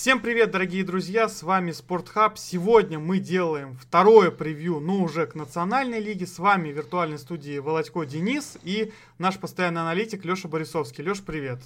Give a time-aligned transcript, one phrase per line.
[0.00, 2.38] Всем привет, дорогие друзья, с вами Спортхаб.
[2.38, 6.24] Сегодня мы делаем второе превью, но уже к национальной лиге.
[6.24, 11.02] С вами в виртуальной студии Володько Денис и наш постоянный аналитик Леша Борисовский.
[11.02, 11.58] Леш, привет.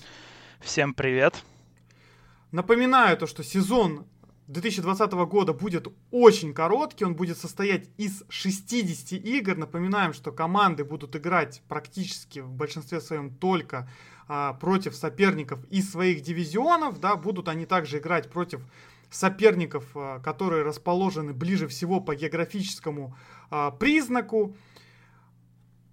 [0.61, 1.45] Всем привет.
[2.53, 4.07] Напоминаю то, что сезон
[4.47, 9.59] 2020 года будет очень короткий, он будет состоять из 60 игр.
[9.59, 13.91] Напоминаем, что команды будут играть практически в большинстве своем только
[14.29, 18.61] а, против соперников из своих дивизионов, да, будут они также играть против
[19.11, 23.17] соперников, а, которые расположены ближе всего по географическому
[23.51, 24.57] а, признаку.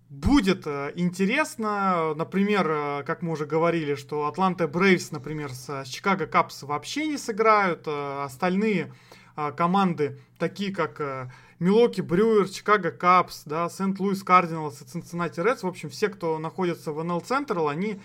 [0.09, 6.25] Будет а, интересно, например, а, как мы уже говорили, что Атланта Брейвс, например, с Чикаго
[6.25, 8.91] Капс вообще не сыграют, а, остальные
[9.55, 15.89] команды, такие как Милоки Брюер, Чикаго Капс, да, Сент-Луис Кардиналс и Цинциннати Редс, в общем,
[15.89, 17.99] все, кто находится в НЛ Централ, они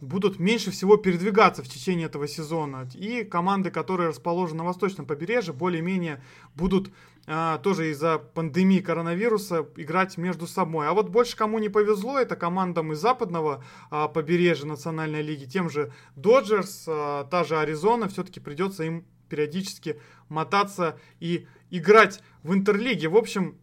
[0.00, 2.88] будут меньше всего передвигаться в течение этого сезона.
[2.94, 6.22] И команды, которые расположены на восточном побережье, более-менее
[6.54, 6.92] будут
[7.26, 10.88] а, тоже из-за пандемии коронавируса играть между собой.
[10.88, 15.68] А вот больше кому не повезло, это командам из западного а, побережья Национальной лиги, тем
[15.68, 23.08] же Доджерс, а, та же Аризона, все-таки придется им периодически мотаться и играть в Интерлиге.
[23.08, 23.56] В общем,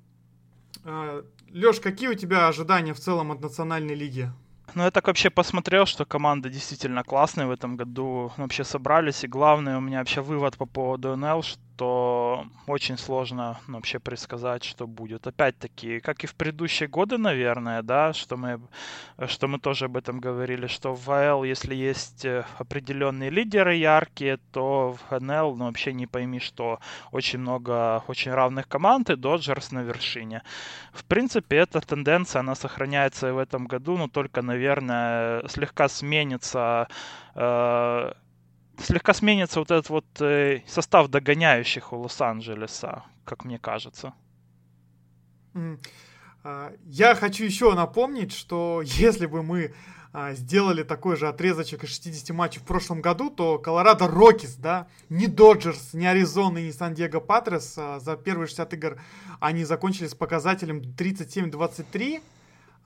[0.84, 4.32] а, Леш, какие у тебя ожидания в целом от Национальной лиги?
[4.76, 8.32] Ну, я так вообще посмотрел, что команда действительно классная в этом году.
[8.38, 9.24] Вообще собрались.
[9.24, 14.64] И главный у меня вообще вывод по поводу НЛ, что очень сложно ну, вообще предсказать,
[14.64, 15.28] что будет.
[15.28, 18.60] Опять-таки, как и в предыдущие годы, наверное, да, что мы,
[19.28, 24.38] что мы тоже об этом говорили, что в АЛ, если есть э, определенные лидеры яркие,
[24.52, 26.80] то в НЛ, ну, вообще не пойми, что
[27.12, 30.42] очень много очень равных команд, и Доджерс на вершине.
[30.94, 36.88] В принципе, эта тенденция, она сохраняется и в этом году, но только, наверное, слегка сменится
[37.36, 38.12] э,
[38.80, 44.14] слегка сменится вот этот вот э, состав догоняющих у Лос-Анджелеса, как мне кажется.
[46.44, 49.74] А, я хочу еще напомнить, что если бы мы
[50.14, 54.88] а, сделали такой же отрезочек из 60 матчей в прошлом году, то Колорадо Рокис, да,
[55.10, 59.02] не Доджерс, не Аризона и не Сан-Диего Патрес а, за первые 60 игр
[59.40, 62.22] они закончили с показателем 37-23, а,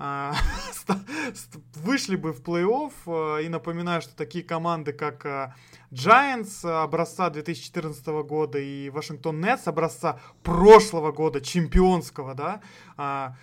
[1.75, 2.91] вышли бы в плей-офф.
[3.05, 5.55] А, и напоминаю, что такие команды, как а,
[5.91, 13.35] Giants образца 2014 года и Вашингтон Нетс образца прошлого года, чемпионского, да,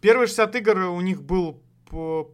[0.00, 1.62] первые 60 игр у них был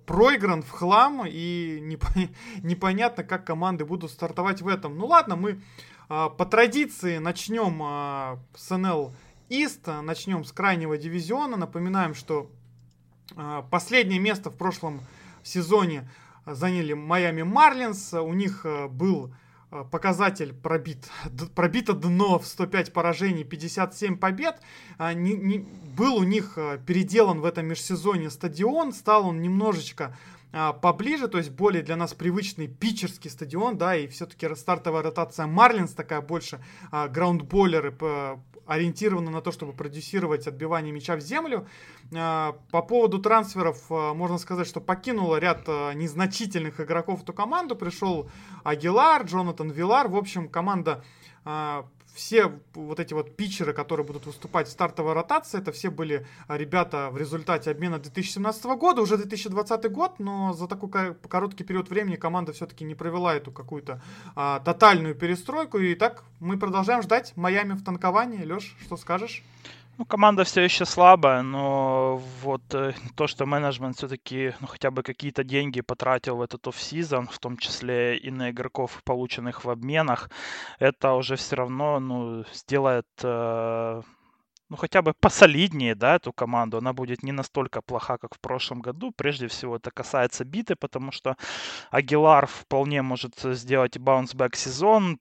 [0.06, 1.78] проигран в хлам, и
[2.62, 4.98] непонятно, как команды будут стартовать в этом.
[4.98, 5.60] Ну ладно, мы
[6.08, 9.12] по традиции начнем с НЛ
[9.48, 11.56] Ист, начнем с крайнего дивизиона.
[11.56, 12.63] Напоминаем, что а,
[13.70, 15.00] последнее место в прошлом
[15.42, 16.08] сезоне
[16.46, 18.12] заняли Майами Марлинс.
[18.14, 19.32] У них э, был
[19.70, 21.08] э, показатель пробит,
[21.54, 24.60] пробито дно в 105 поражений, 57 побед.
[24.98, 30.04] А, не, не, был у них э, переделан в этом межсезонье стадион, стал он немножечко
[30.06, 30.34] а,
[30.80, 35.92] поближе, то есть более для нас привычный питчерский стадион, да, и все-таки стартовая ротация Марлинс
[35.92, 36.60] такая больше
[36.90, 37.92] а, граундболеры
[38.66, 41.66] ориентированы на то, чтобы продюсировать отбивание мяча в землю.
[42.14, 47.76] А, по поводу трансферов а, можно сказать, что покинуло ряд а, незначительных игроков эту команду.
[47.76, 48.30] Пришел
[48.62, 50.08] Агилар, Джонатан Вилар.
[50.08, 51.04] В общем, команда
[52.14, 57.10] все вот эти вот питчеры, которые будут выступать в стартовой ротации, это все были ребята
[57.10, 62.52] в результате обмена 2017 года, уже 2020 год, но за такой короткий период времени команда
[62.52, 64.00] все-таки не провела эту какую-то
[64.36, 65.78] а, тотальную перестройку.
[65.78, 68.44] И так мы продолжаем ждать Майами в танковании.
[68.44, 69.42] Леш, что скажешь?
[69.96, 75.04] Ну, команда все еще слабая, но вот э, то, что менеджмент все-таки ну, хотя бы
[75.04, 80.30] какие-то деньги потратил в этот офсезон, в том числе и на игроков, полученных в обменах,
[80.80, 84.02] это уже все равно ну, сделает э,
[84.74, 86.78] ну, хотя бы посолиднее, да, эту команду.
[86.78, 89.12] Она будет не настолько плоха, как в прошлом году.
[89.12, 91.36] Прежде всего, это касается биты, потому что
[91.92, 95.18] Агилар вполне может сделать баунсбэк сезон.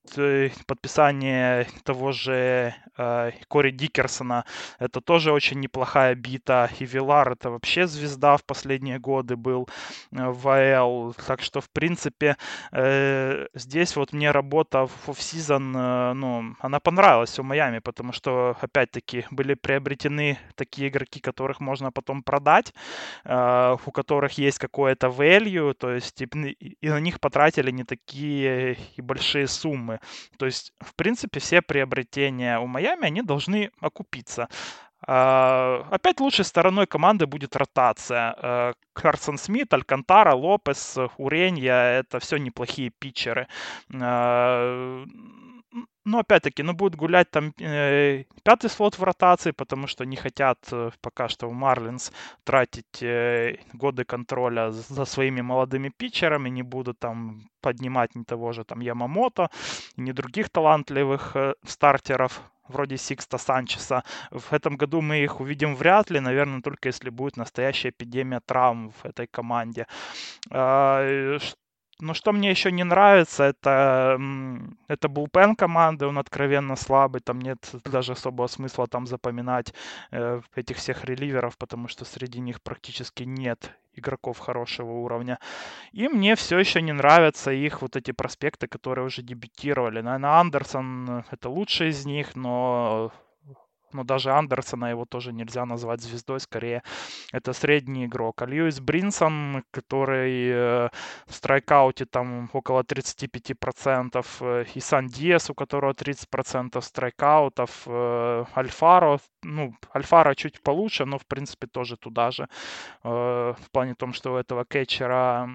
[0.66, 4.46] Подписание того же э, Кори Дикерсона,
[4.80, 6.70] это тоже очень неплохая бита.
[6.80, 9.68] И Вилар это вообще звезда в последние годы был
[10.12, 11.14] э, в АЛ.
[11.28, 12.38] Так что, в принципе,
[12.72, 18.56] э, здесь вот мне работа в офсезон, э, ну, она понравилась у Майами, потому что,
[18.62, 22.74] опять-таки, были приобретены такие игроки, которых можно потом продать,
[23.26, 26.26] э, у которых есть какое-то value, то есть и,
[26.82, 30.00] и на них потратили не такие и большие суммы.
[30.38, 34.48] То есть, в принципе, все приобретения у Майами, они должны окупиться.
[35.06, 38.74] Uh, опять лучшей стороной команды будет ротация.
[38.94, 43.48] Карсон Смит, Алькантара, Лопес, Уренья— это все неплохие питчеры.
[46.06, 50.58] Ну, опять-таки, ну, будет гулять там э, пятый слот в ротации, потому что не хотят
[50.72, 52.12] э, пока что в Марлинс
[52.44, 58.64] тратить э, годы контроля за своими молодыми питчерами, не будут там поднимать ни того же
[58.66, 59.50] там Ямамото,
[59.98, 64.04] ни других талантливых э, стартеров вроде Сикста Санчеса.
[64.32, 68.92] В этом году мы их увидим вряд ли, наверное, только если будет настоящая эпидемия травм
[68.92, 69.88] в этой команде.
[70.52, 71.38] А,
[72.04, 74.20] но что мне еще не нравится, это,
[74.88, 79.74] это булпен команды, он откровенно слабый, там нет даже особого смысла там запоминать
[80.12, 85.40] э, этих всех реливеров, потому что среди них практически нет игроков хорошего уровня.
[85.92, 90.02] И мне все еще не нравятся их вот эти проспекты, которые уже дебютировали.
[90.02, 93.12] Наверное, Андерсон это лучший из них, но
[93.94, 96.84] но даже Андерсона его тоже нельзя назвать звездой, скорее
[97.32, 98.42] это средний игрок.
[98.42, 100.90] А Льюис Бринсон, который э,
[101.28, 109.20] в страйкауте там около 35%, э, и Сан Диас, у которого 30% страйкаутов, э, Альфаро,
[109.44, 112.48] ну, Альфаро чуть получше, но в принципе тоже туда же,
[113.04, 115.50] в плане том, что у этого кетчера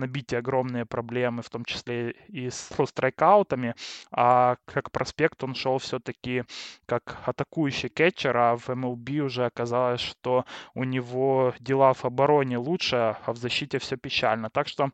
[0.00, 3.74] набитие огромные проблемы, в том числе и с страйкаутами,
[4.10, 6.44] а как проспект он шел все-таки
[6.86, 10.44] как атакующий кетчер, а в MLB уже оказалось, что
[10.74, 14.50] у него дела в обороне лучше, а в защите все печально.
[14.50, 14.90] Так что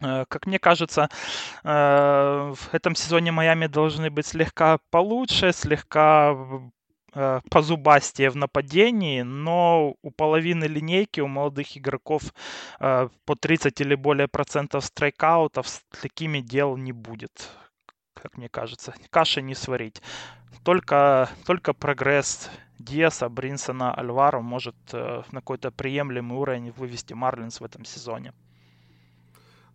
[0.00, 1.08] э, как мне кажется,
[1.64, 6.36] э, в этом сезоне Майами должны быть слегка получше, слегка
[7.14, 12.22] э, позубастее в нападении, но у половины линейки, у молодых игроков
[12.80, 17.48] э, по 30 или более процентов страйкаутов с такими дел не будет,
[18.14, 18.94] как мне кажется.
[19.10, 20.02] Каши не сварить.
[20.64, 27.64] Только, только прогресс Диаса, Бринсона, Альваро может э, на какой-то приемлемый уровень вывести Марлинс в
[27.64, 28.32] этом сезоне.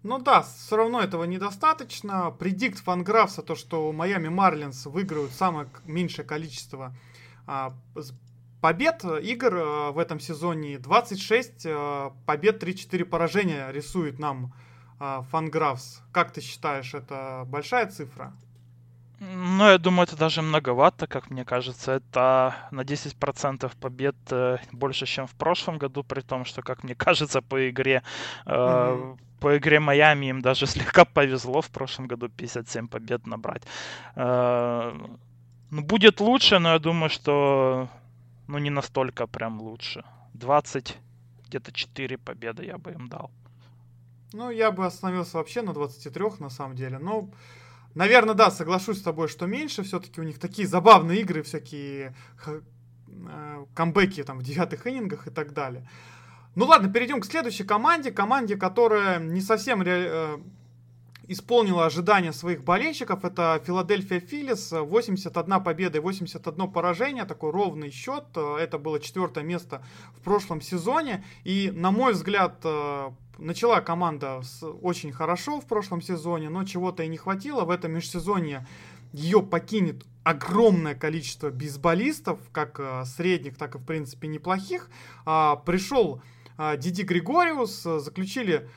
[0.03, 2.29] Ну да, все равно этого недостаточно.
[2.29, 6.95] Предикт Фанграфса, то, что Майами Марлинс выиграют самое меньшее количество
[8.65, 14.53] побед э, игр э, в этом сезоне 26 э, побед, 3-4 поражения рисует нам
[15.31, 16.01] Фанграфс.
[16.11, 18.31] Как ты считаешь, это большая цифра?
[19.19, 21.91] Ну, я думаю, это даже многовато, как мне кажется.
[21.91, 24.15] Это на 10% побед
[24.71, 28.01] больше, чем в прошлом году, при том, что, как мне кажется, по игре
[28.45, 29.17] mm-hmm.
[29.41, 33.63] по игре Майами им даже слегка повезло в прошлом году 57 побед набрать.
[35.75, 37.89] Ну, будет лучше, но я думаю, что
[38.47, 40.05] ну, не настолько прям лучше.
[40.33, 40.97] 20,
[41.49, 43.29] где-то 4 победы я бы им дал.
[44.31, 46.97] Ну, я бы остановился вообще на 23, на самом деле.
[46.97, 47.29] Но,
[47.93, 49.83] наверное, да, соглашусь с тобой, что меньше.
[49.83, 55.51] Все-таки у них такие забавные игры, всякие э, камбэки там в девятых иннингах и так
[55.51, 55.85] далее.
[56.55, 58.11] Ну ладно, перейдем к следующей команде.
[58.11, 60.37] Команде, которая не совсем ре, э,
[61.27, 63.25] исполнила ожидания своих болельщиков.
[63.25, 64.71] Это Филадельфия Филлис.
[64.71, 67.25] 81 победа и 81 поражение.
[67.25, 68.25] Такой ровный счет.
[68.35, 69.83] Это было четвертое место
[70.15, 71.23] в прошлом сезоне.
[71.43, 74.41] И, на мой взгляд, э, начала команда
[74.81, 77.65] очень хорошо в прошлом сезоне, но чего-то и не хватило.
[77.65, 78.67] В этом межсезонье
[79.13, 84.89] ее покинет огромное количество бейсболистов, как э, средних, так и, в принципе, неплохих.
[85.25, 86.21] А, пришел
[86.57, 88.69] а, Диди Григориус, заключили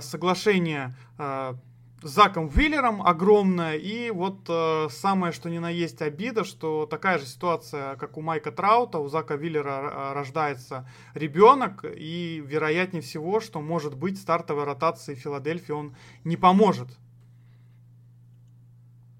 [0.00, 1.56] соглашение а,
[2.02, 3.76] с Заком Виллером огромное.
[3.76, 8.20] И вот э, самое, что ни на есть обида, что такая же ситуация, как у
[8.20, 15.14] Майка Траута, у Зака Виллера рождается ребенок, и вероятнее всего, что может быть стартовой ротации
[15.14, 16.88] Филадельфии он не поможет.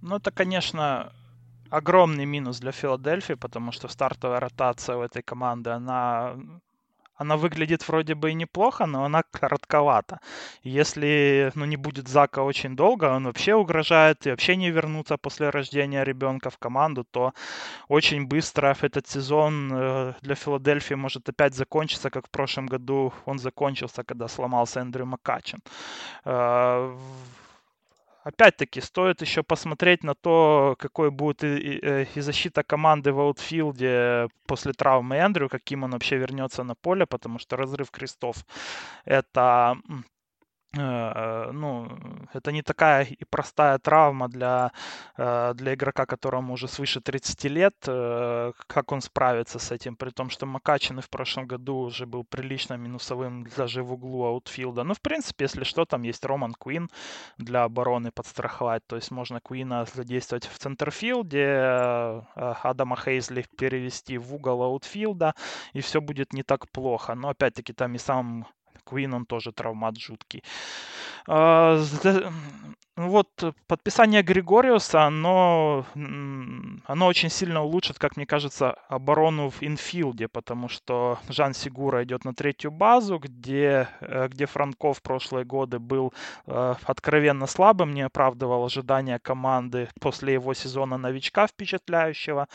[0.00, 1.12] Ну, это, конечно,
[1.70, 6.36] огромный минус для Филадельфии, потому что стартовая ротация у этой команды, она
[7.18, 10.20] она выглядит вроде бы и неплохо, но она коротковата.
[10.62, 15.50] Если ну, не будет Зака очень долго, он вообще угрожает и вообще не вернуться после
[15.50, 17.32] рождения ребенка в команду, то
[17.88, 23.38] очень быстро этот сезон э, для Филадельфии может опять закончиться, как в прошлом году он
[23.38, 25.58] закончился, когда сломался Эндрю Макачин
[26.24, 26.96] э,
[28.28, 33.20] опять-таки, стоит еще посмотреть на то, какой будет и, и, э, и защита команды в
[33.20, 38.36] аутфилде после травмы Эндрю, каким он вообще вернется на поле, потому что разрыв крестов
[39.06, 39.76] это
[40.74, 41.88] ну,
[42.34, 44.72] это не такая и простая травма для,
[45.16, 50.10] э, для игрока, которому уже свыше 30 лет, э, как он справится с этим, при
[50.10, 54.84] том, что Макачин в прошлом году уже был прилично минусовым даже в углу аутфилда.
[54.84, 56.90] Ну, в принципе, если что, там есть Роман Куин
[57.38, 64.62] для обороны подстраховать, то есть можно Куина задействовать в центрфилде, Адама Хейзли перевести в угол
[64.62, 65.34] аутфилда,
[65.72, 67.14] и все будет не так плохо.
[67.14, 68.46] Но, опять-таки, там и сам
[68.88, 70.42] Куин, он тоже травмат жуткий.
[71.26, 71.78] А,
[72.98, 73.28] вот
[73.68, 81.18] подписание Григориуса, оно, оно очень сильно улучшит, как мне кажется, оборону в инфилде, потому что
[81.28, 86.12] Жан Сигура идет на третью базу, где, э, где Франко в прошлые годы был
[86.46, 92.48] э, откровенно слабым, не оправдывал ожидания команды после его сезона новичка впечатляющего.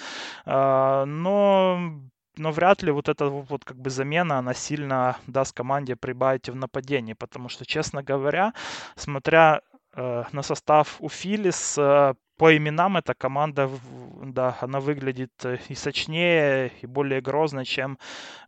[0.46, 2.02] Э, но
[2.38, 6.56] но вряд ли вот эта вот как бы замена, она сильно даст команде прибавить в
[6.56, 8.54] нападении, потому что, честно говоря,
[8.96, 9.62] смотря
[9.96, 11.78] Э, на состав у Филис.
[11.78, 13.70] Э, по именам эта команда,
[14.24, 17.98] да, она выглядит э, и сочнее, и более грозно, чем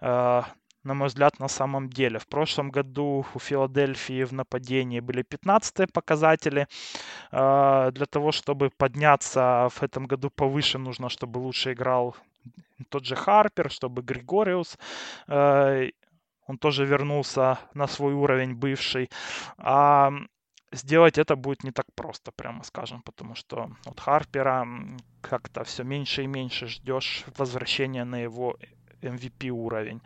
[0.01, 2.20] на мой взгляд, на самом деле.
[2.20, 6.68] В прошлом году у Филадельфии в нападении были 15 показатели.
[7.32, 12.15] Для того, чтобы подняться в этом году повыше, нужно, чтобы лучше играл
[12.90, 14.78] тот же Харпер, чтобы Григориус
[16.48, 19.10] он тоже вернулся на свой уровень бывший.
[19.58, 20.12] А
[20.72, 24.68] сделать это будет не так просто, прямо скажем, потому что от Харпера
[25.22, 28.58] как-то все меньше и меньше ждешь возвращения на его
[29.05, 30.01] MVP уровень.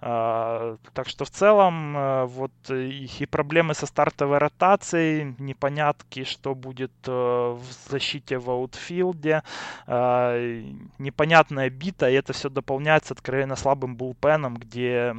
[0.00, 6.54] А, так что в целом э, вот и, и проблемы со стартовой ротацией, непонятки, что
[6.54, 9.42] будет э, в защите в аутфилде,
[9.86, 10.62] а,
[10.98, 15.14] непонятная бита, и это все дополняется откровенно слабым булпеном, где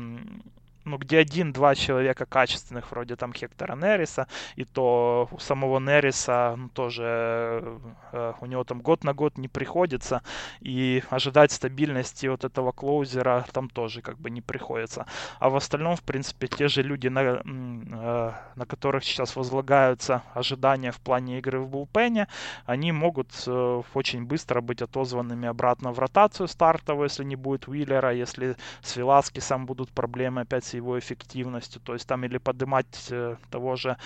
[0.85, 6.69] ну, где один-два человека качественных, вроде там Хектора Нериса, и то у самого Нериса ну,
[6.69, 7.79] тоже
[8.11, 10.21] э, у него там год на год не приходится,
[10.61, 15.05] и ожидать стабильности вот этого клоузера там тоже как бы не приходится.
[15.39, 20.91] А в остальном, в принципе, те же люди, на, э, на которых сейчас возлагаются ожидания
[20.91, 22.27] в плане игры в булпене,
[22.65, 28.13] они могут э, очень быстро быть отозванными обратно в ротацию стартовую, если не будет Уиллера,
[28.13, 31.82] если с Веласкесом будут проблемы опять его эффективностью.
[31.82, 33.98] То есть там или поднимать э, того же,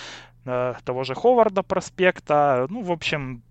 [0.46, 2.68] э, того же Ховарда проспекта.
[2.70, 3.42] Ну, в общем,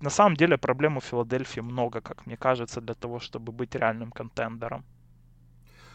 [0.00, 4.10] на самом деле проблем у Филадельфии много, как мне кажется, для того, чтобы быть реальным
[4.10, 4.84] контендером.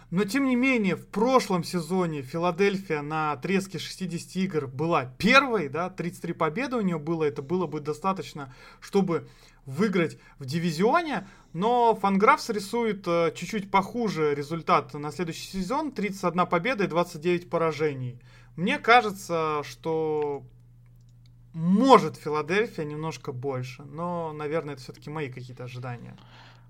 [0.09, 5.89] Но тем не менее, в прошлом сезоне Филадельфия на отрезке 60 игр была первой, да,
[5.89, 9.27] 33 победы у нее было, это было бы достаточно, чтобы
[9.65, 16.85] выиграть в дивизионе, но Фанграфс рисует э, чуть-чуть похуже результат на следующий сезон, 31 победа
[16.85, 18.21] и 29 поражений.
[18.55, 20.45] Мне кажется, что
[21.51, 26.15] может Филадельфия немножко больше, но, наверное, это все-таки мои какие-то ожидания.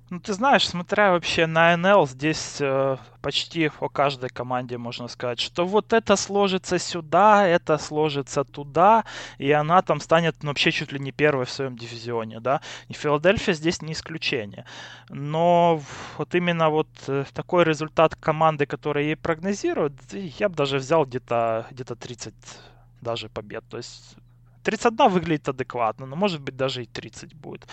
[0.09, 5.37] Ну, ты знаешь, смотря вообще на НЛ, здесь э, почти о каждой команде можно сказать,
[5.41, 9.03] что вот это сложится сюда, это сложится туда,
[9.37, 12.61] и она там станет ну, вообще чуть ли не первой в своем дивизионе, да.
[12.87, 14.63] И Филадельфия здесь не исключение.
[15.09, 15.81] Но
[16.17, 21.67] вот именно вот э, такой результат команды, которая ей прогнозируют, я бы даже взял где-то
[21.71, 22.33] где 30
[23.01, 23.65] даже побед.
[23.69, 24.15] То есть
[24.63, 27.67] 31 выглядит адекватно, но может быть даже и 30 будет.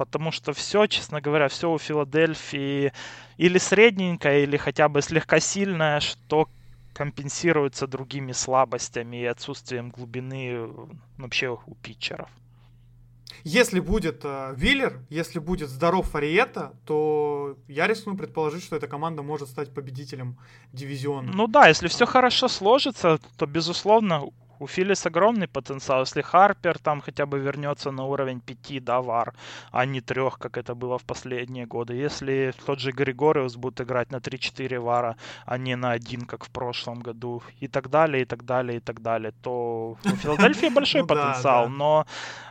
[0.00, 2.94] Потому что все, честно говоря, все у Филадельфии
[3.36, 6.48] или средненькое, или хотя бы слегка сильное, что
[6.94, 10.70] компенсируется другими слабостями и отсутствием глубины
[11.18, 12.30] вообще у питчеров.
[13.44, 19.22] Если будет э, Виллер, если будет здоров Фариета, то я рискну предположить, что эта команда
[19.22, 20.38] может стать победителем
[20.72, 21.30] дивизиона.
[21.30, 24.30] Ну да, если все хорошо сложится, то безусловно
[24.60, 26.00] у Филлис огромный потенциал.
[26.00, 29.34] Если Харпер там хотя бы вернется на уровень 5, да, вар,
[29.72, 31.94] а не 3, как это было в последние годы.
[31.94, 36.50] Если тот же Григориус будет играть на 3-4 вара, а не на 1, как в
[36.50, 41.00] прошлом году, и так далее, и так далее, и так далее, то у Филадельфии большой
[41.00, 41.68] ну потенциал.
[41.68, 42.06] Но,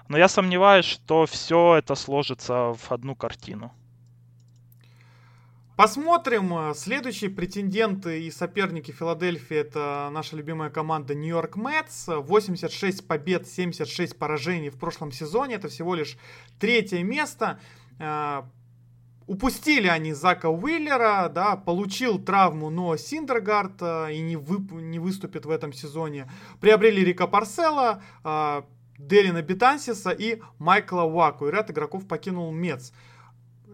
[0.07, 3.71] но я сомневаюсь, что все это сложится в одну картину.
[5.79, 6.53] Посмотрим.
[6.53, 12.09] Э, следующие претенденты и соперники Филадельфии это наша любимая команда Нью-Йорк Мэтс.
[12.09, 15.55] 86 побед, 76 поражений в прошлом сезоне.
[15.55, 16.17] Это всего лишь
[16.59, 17.61] третье место.
[17.97, 18.41] Э,
[19.25, 25.45] упустили они Зака Уиллера, да, получил травму Ноа Синдергард э, и не, вы, не выступит
[25.45, 26.29] в этом сезоне.
[26.59, 28.03] Приобрели Рика Парсела,
[28.97, 31.47] Дерина Бетансиса и Майкла Уаку.
[31.47, 32.91] И ряд игроков покинул Мец.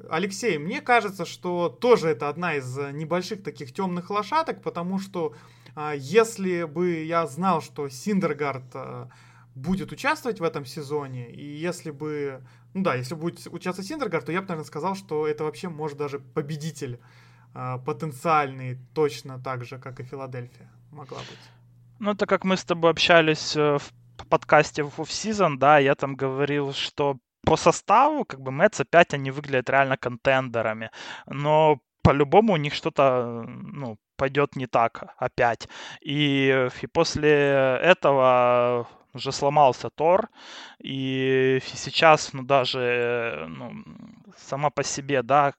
[0.09, 5.35] Алексей, мне кажется, что тоже это одна из э, небольших таких темных лошадок, потому что
[5.75, 9.09] а, если бы я знал, что Синдергард а,
[9.55, 12.41] будет участвовать в этом сезоне, и если бы,
[12.73, 15.97] ну да, если будет участвовать Синдергард, то я бы, наверное, сказал, что это вообще может
[15.97, 16.99] даже победитель
[17.53, 21.39] а, потенциальный, точно так же, как и Филадельфия могла быть.
[21.99, 26.15] Ну, это как мы с тобой общались э, в подкасте в офсезон, да, я там
[26.15, 30.91] говорил, что по составу, как бы, Мэтс опять они выглядят реально контендерами.
[31.27, 35.67] Но по-любому у них что-то, ну, пойдет не так опять.
[36.01, 37.31] И, и после
[37.81, 40.29] этого уже сломался Тор,
[40.83, 43.71] и сейчас, ну, даже, ну,
[44.37, 45.53] сама по себе, да,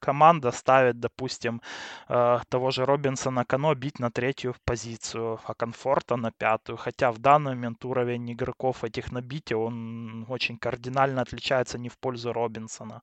[0.00, 1.60] команда ставит, допустим,
[2.08, 6.76] э, того же Робинсона Кано бить на третью позицию, а Комфорта на пятую.
[6.76, 12.32] Хотя в данный момент уровень игроков этих набития, он очень кардинально отличается не в пользу
[12.32, 13.02] Робинсона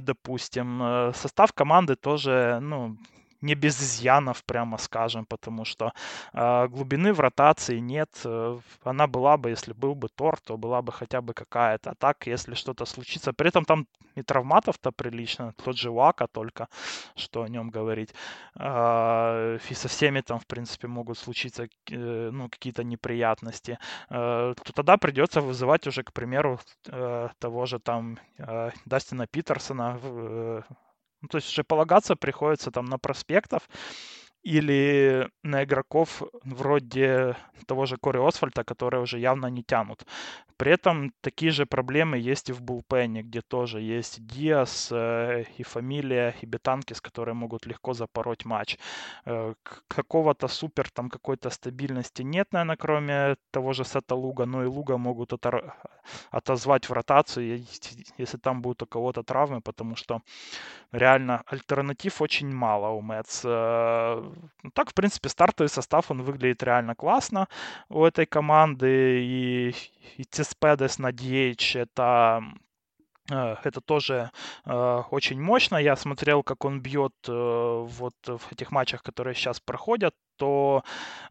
[0.00, 0.82] допустим.
[0.82, 2.96] Э, состав команды тоже, ну,
[3.40, 5.92] не без изъянов, прямо скажем, потому что
[6.32, 8.10] э, глубины в ротации нет.
[8.24, 11.90] Э, она была бы, если был бы Тор, то была бы хотя бы какая-то.
[11.90, 13.86] А так, если что-то случится, при этом там
[14.18, 16.68] и травматов-то прилично, тот же Вака только,
[17.16, 18.14] что о нем говорить.
[18.58, 23.78] Э, и со всеми там, в принципе, могут случиться э, ну, какие-то неприятности.
[24.10, 26.60] Э, то тогда придется вызывать уже, к примеру,
[27.38, 28.18] того же там
[28.86, 29.98] Дастина Питерсона,
[31.22, 33.68] ну, то есть уже полагаться приходится там на проспектов
[34.42, 40.04] или на игроков вроде того же Кори Освальта, которые уже явно не тянут.
[40.58, 45.62] При этом такие же проблемы есть и в Булпене, где тоже есть Диас э, и
[45.62, 48.76] Фамилия, и Бетанкис, которые могут легко запороть матч.
[49.24, 49.54] Э,
[49.86, 54.96] какого-то супер там какой-то стабильности нет, наверное, кроме того же Сета Луга, но и Луга
[54.96, 55.76] могут отор...
[56.32, 57.64] отозвать в ротацию,
[58.18, 60.22] если там будут у кого-то травмы, потому что
[60.90, 63.44] реально альтернатив очень мало у Мэтс.
[64.62, 67.48] Ну, так, в принципе, стартовый состав, он выглядит реально классно
[67.88, 69.74] у этой команды, и,
[70.16, 72.42] и Цеспедес на DH это
[73.30, 74.30] Э, это тоже
[74.64, 75.76] э, очень мощно.
[75.76, 80.82] Я смотрел, как он бьет э, вот в этих матчах, которые сейчас проходят, то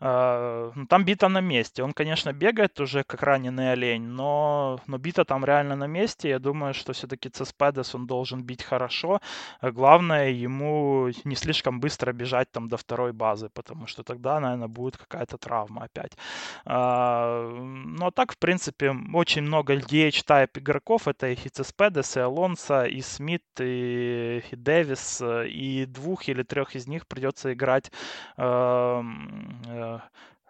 [0.01, 1.83] э, ну, там бита на месте.
[1.83, 6.29] Он, конечно, бегает уже как раненый олень, но, но бита там реально на месте.
[6.29, 9.19] Я думаю, что все-таки Цеспедес он должен бить хорошо.
[9.61, 14.97] Главное ему не слишком быстро бежать там до второй базы, потому что тогда, наверное, будет
[14.97, 16.11] какая-то травма опять.
[16.65, 21.07] Э, но так, в принципе, очень много DH-тайп игроков.
[21.07, 26.75] Это и Цеспедес, Педес, и Алонсо, и Смит, и, и Дэвис, и двух или трех
[26.75, 27.91] из них придется играть
[28.37, 28.96] э,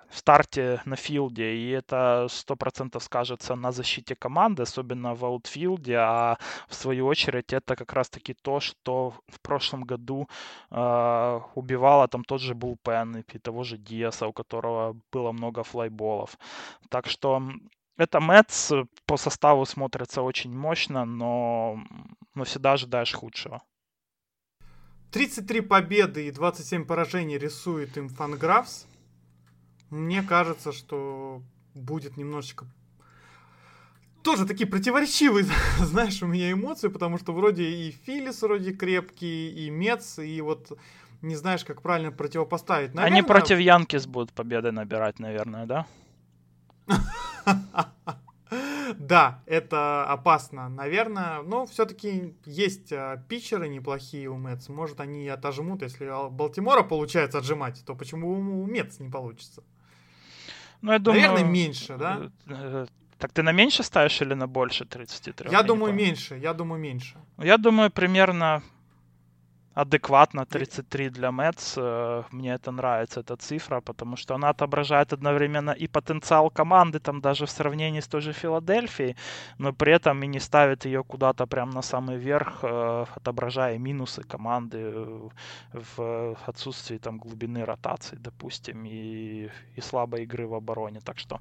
[0.09, 5.97] в старте на филде, и это сто процентов скажется на защите команды, особенно в аутфилде,
[5.97, 10.27] а в свою очередь это как раз-таки то, что в прошлом году
[10.71, 16.37] э, убивало там тот же Булпен и того же Диаса, у которого было много флайболов.
[16.89, 17.41] Так что
[17.97, 18.71] это Мэтс
[19.05, 21.79] по составу смотрится очень мощно, но,
[22.35, 23.61] но всегда ожидаешь худшего.
[25.11, 28.85] 33 победы и 27 поражений рисует им Фанграфс.
[29.89, 31.41] Мне кажется, что
[31.73, 32.67] будет немножечко
[34.27, 35.45] тоже такие противоречивые,
[35.79, 40.77] знаешь, у меня эмоции, потому что вроде и Филис вроде крепкий, и Мец, и вот
[41.21, 42.93] не знаешь, как правильно противопоставить.
[42.93, 43.19] Наверное...
[43.19, 45.87] Они против Янкис будут победы набирать, наверное, да?
[49.07, 51.41] Да, это опасно, наверное.
[51.43, 54.69] Но все-таки есть а, питчеры неплохие у Мэтс.
[54.69, 55.83] Может, они отожмут.
[55.83, 59.63] Если Балтимора получается отжимать, то почему у Мэтс не получится?
[60.81, 61.21] Ну, я думаю...
[61.21, 62.31] Наверное, меньше, да?
[62.47, 62.85] Э, э,
[63.17, 65.49] так ты на меньше ставишь или на больше 33?
[65.51, 66.35] Я, я думаю, меньше.
[66.35, 67.17] Я думаю, меньше.
[67.37, 68.63] Я думаю, примерно
[69.77, 71.77] адекватно 33 для Мэтс.
[72.31, 77.45] Мне это нравится, эта цифра, потому что она отображает одновременно и потенциал команды, там даже
[77.45, 79.15] в сравнении с той же Филадельфией,
[79.59, 84.23] но при этом и не ставит ее куда-то прям на самый верх, э, отображая минусы
[84.23, 85.29] команды э,
[85.73, 90.99] в отсутствии там глубины ротации, допустим, и, и слабой игры в обороне.
[91.01, 91.39] Так что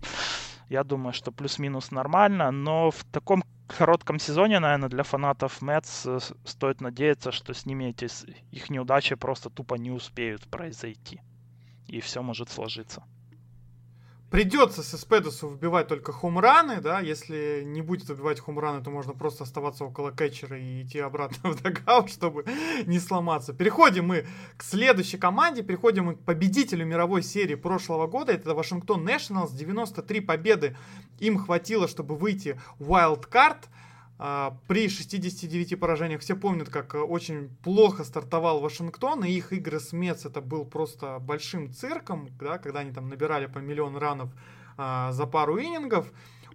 [0.69, 6.07] я думаю, что плюс-минус нормально, но в таком коротком сезоне, наверное, для фанатов Мэтс
[6.45, 8.09] стоит надеяться, что с ними эти
[8.51, 11.21] их неудачи просто тупо не успеют произойти.
[11.87, 13.05] И все может сложиться.
[14.31, 19.45] Придется с Эспедосу выбивать только хумраны, да, если не будет выбивать хумраны, то можно просто
[19.45, 22.45] оставаться около кетчера и идти обратно в дагаут, чтобы
[22.87, 23.53] не сломаться.
[23.53, 29.05] Переходим мы к следующей команде, переходим мы к победителю мировой серии прошлого года, это Вашингтон
[29.05, 30.77] Нэшнлс, 93 победы
[31.21, 33.59] им хватило, чтобы выйти в Wild Card.
[33.65, 33.86] А,
[34.19, 39.93] при 69 поражениях все помнят, как э, очень плохо стартовал Вашингтон, и их игры с
[39.93, 44.31] Мец это был просто большим цирком, да, когда они там набирали по миллион ранов
[44.79, 46.11] а, за пару иннингов.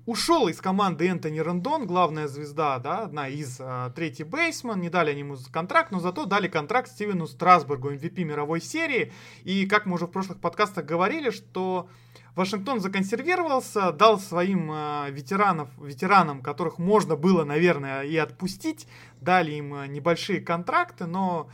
[0.07, 4.81] Ушел из команды Энтони Рандон, главная звезда, да, одна из а, третий бейсман.
[4.81, 9.13] Не дали они ему контракт, но зато дали контракт Стивену Страсбургу, MVP мировой серии.
[9.43, 11.87] И как мы уже в прошлых подкастах говорили, что
[12.35, 18.87] Вашингтон законсервировался, дал своим э, ветеранов, ветеранам, которых можно было, наверное, и отпустить,
[19.19, 21.49] дали им э, небольшие контракты, но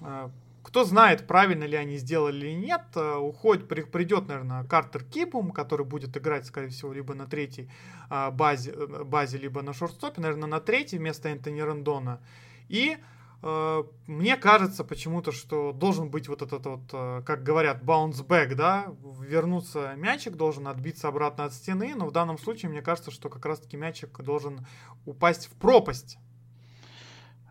[0.00, 0.28] э,
[0.62, 5.84] кто знает, правильно ли они сделали или нет, э, уходит, придет, наверное, Картер Кипум, который
[5.84, 7.70] будет играть, скорее всего, либо на третьей
[8.08, 12.20] базе, базе либо на шорт-стопе, наверное, на третьей вместо Энтони Рандона.
[12.68, 18.94] И э, мне кажется почему-то, что должен быть вот этот вот, как говорят, баунсбэк, да,
[19.20, 23.44] вернуться мячик, должен отбиться обратно от стены, но в данном случае мне кажется, что как
[23.44, 24.66] раз-таки мячик должен
[25.04, 26.18] упасть в пропасть.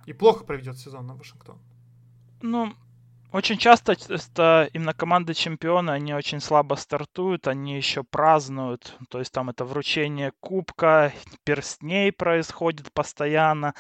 [0.06, 1.60] И плохо проведет сезон на Вашингтон.
[2.41, 2.74] Ну,
[3.36, 9.34] очень часто это именно команды чемпиона, они очень слабо стартуют, они еще празднуют, то есть
[9.34, 11.12] там это вручение кубка,
[11.43, 13.74] перстней происходит постоянно,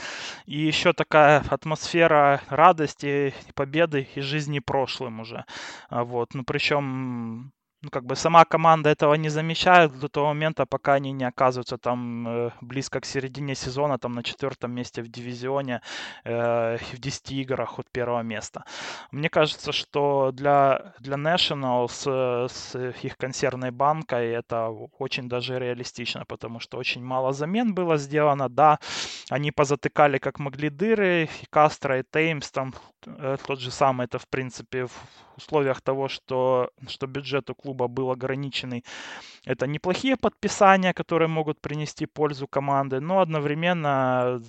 [0.45, 5.45] и еще такая атмосфера радости, победы и жизни прошлым уже.
[5.89, 7.53] А вот, ну причем
[7.85, 11.77] ну, как бы сама команда этого не замечает до того момента, пока они не оказываются
[11.77, 15.81] там э, близко к середине сезона, там на четвертом месте в дивизионе,
[16.23, 18.63] э, в 10 играх от первого места.
[19.11, 24.69] Мне кажется, что для, для Nationals э, с их консервной банкой это
[24.99, 28.49] очень даже реалистично, потому что очень мало замен было сделано.
[28.49, 28.79] Да,
[29.29, 32.73] они позатыкали как могли дыры, и Кастро, и Теймс, там
[33.47, 34.93] тот же самый, это в принципе в
[35.37, 38.83] условиях того, что, что бюджет у клуба был ограниченный.
[39.45, 44.41] Это неплохие подписания, которые могут принести пользу команды, но одновременно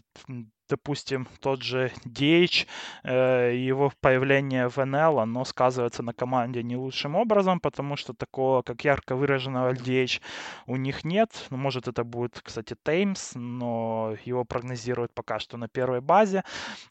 [0.69, 2.67] допустим, тот же DH,
[3.05, 8.63] э, его появление в НЛ, оно сказывается на команде не лучшим образом, потому что такого,
[8.63, 10.21] как ярко выраженного DH,
[10.67, 11.31] у них нет.
[11.51, 16.43] Ну, может, это будет, кстати, Теймс, но его прогнозируют пока что на первой базе.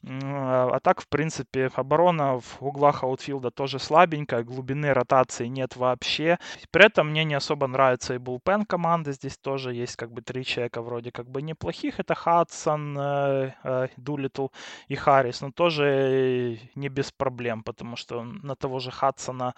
[0.03, 6.37] А так, в принципе, оборона в углах аутфилда тоже слабенькая, глубины ротации нет вообще.
[6.71, 9.13] При этом мне не особо нравится и булпен команды.
[9.13, 11.99] Здесь тоже есть как бы три человека вроде как бы неплохих.
[11.99, 13.51] Это Хадсон, э,
[13.97, 14.47] Дулитл
[14.87, 19.53] и Харрис, но тоже не без проблем, потому что на того же Хадсона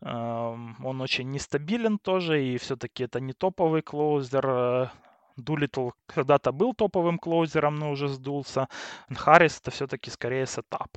[0.00, 4.90] э, он очень нестабилен тоже, и все-таки это не топовый closer.
[5.36, 8.68] Дулитл когда-то был топовым клоузером, но уже сдулся.
[9.14, 10.96] Харрис это все-таки скорее setup.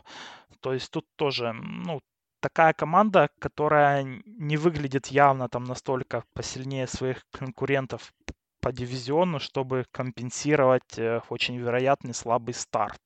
[0.62, 2.02] То есть тут тоже, ну,
[2.40, 8.14] такая команда, которая не выглядит явно там настолько посильнее своих конкурентов
[8.60, 13.02] по дивизиону, чтобы компенсировать э, очень вероятный слабый старт.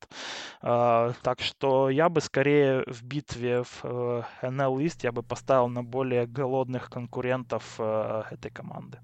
[0.61, 5.67] Э, так что я бы скорее в битве в э, NL East я бы поставил
[5.67, 8.99] на более голодных конкурентов этой команды.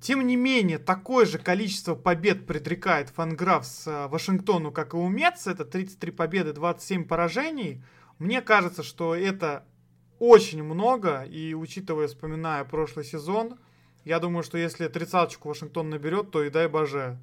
[0.00, 5.46] Тем не менее, такое же количество побед предрекает Фанграфс Вашингтону, как и у Мец.
[5.46, 7.82] Это 33 победы, 27 поражений.
[8.18, 9.64] Мне кажется, что это
[10.18, 11.22] очень много.
[11.22, 13.58] И учитывая, вспоминая прошлый сезон,
[14.06, 17.16] я думаю, что если тридцаточку Вашингтон наберет, то и дай боже.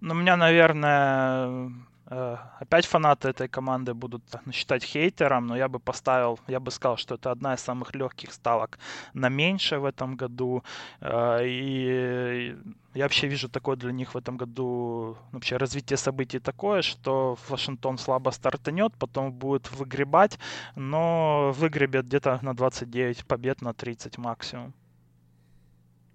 [0.00, 1.72] Ну, меня, наверное,
[2.06, 6.98] э, опять фанаты этой команды будут считать хейтером, но я бы поставил, я бы сказал,
[6.98, 8.78] что это одна из самых легких ставок
[9.12, 10.62] на меньше в этом году.
[11.00, 12.56] Э, и
[12.94, 17.98] я вообще вижу такое для них в этом году вообще развитие событий такое, что Вашингтон
[17.98, 20.38] слабо стартанет, потом будет выгребать,
[20.76, 24.72] но выгребет где-то на 29 побед на 30 максимум.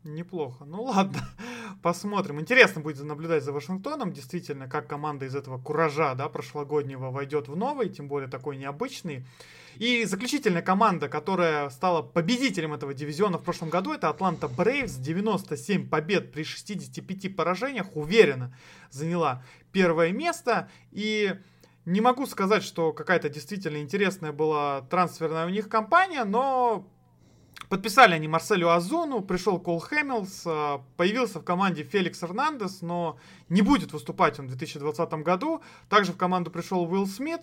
[0.04, 0.66] Неплохо.
[0.66, 1.22] Ну ладно,
[1.82, 2.42] посмотрим.
[2.42, 7.56] Интересно будет наблюдать за Вашингтоном, действительно, как команда из этого куража, да, прошлогоднего войдет в
[7.56, 9.26] новый, тем более такой необычный.
[9.78, 14.96] И заключительная команда, которая стала победителем этого дивизиона в прошлом году, это Атланта Брейвс.
[14.96, 18.54] 97 побед при 65 поражениях, уверенно
[18.92, 20.70] заняла первое место.
[20.92, 21.34] И
[21.86, 26.88] не могу сказать, что какая-то действительно интересная была трансферная у них компания, но
[27.74, 33.18] Подписали они Марселю Азону, пришел Кол Хэмилс, а, появился в команде Феликс Эрнандес, но
[33.50, 35.60] не будет выступать он в 2020 году.
[35.90, 37.42] Также в команду пришел Уилл Смит.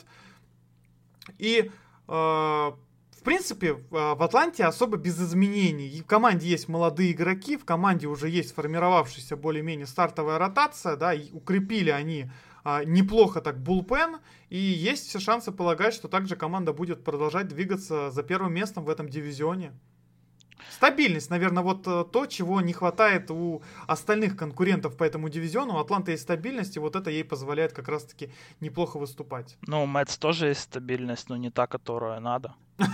[1.38, 1.69] И,
[2.07, 5.88] э, в принципе, в Атланте особо без изменений.
[5.88, 11.12] И в команде есть молодые игроки, в команде уже есть сформировавшаяся более-менее стартовая ротация, да,
[11.12, 12.31] и укрепили они
[12.62, 18.12] а, неплохо так булпен, и есть все шансы полагать, что также команда будет продолжать двигаться
[18.12, 19.73] за первым местом в этом дивизионе.
[20.70, 25.75] Стабильность, наверное, вот э, то, чего не хватает у остальных конкурентов по этому дивизиону.
[25.75, 29.57] У Атланты есть стабильность, и вот это ей позволяет как раз-таки неплохо выступать.
[29.66, 32.55] Ну, у Мэтс тоже есть стабильность, но не та, которая надо.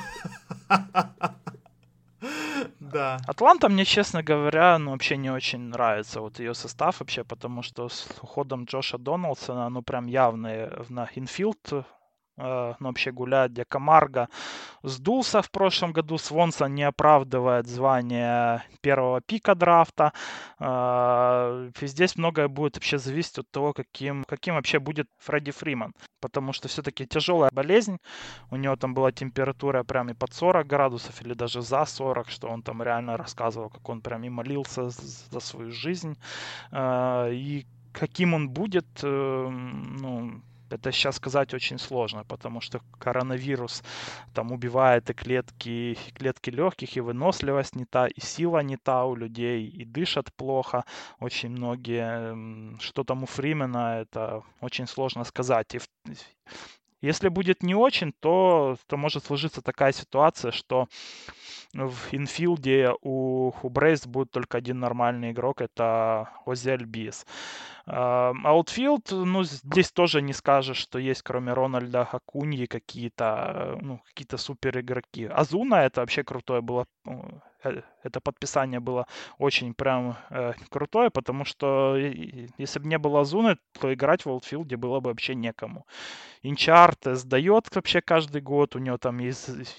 [2.81, 3.18] Да.
[3.26, 7.88] Атланта мне, честно говоря, ну, вообще не очень нравится вот ее состав вообще, потому что
[7.88, 11.87] с уходом Джоша Доналдсона, ну, прям явный на инфилд
[12.37, 14.29] ну, вообще гуляет, где Камарго
[14.87, 20.12] сдулся в прошлом году, Свонсон не оправдывает звание первого пика драфта.
[20.59, 25.92] Э, и здесь многое будет вообще зависеть от того, каким, каким вообще будет Фредди Фриман.
[26.20, 27.99] Потому что все-таки тяжелая болезнь.
[28.51, 32.49] У него там была температура прямо и под 40 градусов, или даже за 40, что
[32.49, 36.16] он там реально рассказывал, как он прям и молился за свою жизнь.
[36.72, 43.83] Э, и каким он будет, э, ну, это сейчас сказать очень сложно, потому что коронавирус
[44.35, 49.05] там убивает и клетки, и клетки легких, и выносливость не та, и сила не та
[49.05, 50.85] у людей, и дышат плохо
[51.20, 52.79] очень многие.
[52.81, 55.74] Что там у Фримена, это очень сложно сказать.
[55.74, 55.81] И
[57.02, 60.88] если будет не очень, то, то может сложиться такая ситуация, что
[61.72, 67.26] в инфилде у, у Брейс будет только один нормальный игрок, это Ози Альбис.
[67.87, 74.81] Аутфилд, ну, здесь тоже не скажешь, что есть, кроме Рональда Акуньи, какие-то, ну, какие-то супер
[74.81, 75.27] игроки.
[75.27, 79.07] Озуна это вообще крутое было ну, э, это подписание было
[79.38, 84.77] очень прям э, крутое, потому что если бы не было Озуны, то играть в аутфилде
[84.77, 85.87] было бы вообще некому.
[86.42, 89.29] Инсиарте сдает вообще каждый год, у него там и,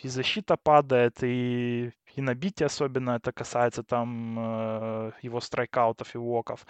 [0.04, 6.18] и защита падает, и и на бите особенно это касается там э, его страйкаутов и
[6.18, 6.66] воков.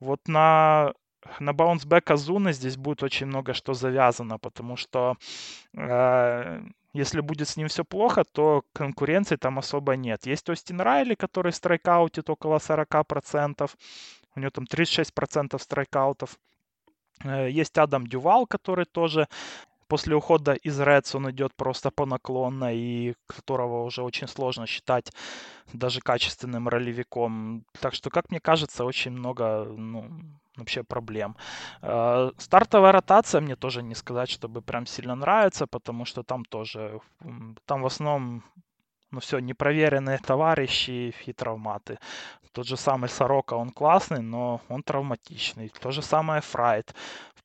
[0.00, 0.92] Вот на
[1.40, 5.16] на баунсбэк Азуны здесь будет очень много что завязано, потому что
[5.76, 6.62] э,
[6.94, 10.26] если будет с ним все плохо, то конкуренции там особо нет.
[10.26, 13.70] Есть Остин Райли, который страйкаутит около 40%,
[14.36, 16.38] у него там 36% страйкаутов.
[17.24, 19.28] Э, есть Адам Дювал, который тоже
[19.88, 25.12] после ухода из Reds он идет просто по наклонной, и которого уже очень сложно считать
[25.72, 27.64] даже качественным ролевиком.
[27.80, 30.10] Так что, как мне кажется, очень много ну,
[30.56, 31.36] вообще проблем.
[31.82, 37.00] Э, стартовая ротация мне тоже не сказать, чтобы прям сильно нравится, потому что там тоже,
[37.64, 38.42] там в основном
[39.10, 41.98] ну все, непроверенные товарищи и травматы.
[42.52, 45.68] Тот же самый Сорока, он классный, но он травматичный.
[45.80, 46.94] То же самое Фрайт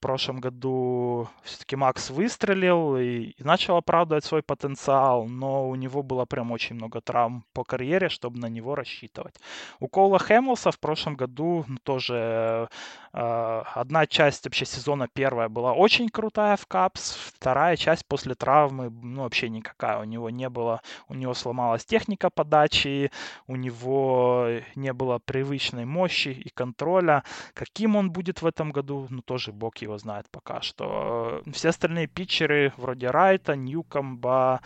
[0.03, 6.25] прошлом году все-таки Макс выстрелил и, и начал оправдывать свой потенциал, но у него было
[6.25, 9.35] прям очень много травм по карьере, чтобы на него рассчитывать.
[9.79, 12.67] У Кола Хэмилса в прошлом году ну, тоже
[13.13, 18.89] э, одна часть вообще сезона первая была очень крутая в Капс, вторая часть после травмы
[18.89, 19.99] ну, вообще никакая.
[19.99, 23.11] У него не было, у него сломалась техника подачи,
[23.47, 27.23] у него не было привычной мощи и контроля.
[27.53, 31.43] Каким он будет в этом году, ну тоже бог его знает пока что.
[31.53, 34.61] Все остальные питчеры, вроде Райта, Ньюкомба,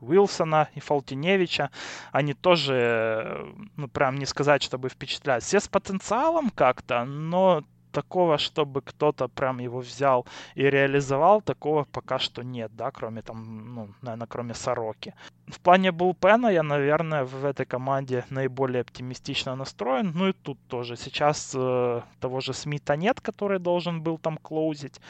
[0.00, 1.70] Уилсона и Фалтиневича,
[2.12, 5.44] они тоже, ну, прям не сказать, чтобы впечатлять.
[5.44, 7.62] Все с потенциалом как-то, но
[7.92, 13.74] такого, чтобы кто-то прям его взял и реализовал, такого пока что нет, да, кроме там,
[13.74, 15.14] ну, наверное, кроме Сороки.
[15.46, 20.12] В плане Булпена я, наверное, в этой команде наиболее оптимистично настроен.
[20.14, 20.96] Ну и тут тоже.
[20.96, 25.00] Сейчас э, того же Смита нет, который должен был там клоузить.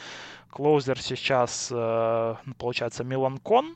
[0.49, 3.75] Клоузер сейчас, э, получается, Мелансон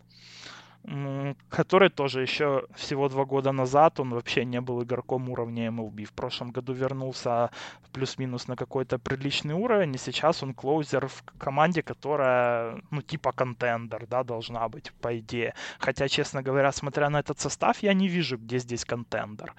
[1.50, 6.06] который тоже еще всего два года назад он вообще не был игроком уровня MLB.
[6.06, 7.50] В прошлом году вернулся
[7.92, 14.08] плюс-минус на какой-то приличный уровень, и сейчас он клоузер в команде, которая, ну, типа contender,
[14.08, 15.54] да, должна быть, по идее.
[15.80, 19.54] Хотя, честно говоря, смотря на этот состав, я не вижу, где здесь contender.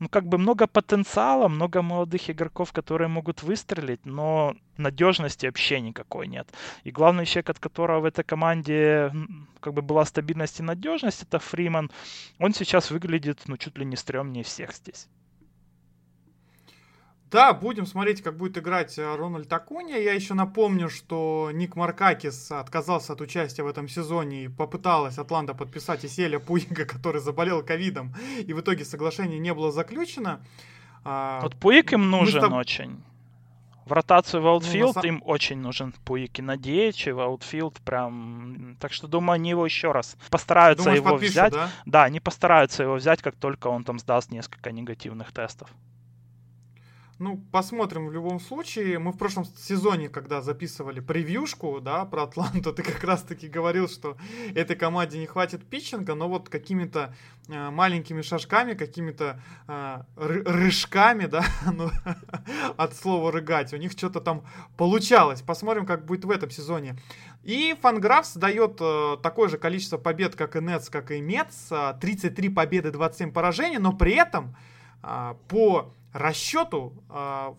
[0.00, 6.26] Ну, как бы много потенциала, много молодых игроков, которые могут выстрелить, но надежности вообще никакой
[6.26, 6.48] нет.
[6.84, 9.12] И главный человек, от которого в этой команде
[9.60, 11.90] как бы была стабильность и надежность, это Фриман.
[12.38, 15.08] Он сейчас выглядит, ну, чуть ли не стрёмнее всех здесь.
[17.34, 19.98] Да, будем смотреть, как будет играть э, Рональд Акуня.
[19.98, 25.52] Я еще напомню, что Ник Маркакис отказался от участия в этом сезоне и попыталась Атланта
[25.52, 30.44] подписать Иселя Пуинга, который заболел ковидом, и в итоге соглашение не было заключено.
[31.02, 33.02] А, вот Пуик им нужен Мы очень.
[33.84, 37.80] В ротацию в аутфилд ну, им очень нужен Пуиг и на DH и в аутфилд
[37.82, 38.76] прям...
[38.80, 41.52] Так что, думаю, они его еще раз постараются Думаешь, его взять.
[41.52, 41.68] Да?
[41.84, 45.70] да, они постараются его взять, как только он там сдаст несколько негативных тестов.
[47.24, 48.98] Ну, посмотрим в любом случае.
[48.98, 54.18] Мы в прошлом сезоне, когда записывали превьюшку, да, про Атланту, ты как раз-таки говорил, что
[54.54, 57.14] этой команде не хватит питчинга, но вот какими-то
[57.48, 61.88] э, маленькими шажками, какими-то э, рыжками, да, ну,
[62.76, 64.44] от слова рыгать, у них что-то там
[64.76, 65.40] получалось.
[65.40, 66.94] Посмотрим, как будет в этом сезоне.
[67.42, 71.72] И Фанграфс дает э, такое же количество побед, как и Нетс, как и Мец.
[72.02, 74.54] 33 победы, 27 поражений, но при этом
[75.02, 77.54] э, по расчету э,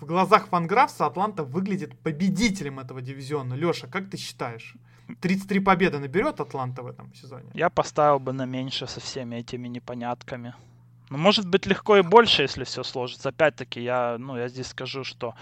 [0.00, 3.54] в глазах Фанграфса Атланта выглядит победителем этого дивизиона.
[3.54, 4.76] Леша, как ты считаешь?
[5.20, 7.50] 33 победы наберет Атланта в этом сезоне?
[7.54, 10.54] Я поставил бы на меньше со всеми этими непонятками.
[11.10, 13.28] Ну, может быть, легко и больше, если все сложится.
[13.30, 15.34] Опять-таки, я, ну, я здесь скажу, что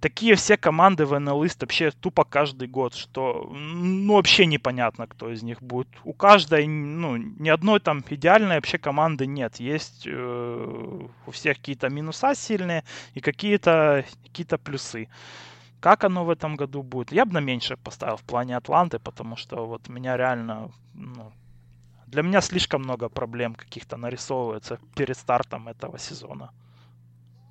[0.00, 5.42] такие все команды в НЛ вообще тупо каждый год, что ну вообще непонятно, кто из
[5.42, 5.88] них будет.
[6.04, 9.60] У каждой, ну, ни одной там идеальной вообще команды нет.
[9.60, 12.84] Есть э, у всех какие-то минуса сильные
[13.14, 15.08] и какие-то какие плюсы.
[15.80, 17.12] Как оно в этом году будет?
[17.12, 21.32] Я бы на меньше поставил в плане Атланты, потому что вот меня реально, ну,
[22.06, 26.50] для меня слишком много проблем каких-то нарисовывается перед стартом этого сезона.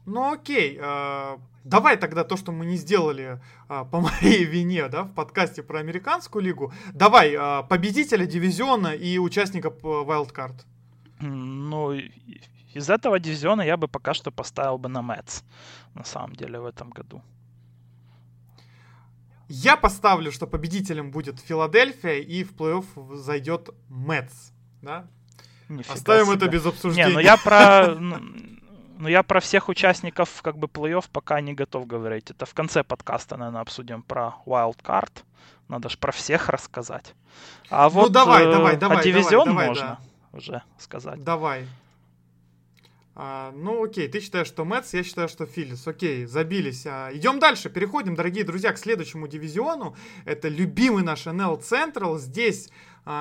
[0.07, 5.03] Ну окей, э, давай тогда то, что мы не сделали э, по моей вине, да,
[5.03, 6.71] в подкасте про американскую лигу.
[6.93, 10.55] Давай э, победителя дивизиона и участника Wildcard.
[11.19, 11.93] Ну,
[12.73, 15.43] из этого дивизиона я бы пока что поставил бы на Мэтс,
[15.93, 17.21] на самом деле, в этом году.
[19.49, 24.51] Я поставлю, что победителем будет Филадельфия, и в плей-офф зайдет Мэтс.
[24.81, 25.07] Да?
[25.67, 26.35] Нифига Оставим себе.
[26.35, 27.07] это без обсуждения.
[27.07, 27.97] Не, ну я про...
[28.97, 32.31] Ну, ну, я про всех участников как бы плей-офф пока не готов говорить.
[32.31, 35.23] Это в конце подкаста, наверное, обсудим про Wild Card.
[35.67, 37.13] Надо же про всех рассказать.
[37.69, 39.99] А ну, вот давай, э, давай, давай, а дивизион давай, можно
[40.31, 40.37] да.
[40.37, 41.23] уже сказать.
[41.23, 41.67] Давай.
[43.15, 45.87] А, ну, окей, ты считаешь, что Мэтс, я считаю, что Филлис.
[45.87, 46.85] Окей, забились.
[46.85, 49.95] А, идем дальше, переходим, дорогие друзья, к следующему дивизиону.
[50.25, 52.17] Это любимый наш NL Central.
[52.17, 52.69] Здесь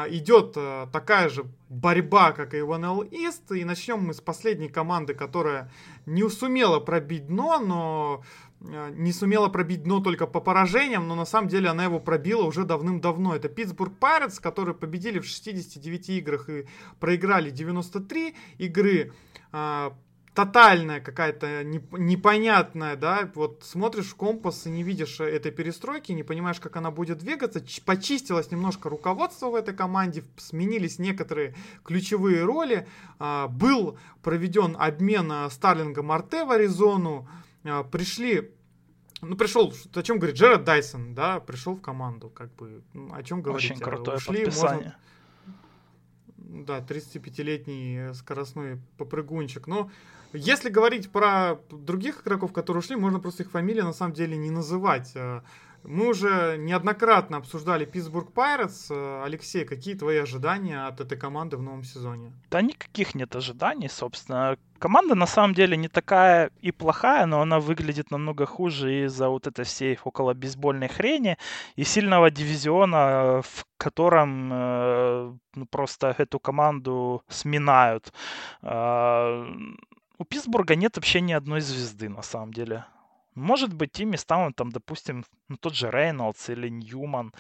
[0.09, 3.57] идет а, такая же борьба, как и в NL East.
[3.57, 5.71] И начнем мы с последней команды, которая
[6.07, 8.25] не сумела пробить дно, но
[8.63, 12.43] а, не сумела пробить дно только по поражениям, но на самом деле она его пробила
[12.43, 13.37] уже давным-давно.
[13.37, 16.67] Это Питтсбург Пайретс, которые победили в 69 играх и
[16.99, 19.13] проиграли 93 игры.
[20.37, 26.61] Тотальная какая-то непонятная, да, вот смотришь в компас и не видишь этой перестройки, не понимаешь,
[26.61, 27.65] как она будет двигаться.
[27.87, 32.87] Почистилось немножко руководство в этой команде, сменились некоторые ключевые роли.
[33.49, 37.27] Был проведен обмен Старлинга Марте в Аризону,
[37.91, 38.53] пришли
[39.23, 43.23] ну, пришел, о чем говорит Джеред Дайсон, да, пришел в команду, как бы, ну, о
[43.23, 43.71] чем говорить.
[43.71, 44.95] Очень крутое Ушли, подписание.
[45.47, 49.67] Можно, да, 35-летний скоростной попрыгунчик.
[49.67, 49.91] Но
[50.37, 54.51] если говорить про других игроков, которые ушли, можно просто их фамилии на самом деле не
[54.51, 55.13] называть.
[55.15, 55.43] Э,
[55.87, 58.91] мы уже неоднократно обсуждали Питтсбург Пайретс.
[58.91, 62.33] Алексей, какие твои ожидания от этой команды в новом сезоне?
[62.51, 64.57] Да никаких нет ожиданий, собственно.
[64.79, 69.47] Команда на самом деле не такая и плохая, но она выглядит намного хуже из-за вот
[69.47, 71.39] этой всей около бейсбольной хрени
[71.77, 78.13] и сильного дивизиона, в котором э, ну, просто эту команду сминают.
[78.63, 79.47] Э,
[80.19, 82.85] у Питтсбурга нет вообще ни одной звезды на самом деле.
[83.37, 87.35] Может быть, ими станут, там, допустим, ну, тот же Рейнольдс или Ньюман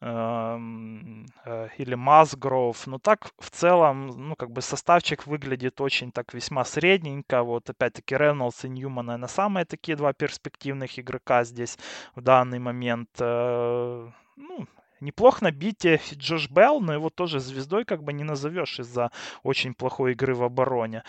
[0.00, 2.84] эм, э, или Масгров.
[2.88, 7.44] Но так в целом, ну, как бы составчик выглядит очень так весьма средненько.
[7.44, 11.78] Вот опять-таки Рейнольдс и Ньюман, наверное, самые такие два перспективных игрока здесь
[12.16, 13.10] в данный момент.
[13.20, 14.66] Э, ну,
[15.00, 19.12] Неплохо набитие Джош Белл, но его тоже звездой как бы не назовешь из-за
[19.44, 21.04] очень плохой игры в обороне.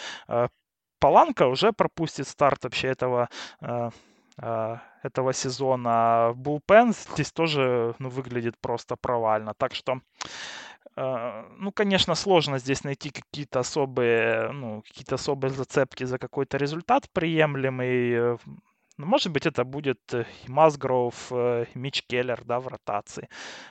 [0.99, 3.29] Э, Паланка уже пропустит старт вообще этого
[3.61, 3.89] э,
[4.41, 6.33] а, этого сезона.
[6.35, 9.53] Булпен здесь тоже ну, выглядит просто провально.
[9.57, 9.99] Так что,
[10.95, 17.09] а, ну, конечно, сложно здесь найти какие-то особые, ну, какие-то особые зацепки за какой-то результат
[17.13, 18.37] приемлемый.
[18.97, 23.29] Ну, может быть, это будет и Масгроув, и Мич Келлер, да, в ротации.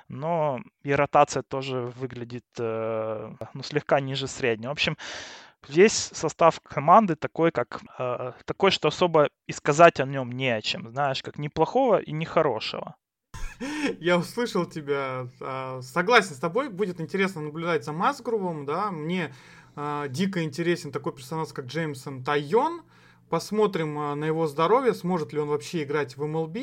[0.09, 4.71] Но и ротация тоже выглядит, э, ну, слегка ниже среднего.
[4.71, 4.97] В общем,
[5.67, 10.63] Весь состав команды такой, как э, такой, что особо и сказать о нем не о
[10.63, 12.95] чем, знаешь, как неплохого и нехорошего.
[14.01, 15.29] Я услышал тебя.
[15.41, 16.69] А, согласен с тобой.
[16.69, 18.91] Будет интересно наблюдать за Масгрувом, да.
[18.91, 19.35] Мне
[19.77, 22.83] э, дико интересен такой персонаж, как Джеймсон Тайон.
[23.29, 26.57] Посмотрим э, на его здоровье, сможет ли он вообще играть в МЛБ.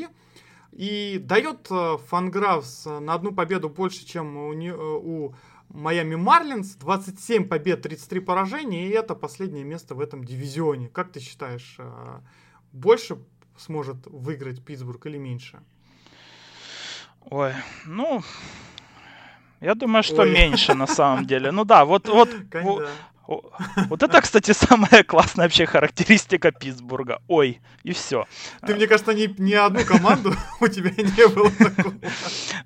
[0.71, 5.36] И дает э, Фанграфс на одну победу больше, чем у, у
[5.75, 10.88] Майами Марлинс, 27 побед, 33 поражения, и это последнее место в этом дивизионе.
[10.88, 12.19] Как ты считаешь, э,
[12.71, 13.17] больше
[13.57, 15.59] сможет выиграть Питтсбург или меньше?
[17.29, 17.53] Ой,
[17.85, 18.21] ну,
[19.59, 20.32] я думаю, что Ой.
[20.32, 21.51] меньше на самом деле.
[21.51, 22.88] Ну да, вот, вот, вот,
[23.28, 27.21] Вот это, кстати, самая классная вообще характеристика Питтсбурга.
[27.28, 28.26] Ой, и все.
[28.65, 31.95] Ты, мне кажется, ни, ни одну команду у тебя не было такого.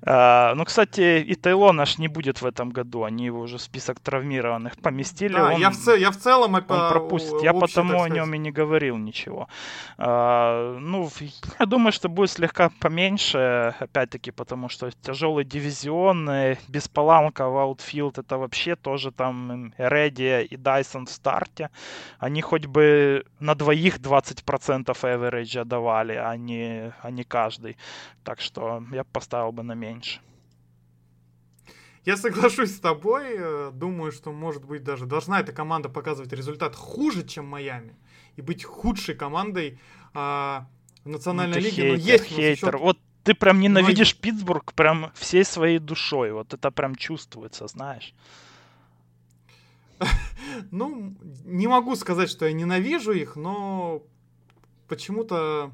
[0.02, 3.04] А, ну, кстати, и Тейлон наш не будет в этом году.
[3.04, 5.32] Они его уже в список травмированных поместили.
[5.58, 5.70] Я,
[6.10, 7.42] в, целом он пропустит.
[7.42, 9.48] Я потому о нем и не говорил ничего.
[9.98, 11.10] А, ну,
[11.58, 16.28] я думаю, что будет слегка поменьше, опять-таки, потому что тяжелый дивизион,
[16.68, 21.70] без Поланко в аутфилд, это вообще тоже там Редди и Дайсон в старте,
[22.18, 27.76] они хоть бы на двоих 20% average давали, а не, а не каждый.
[28.24, 30.20] Так что я поставил бы на меньше.
[32.04, 33.34] Я соглашусь с тобой.
[33.36, 37.94] Э, думаю, что, может быть, даже должна эта команда показывать результат хуже, чем Майами.
[38.36, 39.78] И быть худшей командой
[40.14, 40.66] а,
[41.04, 41.70] в национальной ну, лиге.
[41.70, 42.76] Хейтер, но есть хейтер.
[42.78, 44.20] Вот ты прям ненавидишь но...
[44.22, 46.32] Питтсбург прям всей своей душой.
[46.32, 48.14] Вот это прям чувствуется, знаешь.
[50.70, 54.02] Ну, не могу сказать, что я ненавижу их, но
[54.88, 55.72] почему-то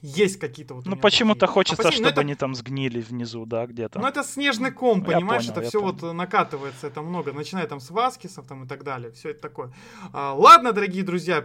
[0.00, 0.86] есть какие-то вот.
[0.86, 2.04] Ну почему-то хочется, Опасения.
[2.04, 2.20] чтобы это...
[2.20, 3.98] они там сгнили внизу, да, где-то.
[3.98, 5.96] Ну это снежный ком, понимаешь, понял, это все понял.
[6.00, 9.72] вот накатывается, это много, начиная там с Васкисов там и так далее, все это такое.
[10.12, 11.44] А, ладно, дорогие друзья,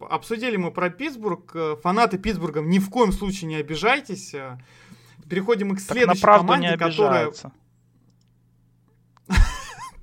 [0.00, 4.34] обсудили мы про Питтсбург, э, фанаты Питтсбурга ни в коем случае не обижайтесь.
[5.28, 7.32] Переходим к следующей так команде, которая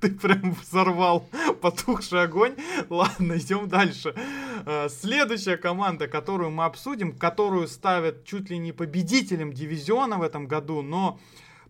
[0.00, 1.28] ты прям взорвал
[1.60, 2.54] потухший огонь.
[2.88, 4.14] Ладно, идем дальше.
[4.66, 10.46] Э, следующая команда, которую мы обсудим, которую ставят чуть ли не победителем дивизиона в этом
[10.46, 11.18] году, но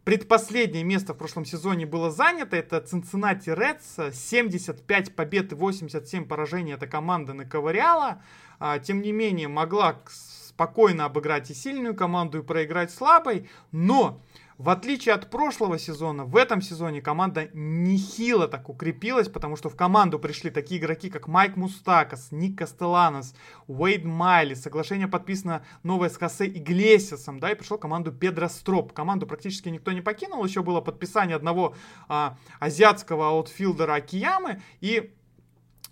[0.04, 2.56] предпоследнее место в прошлом сезоне было занято.
[2.56, 4.12] Это Cincinnati Reds.
[4.12, 8.22] 75 побед и 87 поражений эта команда наковыряла.
[8.58, 13.48] А, тем не менее, могла спокойно обыграть и сильную команду, и проиграть слабой.
[13.72, 14.22] Но
[14.58, 19.76] в отличие от прошлого сезона, в этом сезоне команда нехило так укрепилась, потому что в
[19.76, 23.34] команду пришли такие игроки, как Майк Мустакас, Ник Кастеланос,
[23.66, 24.54] Уэйд Майли.
[24.54, 28.94] Соглашение подписано новое с Хосе Иглесиасом, да, и пришел команду Педро Строп.
[28.94, 31.74] Команду практически никто не покинул, еще было подписание одного
[32.08, 35.14] а, азиатского аутфилдера Акиямы и,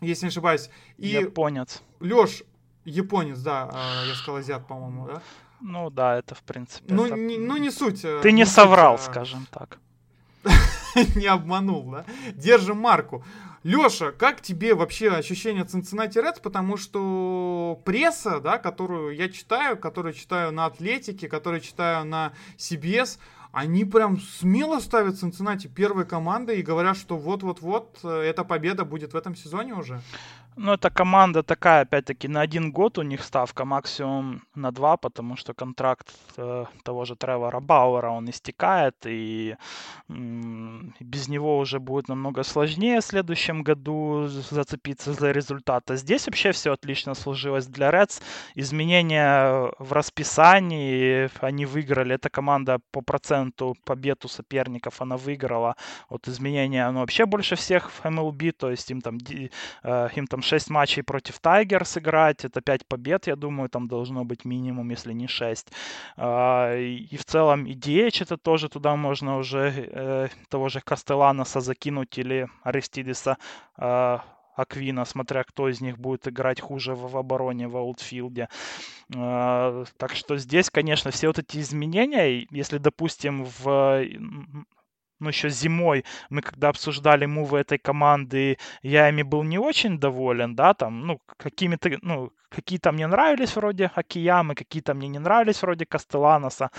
[0.01, 1.09] если не ошибаюсь, и...
[1.09, 1.83] Японец.
[2.01, 2.43] Леш,
[2.87, 5.23] японец, да, а, я сказал азиат, по-моему, да?
[5.67, 6.93] Ну да, это в принципе.
[6.93, 7.17] Ну, это...
[7.17, 8.05] не, ну не суть.
[8.05, 9.11] Э, Ты не, не соврал, суть, а...
[9.11, 9.79] скажем так.
[11.17, 12.05] не обманул, да?
[12.35, 13.25] Держим марку.
[13.63, 16.43] Леша, как тебе вообще ощущение Cincinnati Reds?
[16.43, 23.19] Потому что пресса, да, которую я читаю, которую читаю на Атлетике, которую читаю на CBS,
[23.51, 29.15] они прям смело ставят Cincinnati первой командой и говорят, что вот-вот-вот э, эта победа будет
[29.15, 30.03] в этом сезоне уже.
[30.57, 35.35] Ну, эта команда такая, опять-таки, на один год у них ставка, максимум на два, потому
[35.37, 39.57] что контракт э, того же Тревора Бауэра, он истекает, и
[40.09, 45.91] м- без него уже будет намного сложнее в следующем году зацепиться за результат.
[45.91, 48.23] А здесь вообще все отлично сложилось для Рeds.
[48.55, 55.75] Изменения в расписании, они выиграли, эта команда по проценту побед у соперников, она выиграла.
[56.09, 59.19] Вот изменения, оно вообще больше всех в MLB, то есть им там,
[59.83, 64.25] э, им там 6 матчей против Тайгерс играть, это 5 побед, я думаю, там должно
[64.25, 65.73] быть минимум, если не 6.
[66.17, 71.61] А, и в целом и DH это тоже туда можно уже э, того же Кастеланоса
[71.61, 73.39] закинуть или Аристидиса
[73.77, 74.23] а,
[74.57, 78.49] Аквина, смотря кто из них будет играть хуже в, обороне в аутфилде.
[79.15, 84.05] Э, так что здесь, конечно, все вот эти изменения, если, допустим, в
[85.21, 90.55] ну, еще зимой мы когда обсуждали мувы этой команды, я ими был не очень доволен,
[90.55, 95.87] да, там, ну, какими-то, ну, какие-то мне нравились вроде Акиямы, какие-то мне не нравились вроде
[95.87, 96.71] Кастеланоса,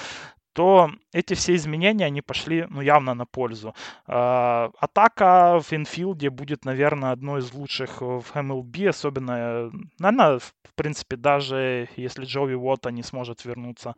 [0.55, 3.75] то эти все изменения, они пошли, ну, явно на пользу.
[4.07, 9.69] Э, атака в инфилде будет, наверное, одной из лучших в MLB, особенно,
[9.99, 13.95] наверное, в принципе, даже если Джоуи Вотто не сможет вернуться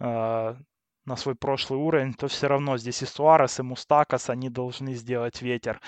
[0.00, 0.56] э,
[1.04, 5.42] на свой прошлый уровень, то все равно здесь и Суарес, и Мустакас, они должны сделать
[5.42, 5.80] ветер.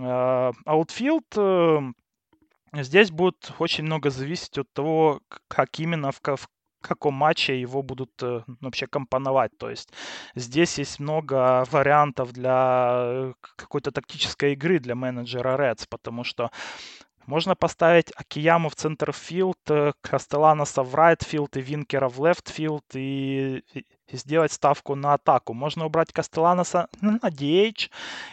[0.00, 1.80] Аутфилд э,
[2.72, 6.20] здесь будет очень много зависеть от того, как именно в,
[6.82, 9.56] каком матче его будут э, вообще компоновать.
[9.58, 9.90] То есть
[10.34, 16.50] здесь есть много вариантов для какой-то тактической игры для менеджера Reds, потому что
[17.26, 22.48] можно поставить Акияму в center field, э, Кастельяноса в right field и Винкера в left
[22.48, 23.62] field, и
[24.16, 25.54] сделать ставку на атаку.
[25.54, 27.90] Можно убрать Кастельяноса на DH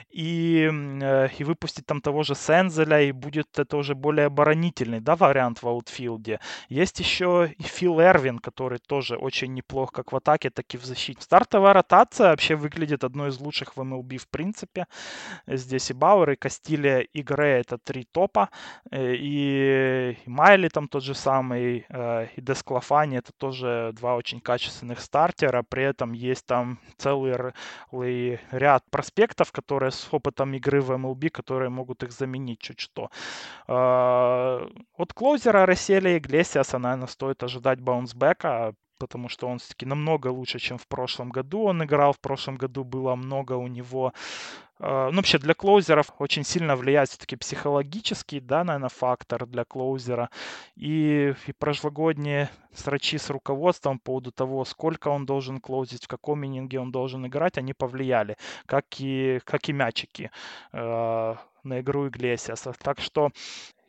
[0.09, 0.69] и,
[1.01, 5.61] э, и выпустить там того же Сензеля, и будет это уже более оборонительный да, вариант
[5.61, 6.39] в аутфилде.
[6.69, 10.85] Есть еще и Фил Эрвин, который тоже очень неплох как в атаке, так и в
[10.85, 11.21] защите.
[11.21, 14.87] Стартовая ротация вообще выглядит одной из лучших в MLB в принципе.
[15.47, 18.49] Здесь и Бауэр, и Кастилия, и Грей это три топа.
[18.91, 24.39] Э, и, и Майли там тот же самый, э, и Десклафани это тоже два очень
[24.41, 25.63] качественных стартера.
[25.69, 27.53] При этом есть там целый
[28.51, 33.09] ряд проспектов, которые с опытом игры в MLB, которые могут их заменить чуть что.
[33.67, 34.67] Э,
[34.97, 40.77] от клоузера Расселя Иглесиаса, наверное, стоит ожидать баунсбека, потому что он все-таки намного лучше, чем
[40.77, 41.63] в прошлом году.
[41.63, 44.13] Он играл в прошлом году, было много у него
[44.79, 50.29] ну, вообще для клоузеров очень сильно влияет все-таки психологический, да, наверное, фактор для клоузера.
[50.77, 56.45] И, и прошлогодние срачи с руководством по поводу того, сколько он должен клоузить, в каком
[56.45, 60.31] ининге он должен играть, они повлияли, как и, как и мячики
[60.71, 62.73] э, на игру Иглесиаса.
[62.81, 63.31] Так что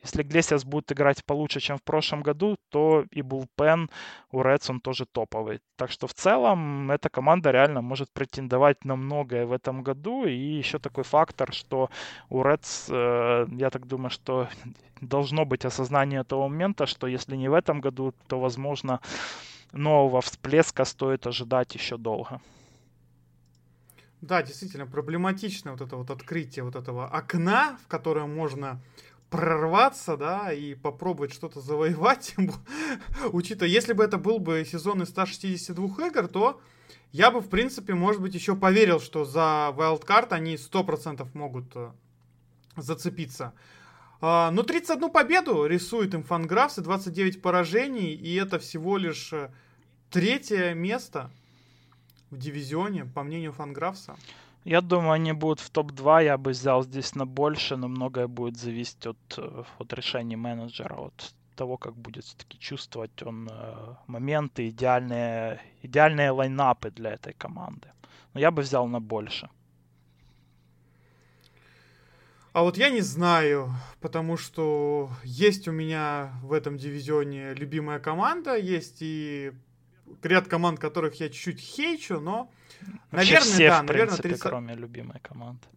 [0.03, 3.89] если Глесиас будет играть получше, чем в прошлом году, то и Булпен
[4.31, 5.59] у Редс он тоже топовый.
[5.75, 10.25] Так что в целом эта команда реально может претендовать на многое в этом году.
[10.25, 11.89] И еще такой фактор, что
[12.29, 14.47] у Редс, э, я так думаю, что
[15.01, 18.99] должно быть осознание того момента, что если не в этом году, то, возможно,
[19.71, 22.41] нового всплеска стоит ожидать еще долго.
[24.21, 28.79] Да, действительно, проблематично вот это вот открытие вот этого окна, в которое можно
[29.31, 32.35] прорваться, да, и попробовать что-то завоевать,
[33.31, 36.61] учитывая, если бы это был бы сезон из 162 игр, то
[37.13, 41.91] я бы, в принципе, может быть, еще поверил, что за Wildcard они 100% могут э,
[42.75, 43.53] зацепиться.
[44.19, 49.49] А, но 31 победу рисует им Фанграфс и 29 поражений, и это всего лишь э,
[50.09, 51.31] третье место
[52.31, 54.17] в дивизионе, по мнению Фанграфса.
[54.63, 56.23] Я думаю, они будут в топ-2.
[56.25, 60.95] Я бы взял здесь на больше, но многое будет зависеть от, э, от решений менеджера,
[60.95, 67.87] от того, как будет все-таки чувствовать он э, моменты, идеальные, идеальные лайнапы для этой команды.
[68.33, 69.49] Но я бы взял на больше.
[72.53, 78.57] А вот я не знаю, потому что есть у меня в этом дивизионе любимая команда,
[78.57, 79.53] есть и
[80.23, 82.51] ряд команд, которых я чуть-чуть хейчу, но
[83.11, 84.41] Вообще наверное, все, да, в наверное, принципе, 30...
[84.43, 85.67] кроме любимой команды.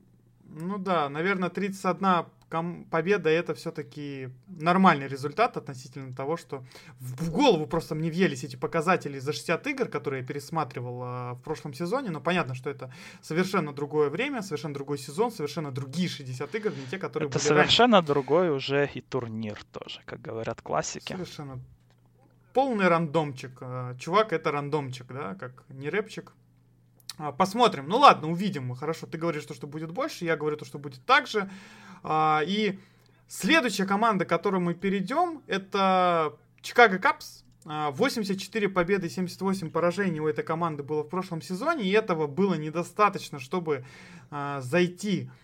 [0.47, 6.65] Ну да, наверное, 31 ком- победа это все-таки нормальный результат относительно того, что
[7.01, 11.33] в, в голову просто мне въелись эти показатели за 60 игр, которые я пересматривал э,
[11.33, 12.11] в прошлом сезоне.
[12.11, 16.87] Но понятно, что это совершенно другое время, совершенно другой сезон, совершенно другие 60 игр, не
[16.87, 18.07] те, которые это были совершенно раньше.
[18.07, 21.13] другой уже и турнир тоже, как говорят классики.
[21.13, 21.61] Совершенно
[22.55, 23.59] полный рандомчик.
[23.61, 26.33] Э, чувак, это рандомчик, да, как не рэпчик.
[27.19, 27.87] А, посмотрим.
[27.89, 28.75] Ну ладно, увидим.
[28.75, 31.51] Хорошо, ты говоришь, что, что будет больше, я говорю, то, что будет так же.
[32.03, 32.79] А, и
[33.29, 37.43] следующая команда, к которой мы перейдем, это Чикаго Капс.
[37.67, 43.39] 84 победы, 78 поражений у этой команды было в прошлом сезоне, и этого было недостаточно,
[43.39, 43.87] чтобы
[44.31, 45.31] а, зайти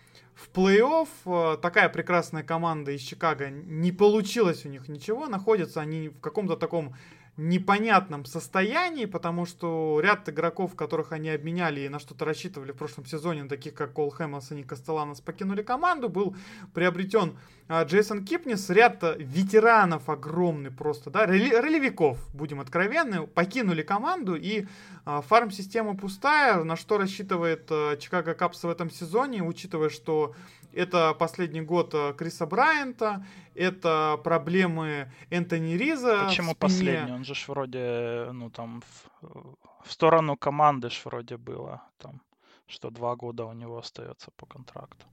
[0.53, 1.57] плей-офф.
[1.61, 6.95] Такая прекрасная команда из Чикаго, не получилось у них ничего, находятся они в каком-то таком
[7.37, 13.05] непонятном состоянии, потому что ряд игроков, которых они обменяли и на что-то рассчитывали в прошлом
[13.05, 16.35] сезоне, таких как Кол Хэмилсон и Кастеланос, покинули команду, был
[16.73, 24.65] приобретен а, Джейсон Кипнис, ряд ветеранов огромный просто, да, ролевиков, будем откровенны, покинули команду и
[25.05, 30.35] а, фарм-система пустая, на что рассчитывает а, Чикаго Капс в этом сезоне, учитывая, что
[30.73, 36.25] это последний год э, Криса Брайанта, это проблемы Энтони Риза.
[36.25, 37.13] Почему последний?
[37.13, 38.81] Он же ж вроде, ну там,
[39.21, 39.55] в,
[39.85, 42.21] в сторону команды ж вроде было, там,
[42.67, 45.05] что два года у него остается по контракту.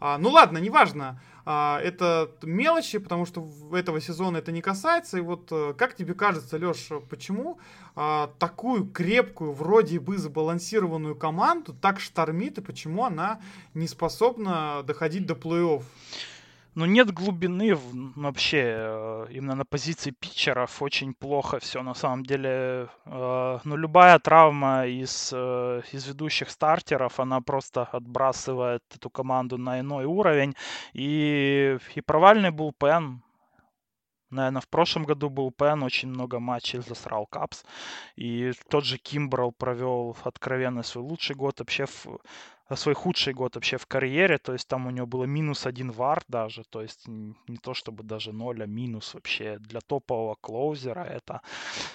[0.00, 1.20] А, ну ладно, неважно.
[1.44, 5.18] А, это мелочи, потому что этого сезона это не касается.
[5.18, 7.58] И вот э, как тебе кажется, Леш, почему
[7.96, 13.40] а, такую крепкую, вроде бы сбалансированную команду так штормит, и почему она
[13.74, 15.82] не способна доходить до плей-офф?
[16.78, 17.76] Ну, нет глубины
[18.14, 20.80] вообще э, именно на позиции питчеров.
[20.80, 22.88] Очень плохо все на самом деле.
[23.04, 29.80] Э, ну, любая травма из, э, из ведущих стартеров, она просто отбрасывает эту команду на
[29.80, 30.54] иной уровень.
[30.92, 33.22] И, и провальный булпен,
[34.30, 37.64] Наверное, в прошлом году был Пен, очень много матчей засрал Капс.
[38.14, 41.60] И тот же Кимбрал провел откровенно свой лучший год.
[41.60, 42.06] Вообще в,
[42.76, 46.22] свой худший год вообще в карьере, то есть там у него было минус один вар
[46.28, 51.40] даже, то есть не то чтобы даже ноль, а минус вообще для топового клоузера, это,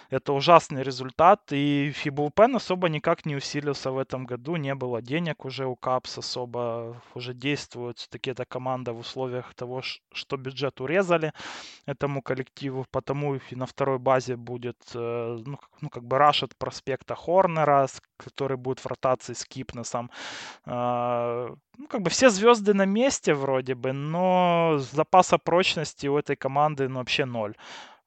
[0.09, 5.45] это ужасный результат, и Фиблпен особо никак не усилился в этом году, не было денег
[5.45, 11.33] уже у Капс особо, уже действует все-таки эта команда в условиях того, что бюджет урезали
[11.85, 17.15] этому коллективу, потому и на второй базе будет, э, ну, ну как бы рашит проспекта
[17.15, 20.09] Хорнера, который будет в ротации с Кипнесом,
[20.65, 26.87] ну, как бы все звезды на месте вроде бы, но запаса прочности у этой команды
[26.87, 27.55] ну, вообще ноль.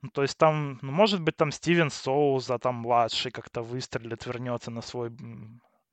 [0.02, 4.70] Ну, то есть там, ну, может быть, там Стивен Соуза, там младший как-то выстрелит, вернется
[4.70, 5.10] на свой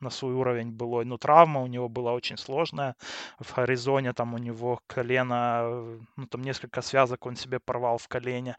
[0.04, 2.96] на свой уровень было, Ну, травма у него была очень сложная.
[3.40, 5.84] В Аризоне там у него колено,
[6.18, 8.56] ну, там несколько связок он себе порвал в колене.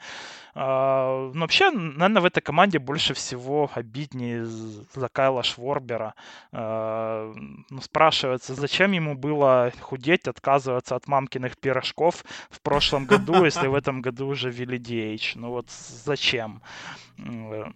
[0.54, 6.14] А, но вообще, наверное, в этой команде больше всего обиднее за Кайла Шворбера.
[6.52, 7.32] А,
[7.70, 13.74] ну, спрашивается, зачем ему было худеть, отказываться от мамкиных пирожков в прошлом году, если в
[13.84, 15.32] этом году уже ввели DH?
[15.36, 15.70] Ну вот
[16.04, 16.62] зачем?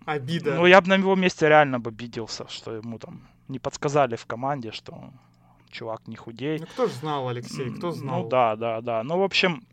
[0.06, 0.54] Обида.
[0.54, 4.26] Ну, я бы на его месте реально бы обиделся, что ему там не подсказали в
[4.26, 5.10] команде, что
[5.70, 6.58] чувак не худей.
[6.60, 8.22] Ну, кто же знал, Алексей, кто знал?
[8.22, 9.02] Ну, да, да, да.
[9.02, 9.66] Ну, в общем,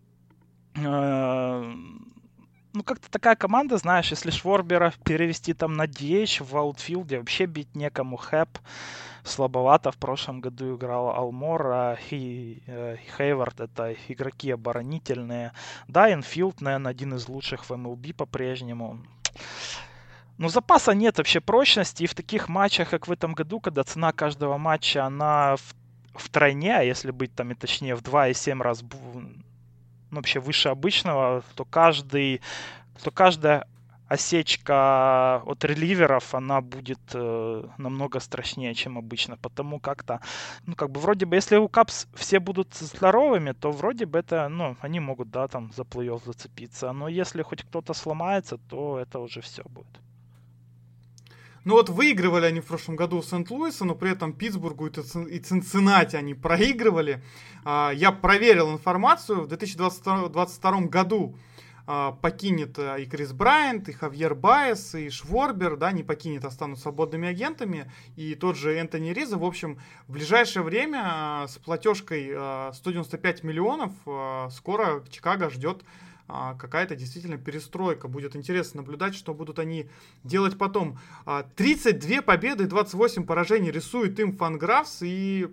[0.76, 1.74] э,
[2.74, 7.76] ну, как-то такая команда, знаешь, если Шворбера перевести там на DH в аутфилде, вообще бить
[7.76, 8.18] некому.
[8.18, 8.60] Хэп
[9.24, 15.52] слабовато в прошлом году играл Алмор, а и, э, Хейвард это игроки оборонительные.
[15.88, 19.00] Да, Инфилд, наверное, один из лучших в MLB по-прежнему.
[20.38, 24.12] Ну, запаса нет вообще прочности, и в таких матчах, как в этом году, когда цена
[24.12, 25.76] каждого матча, она в,
[26.14, 28.84] в тройне, а если быть там и точнее в 2,7 раз
[29.14, 29.32] ну,
[30.12, 32.42] вообще выше обычного, то каждый,
[33.02, 33.66] то каждая
[34.10, 40.20] осечка от реливеров, она будет э, намного страшнее, чем обычно, потому как-то,
[40.66, 44.50] ну, как бы, вроде бы, если у Капс все будут здоровыми, то вроде бы это,
[44.50, 49.20] ну, они могут, да, там, за плей зацепиться, но если хоть кто-то сломается, то это
[49.20, 50.05] уже все будет.
[51.66, 56.16] Ну вот выигрывали они в прошлом году у Сент-Луиса, но при этом Питтсбургу и Цинциннати
[56.16, 57.24] они проигрывали.
[57.64, 59.42] А, я проверил информацию.
[59.42, 61.36] В 2022 году
[61.88, 66.84] а, покинет э, и Крис Брайант, и Хавьер Байес, и Шворбер, да, не покинет, останутся
[66.84, 69.40] свободными агентами, и тот же Энтони Риза.
[69.40, 72.32] В общем, в ближайшее время а, с платежкой
[72.76, 73.92] 195 миллионов
[74.52, 78.08] скоро Чикаго ждет а, какая-то действительно перестройка.
[78.08, 79.90] Будет интересно наблюдать, что будут они
[80.24, 80.98] делать потом.
[81.56, 85.48] 32 а, победы, 28 поражений рисует им Фанграфс, и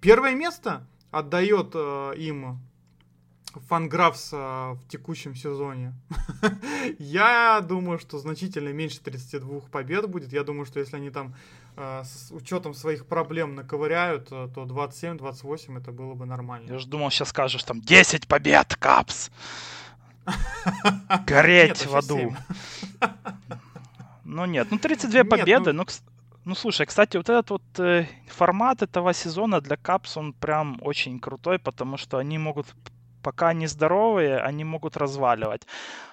[0.00, 2.60] первое место отдает а, им
[3.68, 5.92] Фанграфс в текущем сезоне.
[6.98, 10.32] Я думаю, что значительно меньше 32 побед будет.
[10.32, 11.34] Я думаю, что если они там
[11.76, 16.72] с учетом своих проблем наковыряют, то 27-28 это было бы нормально.
[16.72, 19.30] Я же думал, сейчас скажешь там 10 побед, Капс.
[21.26, 22.34] Гореть в аду.
[24.24, 25.84] Ну нет, ну 32 победы, ну...
[26.44, 31.20] Ну слушай, кстати, вот этот вот э, формат этого сезона для Капс, он прям очень
[31.20, 32.74] крутой, потому что они могут
[33.22, 35.66] пока они здоровые, они могут разваливать.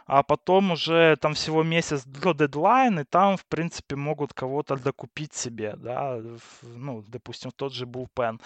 [0.05, 5.33] А потом уже там всего месяц до дедлайна, и там, в принципе, могут кого-то докупить
[5.33, 6.21] себе, да,
[6.61, 8.39] ну, допустим, тот же Bullpen.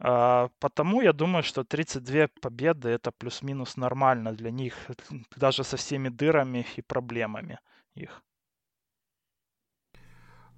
[0.00, 4.74] А, потому я думаю, что 32 победы это плюс-минус нормально для них,
[5.36, 7.58] даже со всеми дырами и проблемами
[7.94, 8.22] их.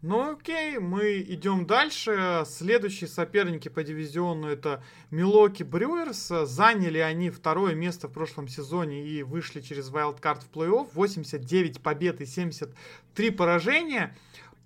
[0.03, 2.45] Ну окей, мы идем дальше.
[2.47, 6.33] Следующие соперники по дивизиону это Милоки Брюерс.
[6.45, 10.89] Заняли они второе место в прошлом сезоне и вышли через вайлдкарт в плей-офф.
[10.95, 14.17] 89 побед и 73 поражения.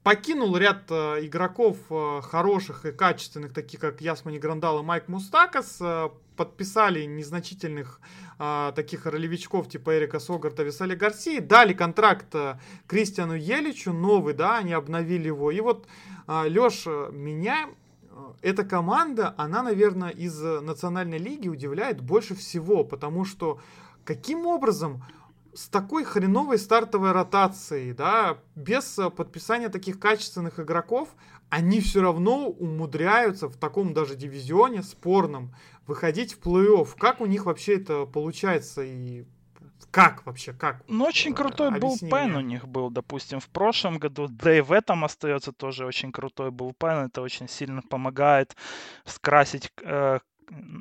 [0.04, 5.78] Покинул ряд э, игроков э, хороших и качественных, таких как Ясмани Грандал и Майк Мустакас.
[5.80, 8.00] Э, подписали незначительных
[8.38, 14.58] а, таких ролевичков типа Эрика Согарта, Висали Гарсии, дали контракт а, Кристиану Еличу, новый, да,
[14.58, 15.50] они обновили его.
[15.52, 15.86] И вот,
[16.26, 17.68] а, Леш, меня
[18.42, 23.60] эта команда, она, наверное, из Национальной лиги удивляет больше всего, потому что
[24.04, 25.02] каким образом
[25.54, 31.08] с такой хреновой стартовой ротацией, да, без подписания таких качественных игроков,
[31.48, 35.54] они все равно умудряются в таком даже дивизионе спорном
[35.86, 36.88] выходить в плей-офф.
[36.98, 39.24] Как у них вообще это получается и
[39.90, 40.82] как вообще, как?
[40.88, 44.60] Ну, очень э, крутой был пен у них был, допустим, в прошлом году, да и
[44.60, 48.56] в этом остается тоже очень крутой был пен, это очень сильно помогает
[49.04, 50.18] скрасить э,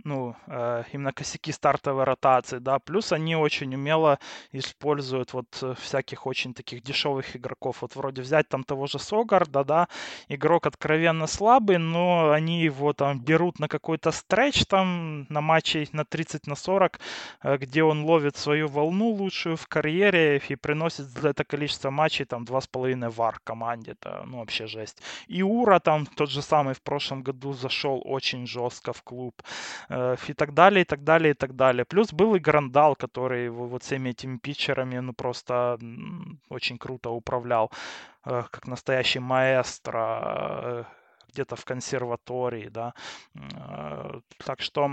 [0.03, 4.19] ну, э, именно косяки стартовой ротации, да, плюс они очень умело
[4.51, 9.63] используют вот э, всяких очень таких дешевых игроков, вот вроде взять там того же Согарда,
[9.63, 9.87] да,
[10.27, 16.05] игрок откровенно слабый, но они его там берут на какой-то стретч там на матче на
[16.05, 16.99] 30 на 40,
[17.43, 22.25] э, где он ловит свою волну лучшую в карьере и приносит за это количество матчей
[22.25, 25.01] там 2,5 вар команде, это ну вообще жесть.
[25.27, 29.41] И Ура там тот же самый в прошлом году зашел очень жестко в клуб.
[29.89, 31.85] Э, и так далее, и так далее, и так далее.
[31.85, 35.77] Плюс был и Грандал, который вот всеми этими питчерами, ну, просто
[36.49, 37.71] очень круто управлял,
[38.25, 40.83] э, как настоящий маэстро, э,
[41.33, 42.93] где-то в консерватории, да.
[44.45, 44.91] Так что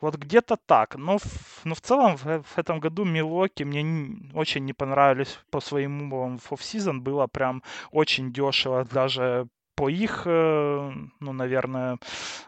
[0.00, 0.96] вот где-то так.
[0.96, 5.38] Но, в, но в целом в, в этом году Милоки мне не, очень не понравились
[5.50, 7.00] по своему офсезон.
[7.02, 7.62] Было прям
[7.92, 8.84] очень дешево.
[8.84, 11.98] Даже по их, э, ну, наверное,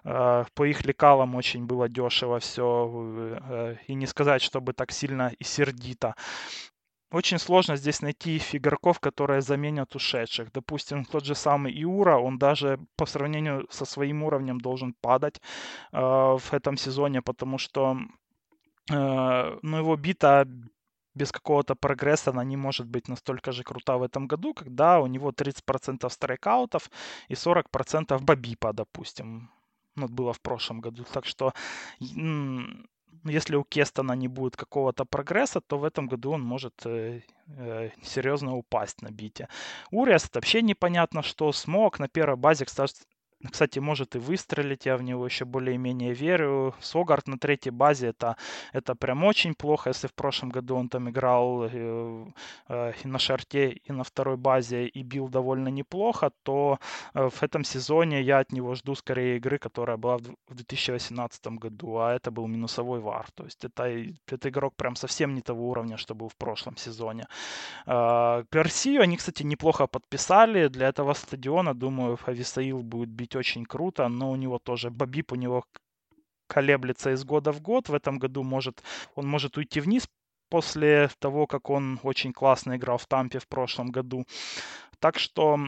[0.04, 2.90] э, по их лекалам очень было дешево все.
[3.50, 6.14] Э, и не сказать, чтобы так сильно и сердито.
[7.10, 10.52] Очень сложно здесь найти игроков, которые заменят ушедших.
[10.52, 15.40] Допустим, тот же самый Иура, он даже по сравнению со своим уровнем должен падать
[15.92, 17.96] э, в этом сезоне, потому что
[18.90, 20.46] э, ну, его бита
[21.18, 25.06] без какого-то прогресса она не может быть настолько же крута в этом году, когда у
[25.06, 26.90] него 30% страйкаутов
[27.28, 29.50] и 40% бабипа, допустим.
[29.96, 31.04] Ну, было в прошлом году.
[31.12, 31.52] Так что
[33.24, 37.90] если у Кестона не будет какого-то прогресса, то в этом году он может э, э,
[38.02, 39.48] серьезно упасть на бите.
[39.90, 41.52] Уриас это вообще непонятно что.
[41.52, 43.02] Смог на первой базе, кстати,
[43.46, 46.74] кстати, может и выстрелить, я в него еще более-менее верю.
[46.80, 48.36] Согард на третьей базе это,
[48.72, 49.90] это прям очень плохо.
[49.90, 52.26] Если в прошлом году он там играл э,
[52.68, 56.78] э, и на шарте, и на второй базе, и бил довольно неплохо, то
[57.14, 61.46] э, в этом сезоне я от него жду скорее игры, которая была в, в 2018
[61.46, 63.26] году, а это был минусовой вар.
[63.34, 63.84] То есть это,
[64.26, 67.28] это игрок прям совсем не того уровня, что был в прошлом сезоне.
[67.86, 70.66] Э, Персию они, кстати, неплохо подписали.
[70.68, 75.32] Для этого стадиона, думаю, Ависаил будет бить выглядеть очень круто, но у него тоже Бабип
[75.32, 75.64] у него
[76.46, 77.88] колеблется из года в год.
[77.88, 78.82] В этом году может
[79.16, 80.08] он может уйти вниз
[80.50, 84.24] после того, как он очень классно играл в Тампе в прошлом году.
[85.00, 85.58] Так что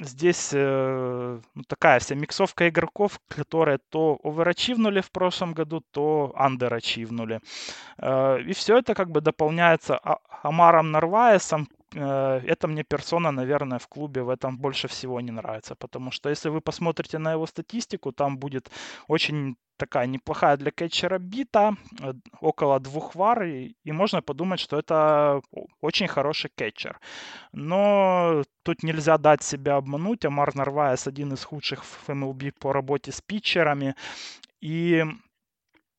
[0.00, 7.40] здесь э, ну, такая вся миксовка игроков, которые то оверачивнули в прошлом году, то андерачивнули.
[7.98, 13.88] Э, и все это как бы дополняется а- Амаром Нарваесом, это мне персона, наверное, в
[13.88, 15.74] клубе в этом больше всего не нравится.
[15.74, 18.70] Потому что если вы посмотрите на его статистику, там будет
[19.08, 24.78] очень такая неплохая для кетчера бита, э, около двух вар, и, и можно подумать, что
[24.78, 25.40] это
[25.80, 27.00] очень хороший кетчер.
[27.52, 30.24] Но тут нельзя дать себя обмануть.
[30.24, 33.94] Амар Нарваес один из худших в MLB по работе с питчерами.
[34.60, 35.04] И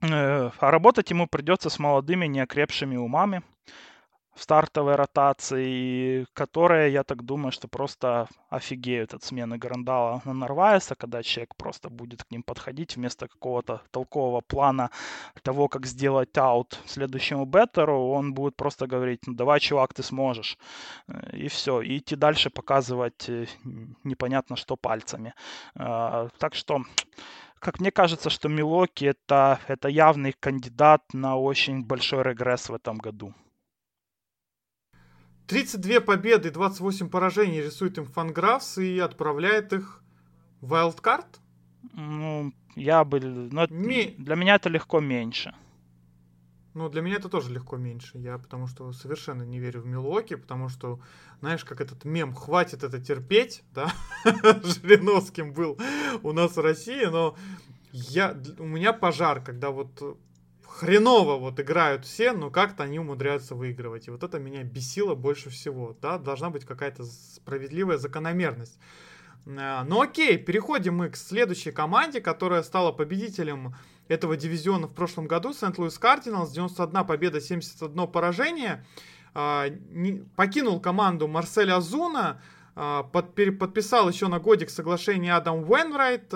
[0.02, 3.42] э, а работать ему придется с молодыми неокрепшими умами
[4.40, 10.96] в стартовой ротации, которые, я так думаю, что просто офигеют от смены Грандала на Нарвайса,
[10.96, 14.92] когда человек просто будет к ним подходить вместо какого-то толкового плана
[15.44, 20.58] того, как сделать аут следующему беттеру, он будет просто говорить, ну давай, чувак, ты сможешь.
[21.34, 21.82] И все.
[21.82, 23.46] И идти дальше показывать э,
[24.06, 25.34] непонятно что пальцами.
[25.76, 26.84] А, так что
[27.60, 32.98] как мне кажется, что Милоки это, это явный кандидат на очень большой регресс в этом
[32.98, 33.34] году.
[35.50, 40.04] 32 победы, 28 поражений рисует им Фанграфс и отправляет их
[40.62, 41.26] в Wildcard?
[41.94, 43.20] Ну, я бы...
[43.20, 44.14] Ну, Ми...
[44.20, 45.56] Для меня это легко меньше.
[46.76, 48.20] Ну, для меня это тоже легко меньше.
[48.20, 51.00] Я потому что совершенно не верю в Милуоки, потому что,
[51.40, 53.92] знаешь, как этот мем «хватит это терпеть», да,
[54.24, 55.80] Жириновским был
[56.22, 57.36] у нас в России, но
[57.92, 60.20] я, у меня пожар, когда вот
[60.80, 64.08] хреново вот играют все, но как-то они умудряются выигрывать.
[64.08, 65.98] И вот это меня бесило больше всего.
[66.02, 68.80] Да, должна быть какая-то справедливая закономерность.
[69.46, 73.76] Э, ну окей, переходим мы к следующей команде, которая стала победителем
[74.08, 75.54] этого дивизиона в прошлом году.
[75.54, 78.86] Сент-Луис Кардиналс, 91 победа, 71 поражение.
[79.36, 79.70] Э,
[80.38, 82.42] покинул команду Марсель Азуна,
[82.78, 86.32] э, подписал еще на годик соглашение Адам Уэнрайт,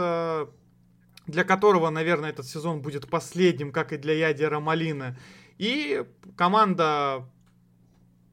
[1.27, 5.17] для которого, наверное, этот сезон будет последним, как и для Ядера Малины.
[5.57, 6.03] И
[6.35, 7.25] команда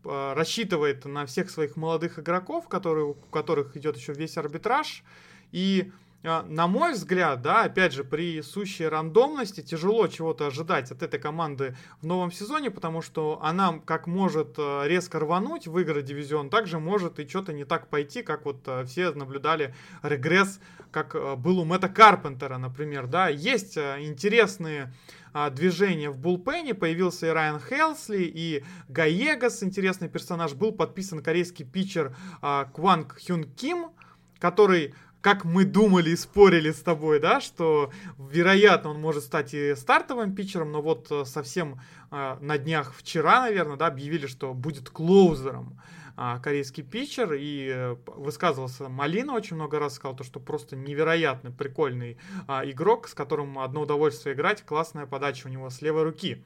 [0.05, 5.05] э, рассчитывает на всех своих молодых игроков, которые, у которых идет еще весь арбитраж.
[5.53, 11.03] И а, на мой взгляд, да, опять же, при сущей рандомности тяжело чего-то ожидать от
[11.03, 16.51] этой команды в новом сезоне, потому что она как может э, резко рвануть, выиграть дивизион,
[16.51, 20.61] также может и что-то не так пойти, как вот э, все наблюдали регресс,
[20.91, 23.29] как э, был у Мэтта Карпентера, например, да.
[23.29, 24.93] Есть интересные
[25.33, 26.75] а, движения в Булпене.
[26.75, 30.55] Появился и Райан Хелсли, и Гаегас, интересный персонаж.
[30.55, 33.91] Был подписан корейский питчер а, Кванг Хюн Ким,
[34.39, 39.75] который как мы думали и спорили с тобой, да, что вероятно он может стать и
[39.75, 44.89] стартовым питчером, но вот э, совсем э, на днях вчера, наверное, да, объявили, что будет
[44.89, 45.79] клоузером
[46.17, 51.51] э, корейский питчер, и э, высказывался Малина очень много раз, сказал то, что просто невероятно
[51.51, 52.17] прикольный
[52.49, 56.43] э, игрок, с которым одно удовольствие играть, классная подача у него с левой руки.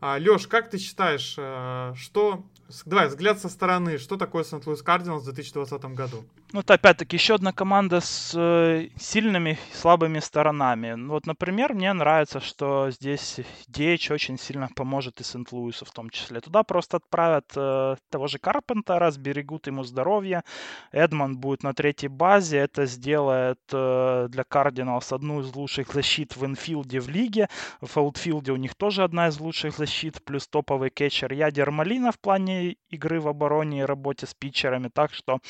[0.00, 2.44] А, Леш, как ты считаешь, э, что...
[2.86, 6.24] Давай, взгляд со стороны, что такое Сент-Луис Кардиналс в 2020 году?
[6.54, 11.08] Ну, это опять-таки еще одна команда с э, сильными и слабыми сторонами.
[11.08, 16.40] Вот, например, мне нравится, что здесь DH очень сильно поможет и Сент-Луису в том числе.
[16.40, 20.44] Туда просто отправят э, того же Карпентера, сберегут ему здоровье.
[20.92, 22.58] Эдмонд будет на третьей базе.
[22.58, 27.48] Это сделает э, для Кардиналс одну из лучших защит в инфилде в лиге.
[27.80, 32.20] В аутфилде у них тоже одна из лучших защит, плюс топовый кетчер Ядер Малина в
[32.20, 34.88] плане игры в обороне и работе с питчерами.
[34.88, 35.40] Так что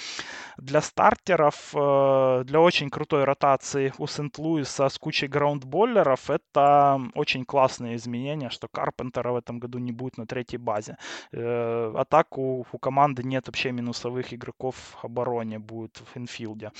[0.56, 7.96] для стартеров э, для очень крутой ротации у Сент-Луиса с кучей граундболлеров это очень классные
[7.96, 10.96] изменения, что Карпентера в этом году не будет на третьей базе.
[11.32, 16.70] Э, а так у, у команды нет вообще минусовых игроков в обороне будет в инфилде.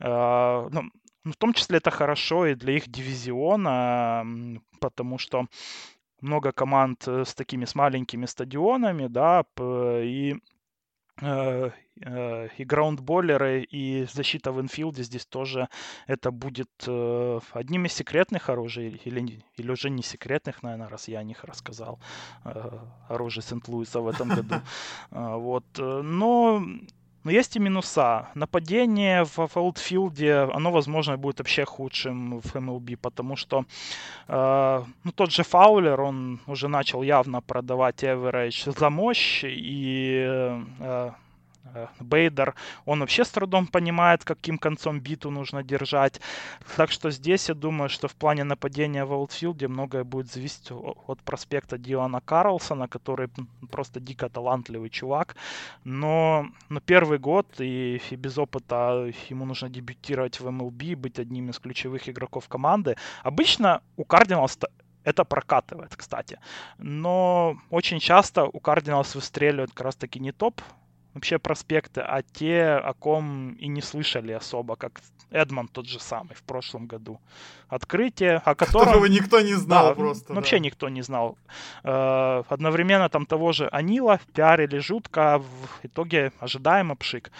[0.00, 0.82] Э, ну,
[1.24, 4.24] в том числе это хорошо и для их дивизиона,
[4.80, 5.44] потому что
[6.22, 10.36] много команд с такими с маленькими стадионами, да, и
[11.20, 15.68] и граундболлеры, и защита в инфилде здесь тоже
[16.06, 21.18] это будет э, одним из секретных оружий, или, или уже не секретных, наверное, раз я
[21.18, 21.98] о них рассказал,
[23.08, 24.56] оружие Сент-Луиса в этом году.
[25.10, 25.64] Вот.
[25.78, 26.62] Но
[27.24, 28.28] но есть и минуса.
[28.34, 33.64] Нападение в аутфилде, оно, возможно, будет вообще худшим в MLB, потому что
[34.28, 40.28] э, ну, тот же Фаулер, он уже начал явно продавать average за мощь, и
[40.80, 41.10] Э,
[42.00, 42.54] Бейдер,
[42.84, 46.20] он вообще с трудом понимает, каким концом биту нужно держать.
[46.76, 51.20] Так что здесь я думаю, что в плане нападения в аутфилде многое будет зависеть от
[51.22, 53.28] проспекта Дилана Карлсона, который
[53.70, 55.36] просто дико талантливый чувак.
[55.84, 61.50] Но, но первый год и, и без опыта ему нужно дебютировать в MLB, быть одним
[61.50, 62.96] из ключевых игроков команды.
[63.22, 64.58] Обычно у Кардиналс
[65.04, 66.38] это прокатывает, кстати.
[66.78, 70.60] Но очень часто у Кардиналс выстреливают как раз таки не топ
[71.14, 75.00] вообще проспекты, а те, о ком и не слышали особо, как
[75.30, 77.20] Эдмонд тот же самый в прошлом году.
[77.68, 78.86] Открытие, о котором...
[78.86, 80.32] Которого никто не знал да, просто.
[80.32, 80.64] Вообще да.
[80.64, 81.36] никто не знал.
[81.84, 85.46] Э, одновременно там того же О'Нила пиарили жутко, а в
[85.82, 87.30] итоге ожидаемо пшик.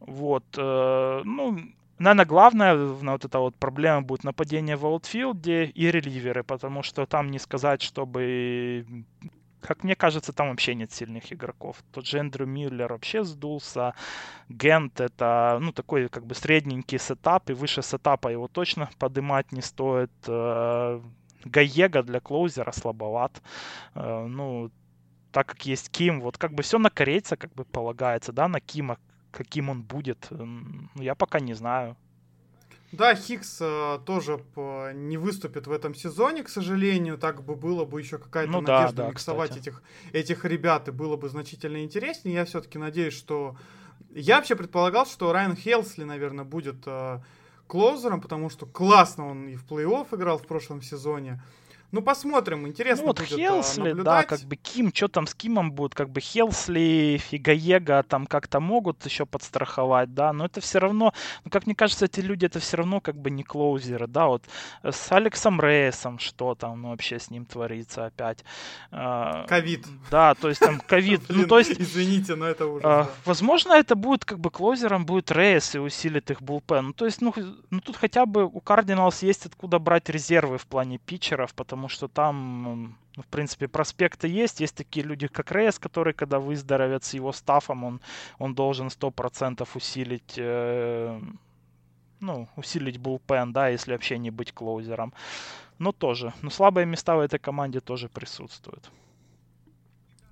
[0.00, 0.44] Вот.
[0.56, 1.58] Э, ну,
[1.98, 7.06] Наверное, главная на вот эта вот проблема будет нападение в аутфилде и реливеры, потому что
[7.06, 8.86] там не сказать, чтобы
[9.60, 11.82] как мне кажется, там вообще нет сильных игроков.
[11.92, 13.94] Тот же Эндрю Миллер вообще сдулся.
[14.48, 19.62] Гант это, ну, такой как бы средненький setup, и выше сетапа его точно поднимать не
[19.62, 20.12] стоит.
[20.26, 21.00] Э,
[21.44, 23.42] Гаега для клоузера слабоват.
[23.94, 24.70] Э, ну,
[25.32, 28.60] так как есть Ким, вот как бы все на корейца как бы полагается, да, на
[28.60, 28.98] Кима,
[29.30, 30.30] каким он будет.
[30.94, 31.96] Я пока не знаю.
[32.90, 37.18] Да, Хикс э, тоже по, не выступит в этом сезоне, к сожалению.
[37.18, 39.82] Так бы было бы еще какая-то ну, надежда да, да, миксовать этих,
[40.12, 42.34] этих ребят, и было бы значительно интереснее.
[42.34, 43.56] Я все-таки надеюсь, что...
[44.14, 47.20] Я вообще предполагал, что Райан Хелсли, наверное, будет э,
[47.66, 51.42] клоузером, потому что классно он и в плей-офф играл в прошлом сезоне.
[51.90, 54.04] Ну, посмотрим, интересно ну, вот будет Хелсли, наблюдать.
[54.04, 58.26] да, как бы Ким, что там с Кимом будет, как бы Хелсли и Гаега там
[58.26, 61.14] как-то могут еще подстраховать, да, но это все равно,
[61.44, 64.44] ну, как мне кажется, эти люди, это все равно как бы не клоузеры, да, вот
[64.82, 68.44] с Алексом Рейсом что там ну, вообще с ним творится опять.
[68.90, 69.86] А, ковид.
[70.10, 71.80] Да, то есть там ковид, ну, то есть...
[71.80, 73.08] Извините, но это уже...
[73.24, 77.22] Возможно, это будет как бы клоузером будет Рейс и усилит их булпен, ну, то есть,
[77.22, 77.32] ну,
[77.70, 81.88] ну, тут хотя бы у Кардиналс есть откуда брать резервы в плане питчеров, потому потому
[81.88, 84.60] что там, ну, в принципе, проспекты есть.
[84.60, 88.00] Есть такие люди, как Рейс, которые, когда выздоровят с его стафом, он,
[88.38, 91.20] он должен 100% усилить, э,
[92.20, 95.12] ну, усилить булпен, да, если вообще не быть клоузером.
[95.78, 98.90] Но тоже, но слабые места в этой команде тоже присутствуют.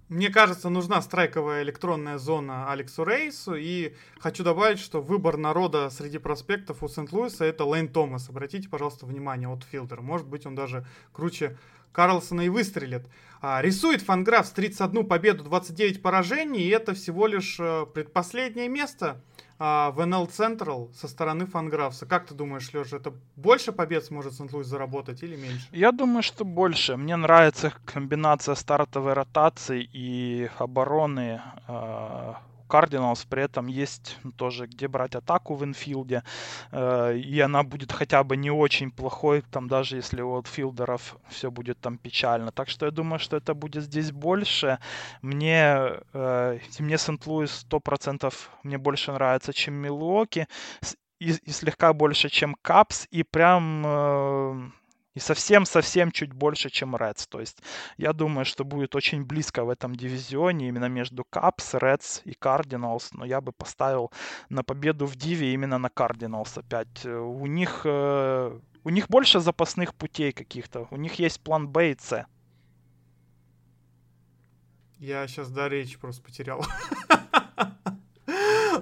[0.09, 3.57] Мне кажется, нужна страйковая электронная зона Алексу Рейсу.
[3.57, 8.29] И хочу добавить, что выбор народа среди проспектов у Сент-Луиса это Лейн Томас.
[8.29, 10.03] Обратите, пожалуйста, внимание, от Филдер.
[10.03, 11.59] Может быть, он даже круче
[11.91, 13.09] Карлсона и выстрелит.
[13.41, 16.61] А, рисует Фанграф с 31 победу, 29 поражений.
[16.61, 19.21] И это всего лишь э, предпоследнее место
[19.59, 22.07] а, в NL Central со стороны Фанграфса.
[22.07, 25.67] Как ты думаешь, Леша, это больше побед сможет Сент-Луис заработать или меньше?
[25.73, 26.97] Я думаю, что больше.
[26.97, 31.41] Мне нравится комбинация стартовой ротации и обороны.
[31.69, 32.35] Э,
[32.67, 36.23] Кардиналс при этом есть тоже где брать атаку в инфилде,
[36.73, 41.51] э, и она будет хотя бы не очень плохой, там даже если у филдеров все
[41.51, 42.53] будет там печально.
[42.53, 44.79] Так что я думаю, что это будет здесь больше.
[45.23, 50.47] Мне, э, мне Сент-Луис 100% мне больше нравится, чем Милуоки,
[51.21, 54.71] и, и слегка больше, чем Капс, и прям э,
[55.17, 57.27] и совсем-совсем чуть больше, чем Reds.
[57.29, 57.62] То есть
[57.97, 63.09] я думаю, что будет очень близко в этом дивизионе именно между Caps, Reds и Cardinals.
[63.12, 64.11] Но я бы поставил
[64.51, 67.07] на победу в Диве именно на Cardinals опять.
[67.07, 70.87] У них, э, у них больше запасных путей каких-то.
[70.91, 72.27] У них есть план Б и С.
[74.99, 76.62] Я сейчас до речи просто потерял.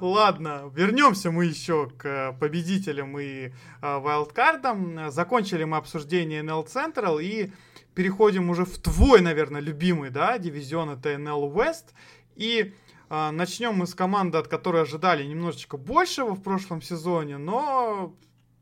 [0.05, 5.11] Ладно, вернемся мы еще к победителям и а, вайлдкардам.
[5.11, 7.53] Закончили мы обсуждение NL Central и
[7.95, 11.95] переходим уже в твой, наверное, любимый, да, дивизион, это NL West.
[12.37, 12.75] И
[13.09, 18.15] а, начнем мы с команды, от которой ожидали немножечко большего в прошлом сезоне, но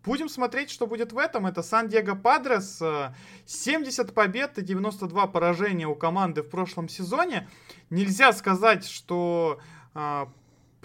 [0.05, 1.47] Будем смотреть, что будет в этом.
[1.47, 2.83] Это Сан-Диего Падрес.
[3.47, 7.49] 70 побед и 92 поражения у команды в прошлом сезоне.
[7.89, 9.61] Нельзя сказать, что
[9.95, 10.29] а,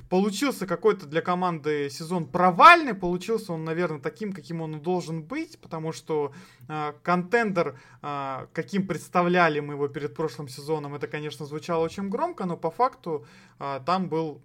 [0.09, 5.91] получился какой-то для команды сезон провальный, получился он, наверное, таким, каким он должен быть, потому
[5.91, 6.33] что
[6.67, 12.45] э, контендер, э, каким представляли мы его перед прошлым сезоном, это, конечно, звучало очень громко,
[12.45, 13.25] но по факту
[13.59, 14.41] э, там был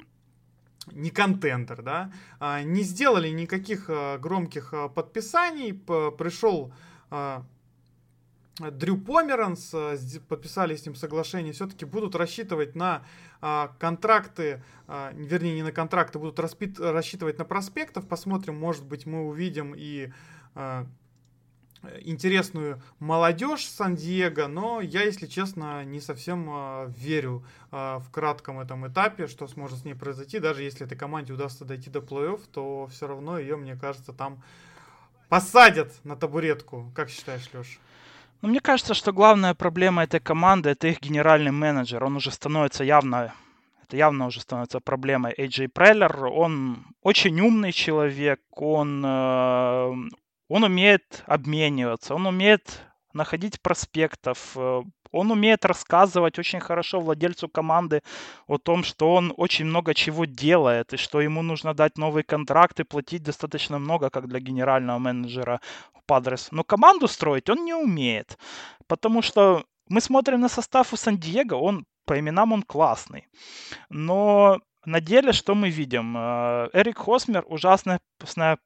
[0.91, 6.73] не контендер, да, э, не сделали никаких э, громких э, подписаний, пришел
[8.71, 9.75] Дрю Померанс,
[10.29, 13.03] подписали с ним соглашение, все-таки будут рассчитывать на
[13.41, 18.07] а, контракты, а, вернее, не на контракты, будут распит, рассчитывать на проспектов.
[18.07, 20.13] Посмотрим, может быть, мы увидим и
[20.55, 20.87] а,
[22.03, 28.87] интересную молодежь Сан-Диего, но я, если честно, не совсем э, верю э, в кратком этом
[28.87, 30.39] этапе, что сможет с ней произойти.
[30.39, 34.43] Даже если этой команде удастся дойти до плей-офф, то все равно ее, мне кажется, там
[35.29, 36.93] посадят на табуретку.
[36.95, 37.79] Как считаешь, Леша?
[38.43, 42.03] Ну, мне кажется, что главная проблема этой команды это их генеральный менеджер.
[42.03, 43.33] Он уже становится явно
[43.85, 45.35] это явно уже становится проблемой.
[45.37, 49.93] AJ Преллер, он очень умный человек, он, э,
[50.49, 52.81] он умеет обмениваться, он умеет
[53.15, 54.83] находить проспектов, э,
[55.13, 58.03] он умеет рассказывать очень хорошо владельцу команды
[58.47, 62.81] о том, что он очень много чего делает, и что ему нужно дать новый контракт
[62.81, 65.61] и платить достаточно много, как для генерального менеджера
[66.07, 66.49] Падрес.
[66.51, 68.39] Но команду строить он не умеет,
[68.87, 73.29] потому что мы смотрим на состав у Сан-Диего, он по именам он классный.
[73.91, 76.17] Но на деле что мы видим?
[76.17, 78.01] Э, Эрик Хосмер ужасное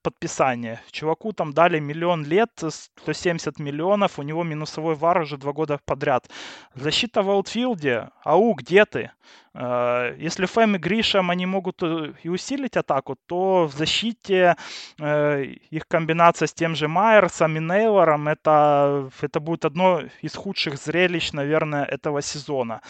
[0.02, 0.80] подписание.
[0.90, 6.28] Чуваку там дали миллион лет, 170 миллионов, у него минусовой вар уже два года подряд.
[6.74, 8.08] Защита в аутфилде.
[8.24, 9.10] Ау, где ты?
[9.52, 14.56] Э, если Фэм и Гришем они могут э, и усилить атаку, то в защите
[14.98, 21.32] их комбинация с тем же Майерсом и Нейлором это, это будет одно из худших зрелищ,
[21.32, 22.80] наверное, этого сезона.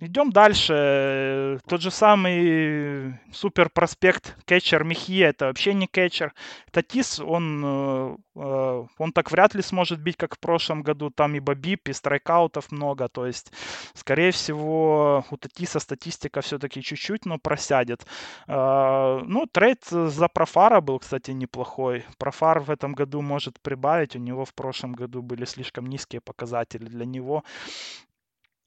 [0.00, 1.60] Идем дальше.
[1.68, 6.34] Тот же самый супер проспект кетчер Михия, это вообще не кетчер.
[6.72, 11.10] Татис, он, э, э, он так вряд ли сможет бить, как в прошлом году.
[11.10, 13.08] Там и бабип, и страйкаутов много.
[13.08, 13.52] То есть,
[13.94, 18.04] скорее всего, у Татиса статистика все-таки чуть-чуть, но просядет.
[18.48, 22.04] Э, ну, трейд за Профара был, кстати, неплохой.
[22.18, 24.16] Профар в этом году может прибавить.
[24.16, 27.44] У него в прошлом году были слишком низкие показатели для него.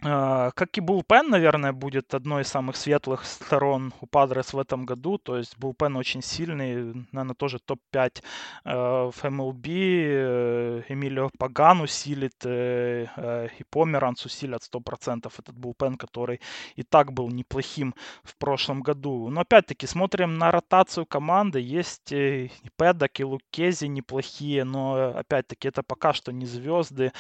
[0.04, 4.86] А, как и Булпен, наверное, будет одной из самых светлых сторон у Падрес в этом
[4.86, 5.18] году.
[5.18, 8.22] То есть Булпен очень сильный, наверное, тоже топ-5
[8.66, 9.66] э, в MLB.
[9.66, 16.41] Э, Эмилио Паган усилит э, и Померанц усилят 100% этот Булпен, который
[16.76, 19.30] и так был неплохим в прошлом году.
[19.30, 21.60] Но опять-таки смотрим на ротацию команды.
[21.60, 27.12] Есть и Педок, и Лукези неплохие, но опять-таки это пока что не звезды.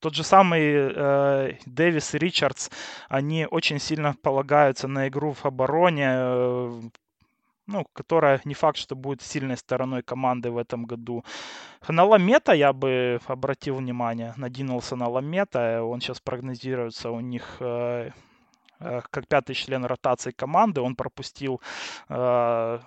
[0.00, 2.70] Тот же самый Дэвис и Ричардс,
[3.08, 6.06] они очень сильно полагаются на игру в обороне.
[6.08, 6.80] Э,
[7.66, 11.24] ну, которая не факт, что будет сильной стороной команды в этом году.
[11.88, 18.10] На Ламета я бы обратил внимание, надинулся на Ламета, он сейчас прогнозируется у них э,
[18.80, 21.60] э, как пятый член ротации команды, он пропустил
[22.08, 22.78] э,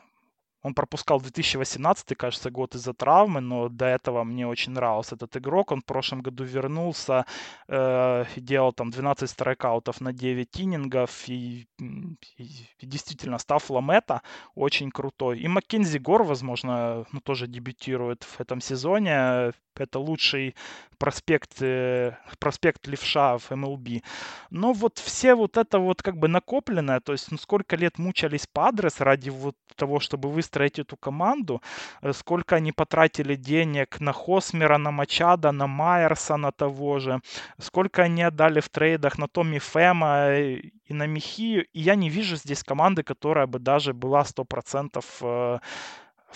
[0.64, 5.72] он пропускал 2018, кажется, год из-за травмы, но до этого мне очень нравился этот игрок.
[5.72, 7.26] Он в прошлом году вернулся
[7.68, 11.30] э, делал там 12 страйкаутов на 9 иннингов.
[11.30, 12.44] И, и,
[12.80, 14.22] и действительно, став Ламета
[14.56, 15.40] очень крутой.
[15.40, 20.56] И Маккензи Гор, возможно, ну, тоже дебютирует в этом сезоне это лучший
[20.98, 24.04] проспект, э, проспект левша в MLB.
[24.50, 28.48] Но вот все вот это вот как бы накопленное, то есть ну, сколько лет мучались
[28.48, 31.62] Падрес ради вот того, чтобы выстроить эту команду,
[32.02, 37.22] э, сколько они потратили денег на Хосмера, на Мачада, на Майерса, на того же,
[37.60, 42.10] сколько они отдали в трейдах на Томми Фэма э, и на Михию, и я не
[42.10, 45.62] вижу здесь команды, которая бы даже была 100% в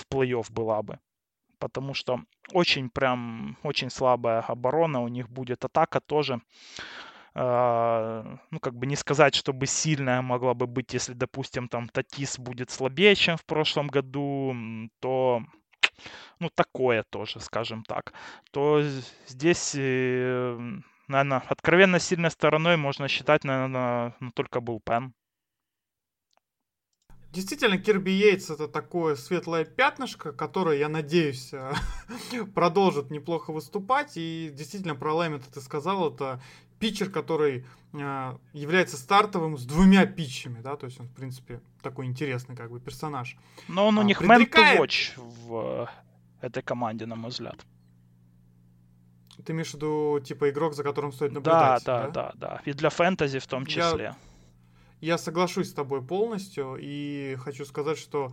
[0.09, 0.99] плей-офф была бы
[1.62, 2.20] потому что
[2.53, 5.64] очень прям, очень слабая оборона у них будет.
[5.64, 6.41] Атака тоже,
[7.36, 12.39] э, ну, как бы не сказать, чтобы сильная могла бы быть, если, допустим, там Татис
[12.39, 14.55] будет слабее, чем в прошлом году,
[14.99, 15.43] то
[16.39, 18.14] ну, такое тоже, скажем так,
[18.51, 18.82] то
[19.28, 20.57] здесь, э,
[21.07, 25.14] наверное, откровенно сильной стороной можно считать, наверное, ну, только был Пен.
[27.32, 31.53] Действительно, Кирби Йейтс это такое светлое пятнышко, которое, я надеюсь,
[32.53, 34.13] продолжит неплохо выступать.
[34.15, 36.41] И действительно, про Лэммета ты сказал, это
[36.79, 42.05] питчер, который э, является стартовым с двумя питчами, да, то есть он, в принципе, такой
[42.07, 43.38] интересный как бы персонаж.
[43.69, 44.79] Но он у а, них предрекает...
[44.79, 45.13] man to watch
[45.47, 45.89] в
[46.41, 47.65] этой команде, на мой взгляд.
[49.45, 51.84] Ты имеешь в виду, типа, игрок, за которым стоит наблюдать?
[51.86, 52.57] Да, да, да, да.
[52.57, 52.61] да.
[52.65, 54.03] И для фэнтези в том числе.
[54.03, 54.15] Я
[55.02, 58.32] я соглашусь с тобой полностью и хочу сказать, что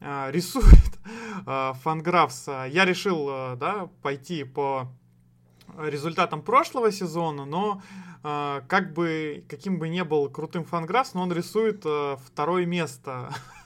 [0.00, 0.98] э, рисует
[1.46, 2.48] э, Фанграфс.
[2.48, 4.92] Я решил, э, да, пойти по
[5.78, 7.82] результатам прошлого сезона, но
[8.22, 11.84] как бы каким бы ни был крутым Фанграфс, но он рисует
[12.24, 13.32] второе место А,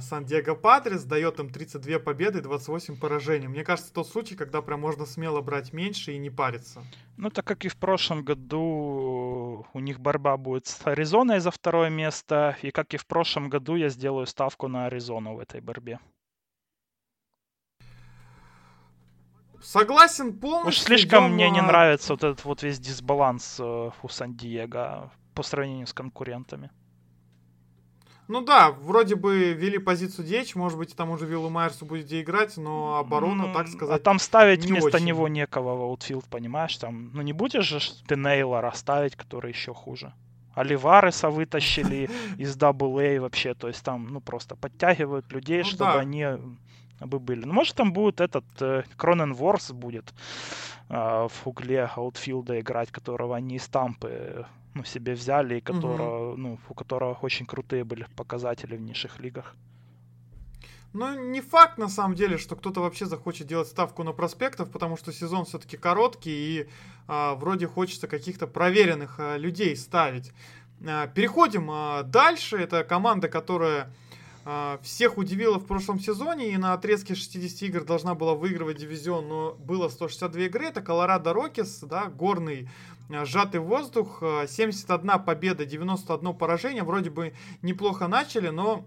[0.00, 3.48] Сан-Диего Падрес дает им 32 победы и 28 поражений.
[3.48, 6.82] Мне кажется, тот случай, когда прям можно смело брать меньше и не париться.
[7.16, 11.90] Ну, так как и в прошлом году у них борьба будет с Аризоной за второе
[11.90, 16.00] место, и как и в прошлом году я сделаю ставку на Аризону в этой борьбе.
[19.62, 20.68] Согласен полностью.
[20.68, 25.86] Уж слишком мне не нравится вот этот вот весь дисбаланс э, у Сан-Диего по сравнению
[25.86, 26.70] с конкурентами.
[28.26, 32.22] Ну да, вроде бы ввели позицию DH, может быть, там уже Уиллу Майерсу будет где
[32.22, 35.06] играть, но оборона, ну, так сказать, А там ставить вместо очень.
[35.06, 36.76] него некого в аутфилд, понимаешь?
[36.78, 40.12] Там, ну не будешь же ты Нейлора ставить, который еще хуже.
[40.54, 42.08] Оливареса вытащили
[42.38, 46.00] из AA вообще, то есть там, ну, просто подтягивают людей, ну, чтобы да.
[46.00, 46.26] они
[47.00, 47.44] бы были.
[47.44, 50.14] Ну, может, там будет этот э, Кроненворт будет
[50.88, 56.36] э, в угле аутфилда играть, которого они из Тампы ну, себе взяли, и которого, угу.
[56.36, 59.54] ну, у которого очень крутые были показатели в низших лигах.
[60.92, 64.96] Ну, не факт, на самом деле, что кто-то вообще захочет делать ставку на проспектов, потому
[64.96, 66.68] что сезон все-таки короткий, и
[67.08, 70.32] а, вроде хочется каких-то проверенных а, людей ставить.
[70.86, 72.58] А, переходим а, дальше.
[72.58, 73.92] Это команда, которая
[74.44, 79.28] а, всех удивила в прошлом сезоне, и на отрезке 60 игр должна была выигрывать дивизион,
[79.28, 80.66] но было 162 игры.
[80.66, 82.68] Это Колорадо Рокис, да, горный
[83.10, 86.82] сжатый воздух, 71 э, победа, 91 поражение.
[86.82, 88.84] Вроде бы неплохо начали, но,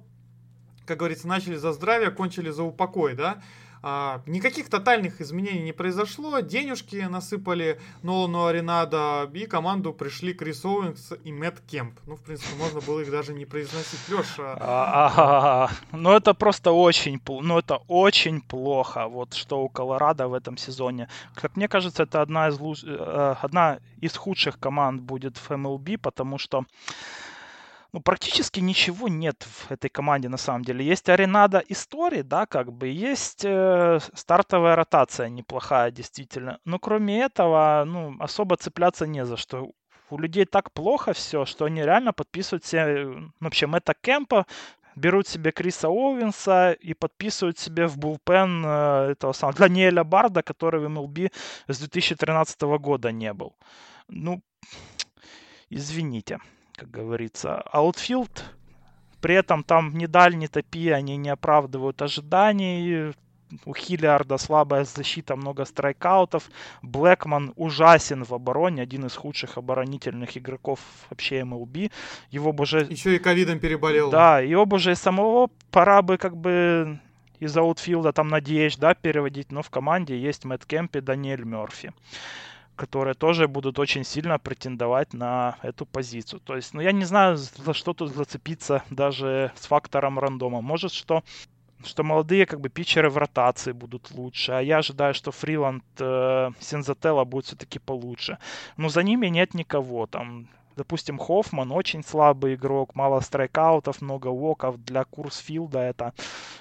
[0.86, 3.42] как говорится, начали за здравие, кончили за упокой, да.
[3.84, 6.40] А, никаких тотальных изменений не произошло.
[6.40, 12.00] Денежки насыпали Нолану Аренадо и команду пришли Крис Оуэнс и Мэтт Кемп.
[12.06, 14.00] Ну, в принципе, можно было их даже не произносить.
[14.10, 15.70] Леша.
[15.92, 21.08] Ну, это просто очень, ну, это очень плохо, вот что у Колорадо в этом сезоне.
[21.36, 22.58] Как мне кажется, это одна из.
[22.84, 26.66] Э, одна из худших команд будет в MLB, потому что
[27.94, 30.86] ну, практически ничего нет в этой команде на самом деле.
[30.86, 36.60] Есть аренада истории, да, как бы, есть э, стартовая ротация неплохая, действительно.
[36.66, 39.72] Но кроме этого, ну, особо цепляться не за что.
[40.10, 44.46] У людей так плохо все, что они реально подписывают себе, ну, вообще, Мэтта Кемпа,
[44.96, 50.82] берут себе Криса Оуэнса и подписывают себе в булпен э, этого самого Даниэля Барда, который
[50.82, 51.32] в MLB
[51.68, 53.56] с 2013 года не был.
[54.10, 54.42] Ну,
[55.70, 56.40] извините
[56.78, 57.62] как говорится.
[57.72, 58.46] Аутфилд,
[59.20, 63.14] при этом там ни Даль, ни Тапиа, они не оправдывают ожиданий.
[63.66, 66.50] У Хиллиарда слабая защита, много страйкаутов.
[66.82, 71.92] Блэкман ужасен в обороне, один из худших оборонительных игроков вообще МЛБ.
[72.30, 72.82] Его бы уже...
[72.90, 74.12] Еще и ковидом переболел.
[74.12, 77.00] Да, его бы уже и самого пора бы как бы
[77.40, 81.94] из аутфилда там надеюсь, да, переводить, но в команде есть Мэтт Кемп и Даниэль Мерфи
[82.78, 86.40] которые тоже будут очень сильно претендовать на эту позицию.
[86.40, 90.62] То есть, ну, я не знаю, за что тут зацепиться даже с фактором рандома.
[90.62, 91.24] Может, что
[91.84, 96.50] что молодые как бы питчеры в ротации будут лучше, а я ожидаю, что Фриланд э,
[96.60, 98.40] Синзателла будет все-таки получше.
[98.78, 100.48] Но за ними нет никого, там
[100.78, 104.78] Допустим, Хоффман очень слабый игрок, мало страйкаутов, много воков.
[104.84, 106.14] Для Курсфилда это,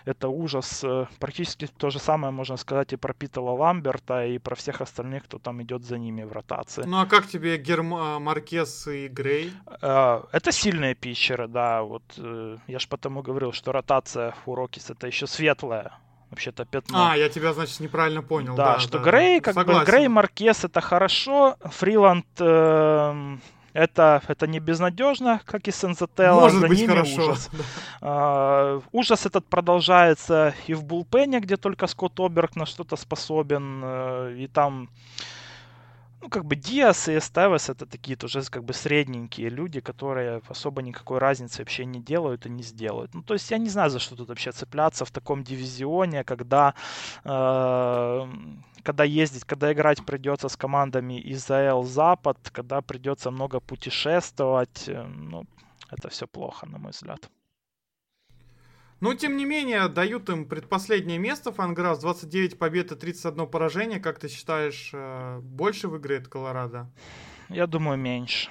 [0.06, 0.82] это ужас.
[0.82, 5.24] Э, практически то же самое можно сказать и про Питала Ламберта, и про всех остальных,
[5.24, 6.84] кто там идет за ними в ротации.
[6.86, 7.94] Ну а как тебе Герм...
[7.94, 9.52] А, Маркес и Грей?
[9.82, 11.82] Э, это сильные питчеры, да.
[11.82, 15.92] Вот э, я же потому говорил, что ротация у Рокис это еще светлая
[16.30, 17.10] вообще-то пятно.
[17.10, 18.56] А, я тебя, значит, неправильно понял.
[18.56, 19.80] Да, да что да, Грей, как Согласен.
[19.80, 23.36] бы, Грей, Маркес это хорошо, Фриланд э,
[23.76, 26.40] это, это не безнадежно, как и Сензателла.
[26.40, 27.22] Может За быть ними хорошо.
[27.22, 27.50] Ужас.
[28.00, 33.82] А, ужас этот продолжается и в Булпене, где только Скотт Оберг на что-то способен.
[33.84, 34.88] Э, и там
[36.20, 40.82] ну, как бы Диас и Эстевес это такие тоже как бы средненькие люди, которые особо
[40.82, 43.14] никакой разницы вообще не делают и не сделают.
[43.14, 46.74] Ну, то есть я не знаю, за что тут вообще цепляться в таком дивизионе, когда
[47.24, 48.26] э,
[48.82, 55.02] когда ездить, когда играть придется с командами из АЛ Запад, когда придется много путешествовать, э,
[55.04, 55.44] ну,
[55.90, 57.30] это все плохо, на мой взгляд.
[59.00, 61.52] Но, тем не менее, дают им предпоследнее место.
[61.52, 64.00] Фанграф 29 побед и 31 поражение.
[64.00, 66.90] Как ты считаешь, э, больше выиграет Колорадо?
[67.48, 68.50] Я думаю, меньше.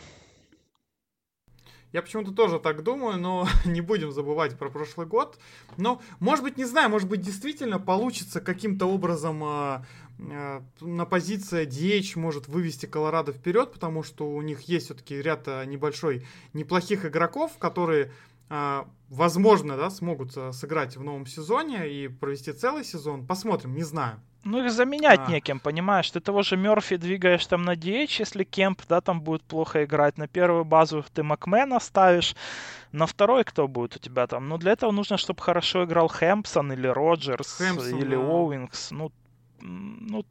[1.96, 5.40] Я почему-то тоже так думаю, но не будем забывать про прошлый год.
[5.78, 9.86] Но, может быть, не знаю, может быть, действительно получится каким-то образом э,
[10.20, 15.48] э, на позиции DH может вывести Колорадо вперед, потому что у них есть все-таки ряд
[15.48, 18.12] э, небольшой неплохих игроков, которые
[19.10, 23.26] возможно, да, смогут э, сыграть в новом сезоне и провести целый сезон.
[23.26, 24.20] Посмотрим, не знаю.
[24.44, 25.32] Ну, их заменять а.
[25.32, 26.12] неким, понимаешь?
[26.12, 30.20] Ты того же Мерфи двигаешь там на DH, если Кемп, да, там будет плохо играть.
[30.20, 32.36] На первую базу ты Макмена ставишь.
[32.92, 34.48] На второй кто будет у тебя там?
[34.48, 38.22] Ну, для этого нужно, чтобы хорошо играл Хэмпсон или Роджерс, Хэмпсон, или да.
[38.22, 38.92] Оуингс.
[38.92, 39.12] Ну,
[39.62, 40.24] ну,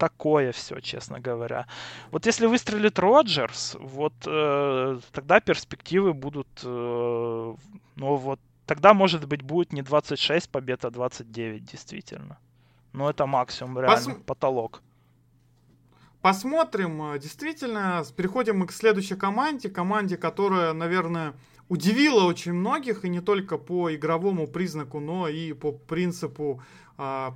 [0.00, 1.66] такое все, честно говоря.
[2.10, 7.54] Вот если выстрелит Роджерс, вот э, тогда перспективы будут, э,
[7.96, 12.38] ну вот, тогда, может быть, будет не 26 побед, а 29, действительно.
[12.92, 14.22] Но это максимум, реально, Пос...
[14.26, 14.82] потолок.
[16.22, 17.18] Посмотрим.
[17.18, 19.68] Действительно, переходим мы к следующей команде.
[19.68, 21.34] Команде, которая, наверное,
[21.68, 26.62] удивила очень многих, и не только по игровому признаку, но и по принципу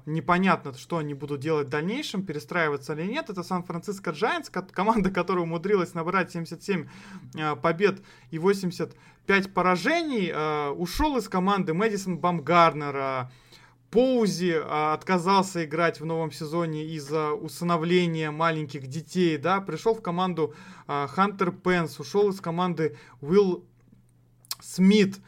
[0.04, 3.30] непонятно, что они будут делать в дальнейшем, перестраиваться или нет.
[3.30, 6.86] Это Сан-Франциско Джайнс, команда, которая умудрилась набрать 77
[7.38, 10.30] а, побед и 85 поражений.
[10.34, 13.32] А, ушел из команды Мэдисон Бамгарнер.
[13.90, 20.52] Поузи отказался играть в новом сезоне из-за усыновления маленьких детей, да, пришел в команду
[20.88, 23.64] Хантер Пенс, ушел из команды Уилл
[24.60, 25.20] Смит.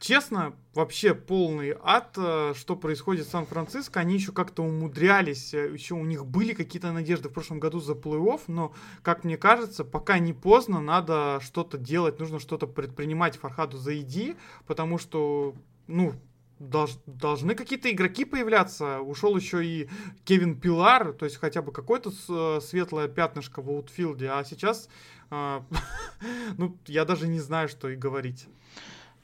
[0.00, 4.00] Честно, вообще полный ад, э, что происходит в Сан-Франциско.
[4.00, 7.92] Они еще как-то умудрялись, э, еще у них были какие-то надежды в прошлом году за
[7.94, 13.78] плей-офф, но, как мне кажется, пока не поздно, надо что-то делать, нужно что-то предпринимать Фархаду
[13.78, 14.36] Заиди,
[14.66, 15.54] потому что,
[15.86, 16.14] ну,
[16.58, 19.00] долж, должны какие-то игроки появляться.
[19.00, 19.88] Ушел еще и
[20.24, 24.88] Кевин Пилар, то есть хотя бы какое-то э, светлое пятнышко в аутфилде, а сейчас,
[25.30, 28.46] ну, я даже не знаю, что и говорить.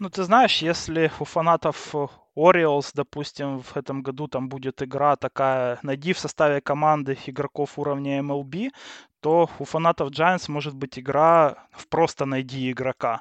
[0.00, 1.94] Ну, ты знаешь, если у фанатов
[2.34, 8.20] Orioles, допустим, в этом году там будет игра такая, найди в составе команды игроков уровня
[8.20, 8.70] MLB,
[9.20, 13.20] то у фанатов Giants может быть игра в просто найди игрока.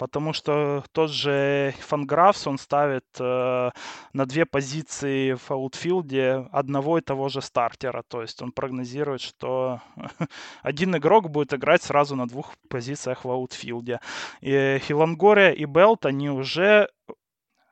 [0.00, 3.70] Потому что тот же FanGraphs, он ставит э,
[4.14, 8.02] на две позиции в аутфилде одного и того же стартера.
[8.08, 9.82] То есть он прогнозирует, что
[10.62, 14.00] один игрок будет играть сразу на двух позициях в аутфилде.
[14.40, 16.88] И Хилангоре и Белт, они уже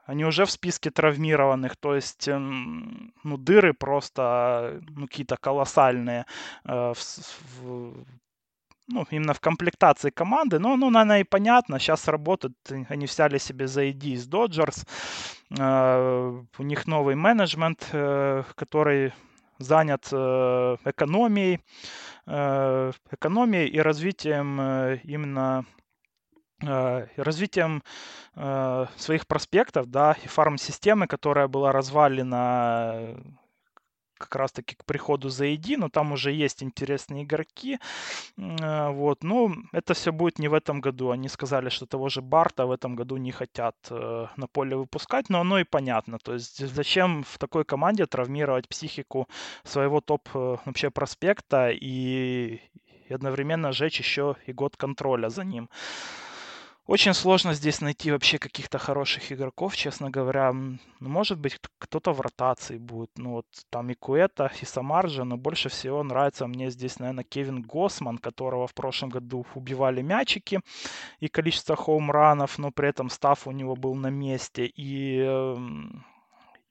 [0.04, 6.24] они уже в списке травмированных, то есть, эм, ну, дыры просто, ну, какие-то колоссальные
[6.64, 6.98] э, в,
[7.60, 8.04] в,
[8.88, 10.58] ну, именно в комплектации команды.
[10.58, 11.78] Но, ну, наверное, и понятно.
[11.78, 12.54] Сейчас работают,
[12.88, 14.86] они взяли себе за ID из Dodgers.
[15.50, 19.12] Uh, у них новый менеджмент, uh, который
[19.58, 21.60] занят uh, экономией,
[22.26, 24.60] экономией и развитием
[25.04, 25.64] именно
[26.60, 27.82] развитием
[28.34, 33.16] своих проспектов, да, и фарм-системы, которая была развалена
[34.18, 37.78] как раз-таки к приходу за AD, но там уже есть интересные игроки.
[38.36, 39.24] Э, вот.
[39.24, 41.10] Ну, это все будет не в этом году.
[41.10, 45.30] Они сказали, что того же Барта в этом году не хотят э, на поле выпускать,
[45.30, 46.18] но оно и понятно.
[46.18, 49.28] То есть зачем в такой команде травмировать психику
[49.64, 52.60] своего топ э, вообще проспекта и,
[53.08, 55.68] и одновременно сжечь еще и год контроля за ним.
[56.88, 60.54] Очень сложно здесь найти вообще каких-то хороших игроков, честно говоря.
[60.54, 63.10] Ну, может быть, кто-то в ротации будет.
[63.18, 67.60] Ну, вот там и Куэта, и Самарджа, но больше всего нравится мне здесь, наверное, Кевин
[67.60, 70.60] Госман, которого в прошлом году убивали мячики
[71.20, 74.64] и количество хоумранов, но при этом став у него был на месте.
[74.64, 76.06] И эм,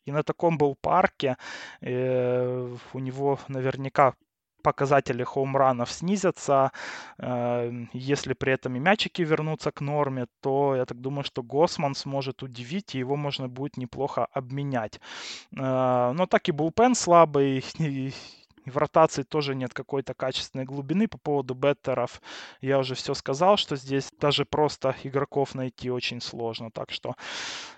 [0.07, 1.35] и на таком был парке
[1.81, 4.15] э, у него наверняка
[4.67, 6.71] показатели хоумранов снизятся,
[7.19, 11.95] э, если при этом и мячики вернутся к норме, то я так думаю, что Госман
[11.95, 14.99] сможет удивить, и его можно будет неплохо обменять.
[15.55, 17.63] Э, но так и Булпен слабый,
[18.65, 21.07] в ротации тоже нет какой-то качественной глубины.
[21.07, 22.21] По поводу беттеров
[22.61, 26.71] я уже все сказал, что здесь даже просто игроков найти очень сложно.
[26.71, 27.15] Так что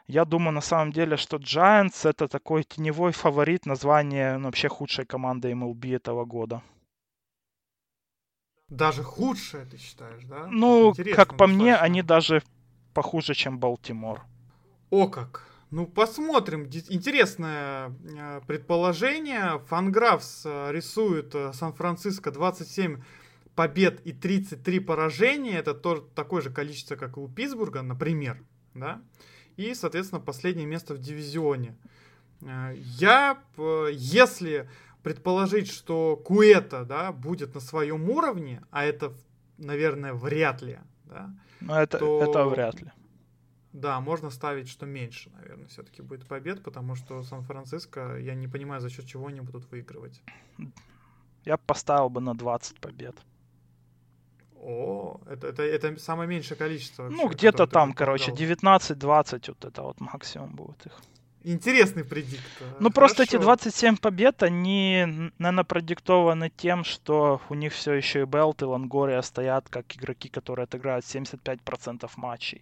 [0.07, 5.06] я думаю на самом деле, что Giants это такой теневой фаворит название ну, вообще худшей
[5.06, 6.61] команды MLB этого года.
[8.70, 10.48] Даже худшее, ты считаешь, да?
[10.48, 11.64] Ну, Интересно, как по достаточно.
[11.64, 12.44] мне, они даже
[12.94, 14.22] похуже, чем Балтимор.
[14.90, 15.50] О как!
[15.72, 16.66] Ну, посмотрим.
[16.66, 19.60] Интересное э, предположение.
[19.68, 23.02] Фанграфс э, рисует э, Сан-Франциско 27
[23.54, 25.58] побед и 33 поражения.
[25.58, 28.44] Это тоже такое же количество, как и у Питтсбурга, например.
[28.74, 29.02] Да?
[29.58, 31.78] И, соответственно, последнее место в дивизионе.
[32.41, 33.38] Я,
[33.91, 34.70] если
[35.04, 39.14] предположить, что Куэта да, будет на своем уровне, а это,
[39.58, 42.24] наверное, вряд ли, да, ну, это, то...
[42.24, 42.92] это вряд ли.
[43.74, 48.82] Да, можно ставить, что меньше, наверное, все-таки будет побед, потому что Сан-Франциско, я не понимаю,
[48.82, 50.22] за счет чего они будут выигрывать.
[51.46, 53.16] Я поставил бы на 20 побед.
[54.56, 57.04] О, это, это, это самое меньшее количество.
[57.04, 61.00] Вообще, ну, где-то там, короче, 19-20, вот это вот максимум будет их.
[61.44, 62.44] Интересный предикт.
[62.80, 62.91] Ну, Хорошо.
[62.91, 68.61] просто эти 27 побед, они, наверное, продиктованы тем, что у них все еще и Белт
[68.61, 72.61] и Лангория стоят как игроки, которые отыграют 75% матчей.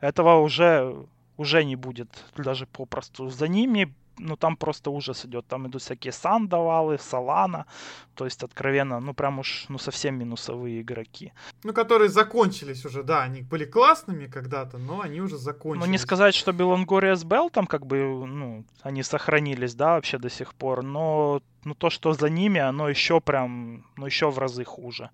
[0.00, 1.06] Этого уже,
[1.38, 3.30] уже не будет даже попросту.
[3.30, 5.46] За ними ну там просто ужас идет.
[5.46, 7.66] Там идут всякие Сандавалы, Салана,
[8.14, 11.32] то есть откровенно, ну прям уж, ну совсем минусовые игроки.
[11.64, 15.86] Ну, которые закончились уже, да, они были классными когда-то, но они уже закончились.
[15.86, 20.30] Ну, не сказать, что Белонгория с Белтом, как бы, ну, они сохранились, да, вообще до
[20.30, 24.64] сих пор, но ну, то, что за ними, оно еще прям, ну, еще в разы
[24.64, 25.10] хуже.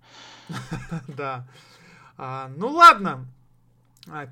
[1.07, 1.47] Да.
[2.17, 3.27] А, ну, ладно,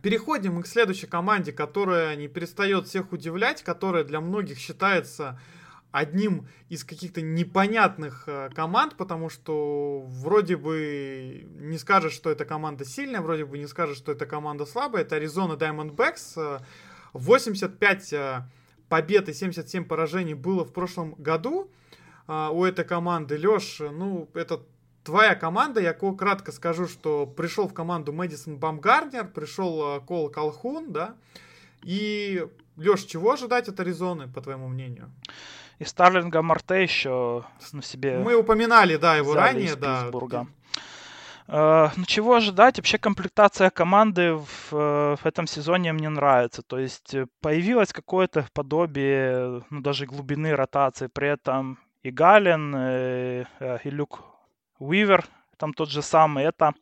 [0.02, 5.40] переходим мы к следующей команде, которая не перестает всех удивлять, которая для многих считается
[5.92, 12.84] одним из каких-то непонятных э, команд, потому что вроде бы не скажешь, что эта команда
[12.84, 15.04] сильная, вроде бы не скажешь, что эта команда слабая.
[15.04, 16.64] Это Arizona Diamondbacks.
[17.14, 18.42] 85 э,
[18.90, 21.72] побед и 77 поражений было в прошлом году
[22.28, 23.38] а, у этой команды.
[23.38, 24.62] Леш, ну, это
[25.04, 30.92] твоя команда, я кратко скажу, что пришел в команду Мэдисон Бамгарднер, пришел э, Кол Колхун,
[30.92, 31.16] да,
[31.84, 32.46] и,
[32.78, 35.12] Леш, чего ожидать от Аризоны, по твоему мнению?
[35.80, 38.20] И Старлинга Марте еще на себе...
[38.20, 40.10] Мы упоминали, да, его ранее, да.
[41.46, 42.78] Uh, ну, чего ожидать?
[42.78, 46.62] Вообще комплектация команды в, в этом сезоне мне нравится.
[46.62, 51.08] То есть появилось какое-то подобие, ну, даже глубины ротации.
[51.08, 53.46] При этом и Галин, и,
[53.84, 54.22] и Люк
[54.80, 55.26] Уивер,
[55.58, 56.74] там тот же самый, это,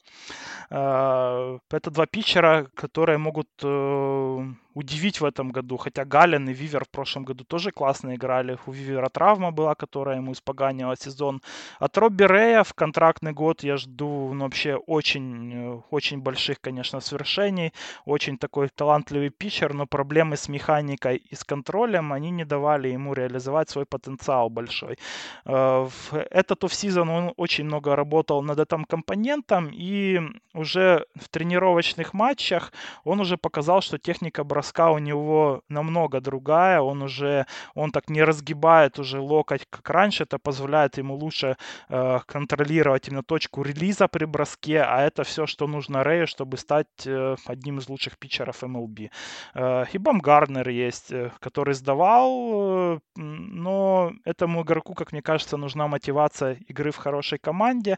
[0.70, 5.78] э, это два питчера, которые могут э, удивить в этом году.
[5.78, 8.58] Хотя Гален и Вивер в прошлом году тоже классно играли.
[8.66, 11.42] У Вивера травма была, которая ему испоганила сезон.
[11.80, 17.02] От Робби Рея в контрактный год я жду ну, вообще очень, э, очень больших, конечно,
[17.02, 17.74] свершений.
[18.06, 23.14] Очень такой талантливый питчер, но проблемы с механикой и с контролем, они не давали ему
[23.14, 24.98] реализовать свой потенциал большой.
[25.46, 30.22] Э, в этот офсезон он очень много работал над этим компонентом, и
[30.54, 32.72] уже в тренировочных матчах
[33.04, 34.61] он уже показал, что техника броска
[34.92, 40.40] у него намного другая, он уже, он так не разгибает уже локоть, как раньше, это
[40.40, 41.58] позволяет ему лучше
[41.90, 46.88] э, контролировать именно точку релиза при броске, а это все, что нужно Рэю, чтобы стать
[47.06, 49.10] э, одним из лучших питчеров MLB.
[49.54, 55.88] Э, и Бамгарнер есть, э, который сдавал, э, но этому игроку, как мне кажется, нужна
[55.88, 57.98] мотивация игры в хорошей команде,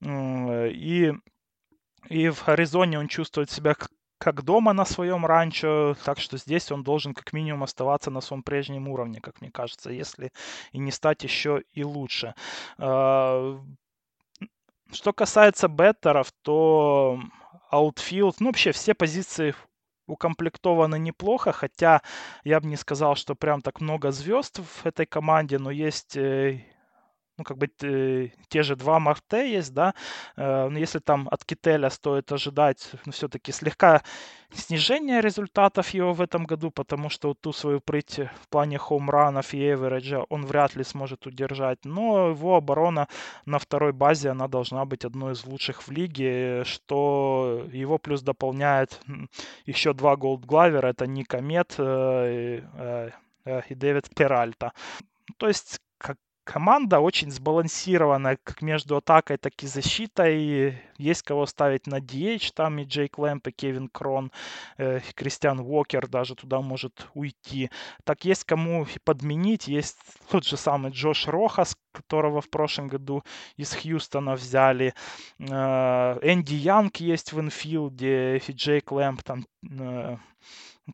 [0.00, 1.12] э, и
[2.08, 3.74] и в Аризоне он чувствует себя
[4.18, 8.42] как дома на своем ранчо, так что здесь он должен как минимум оставаться на своем
[8.42, 10.32] прежнем уровне, как мне кажется, если
[10.72, 12.34] и не стать еще и лучше.
[12.78, 13.60] А,
[14.92, 17.20] что касается беттеров, то
[17.70, 19.54] аутфилд, ну вообще все позиции
[20.06, 22.02] укомплектованы неплохо, хотя
[22.44, 26.62] я бы не сказал, что прям так много звезд в этой команде, но есть э,
[27.38, 29.94] ну, как бы э, те же два Марте есть, да,
[30.36, 34.02] э, но если там от Кителя стоит ожидать, ну, все-таки слегка
[34.52, 39.52] снижение результатов его в этом году, потому что вот ту свою прыть в плане хоумранов
[39.54, 43.08] и эвериджа он вряд ли сможет удержать, но его оборона
[43.46, 49.00] на второй базе, она должна быть одной из лучших в лиге, что его плюс дополняет
[49.66, 53.10] еще два голдглавера, это Ника э,
[53.44, 54.72] э, и Дэвид Перальта.
[55.38, 55.80] То есть
[56.44, 60.78] команда очень сбалансирована как между атакой, так и защитой.
[60.98, 64.30] Есть кого ставить на DH, там и Джейк Лэмп, и Кевин Крон,
[64.78, 67.70] э, Кристиан Уокер даже туда может уйти.
[68.04, 69.98] Так есть кому подменить, есть
[70.30, 73.24] тот же самый Джош Рохас, которого в прошлом году
[73.56, 74.94] из Хьюстона взяли.
[75.38, 80.16] Э, Энди Янг есть в инфилде, и Джейк Лэмп там э,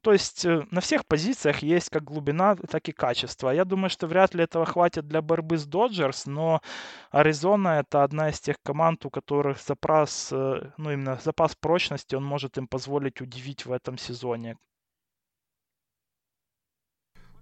[0.03, 3.51] то есть э, на всех позициях есть как глубина, так и качество.
[3.51, 6.63] Я думаю, что вряд ли этого хватит для борьбы с Доджерс, но
[7.11, 12.25] Аризона это одна из тех команд, у которых запас, э, ну именно запас прочности, он
[12.25, 14.57] может им позволить удивить в этом сезоне.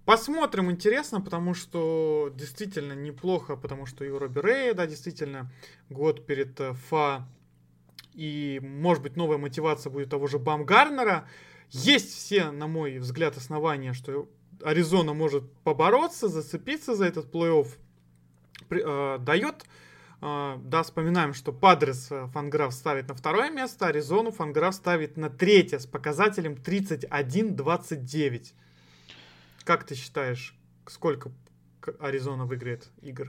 [0.05, 5.51] Посмотрим, интересно, потому что действительно неплохо, потому что и Робби Рэя, да, действительно,
[5.89, 7.27] год перед э, ФА,
[8.13, 11.29] и, может быть, новая мотивация будет того же Бамгарнера,
[11.71, 14.29] есть все, на мой взгляд, основания, что
[14.63, 17.67] Аризона может побороться, зацепиться за этот плей-офф.
[18.69, 19.63] Э, дает,
[20.21, 25.29] э, да, вспоминаем, что Падрес э, Фанграф ставит на второе место, Аризону Фанграф ставит на
[25.29, 28.53] третье с показателем 31-29.
[29.63, 30.55] Как ты считаешь,
[30.87, 31.31] сколько
[31.99, 33.27] Аризона выиграет игр?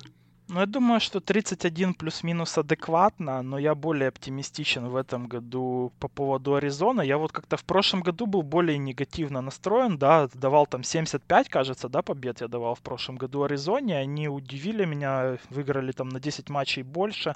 [0.53, 6.09] Ну, я думаю, что 31 плюс-минус адекватно, но я более оптимистичен в этом году по
[6.09, 7.03] поводу Аризона.
[7.03, 11.89] Я вот как-то в прошлом году был более негативно настроен, да, давал там 75, кажется,
[11.89, 13.97] да, побед я давал в прошлом году Аризоне.
[13.97, 17.35] Они удивили меня, выиграли там на 10 матчей больше.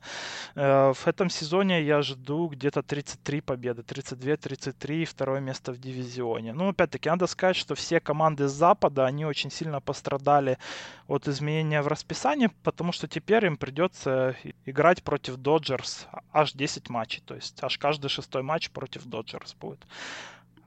[0.57, 6.53] Э, в этом сезоне я жду где-то 33 победы, 32-33, второе место в дивизионе.
[6.53, 10.59] Ну, опять-таки, надо сказать, что все команды с Запада, они очень сильно пострадали
[11.07, 16.89] от изменения в расписании, потому что что теперь им придется играть против Доджерс аж 10
[16.89, 17.23] матчей.
[17.27, 19.87] То есть аж каждый шестой матч против Доджерс будет.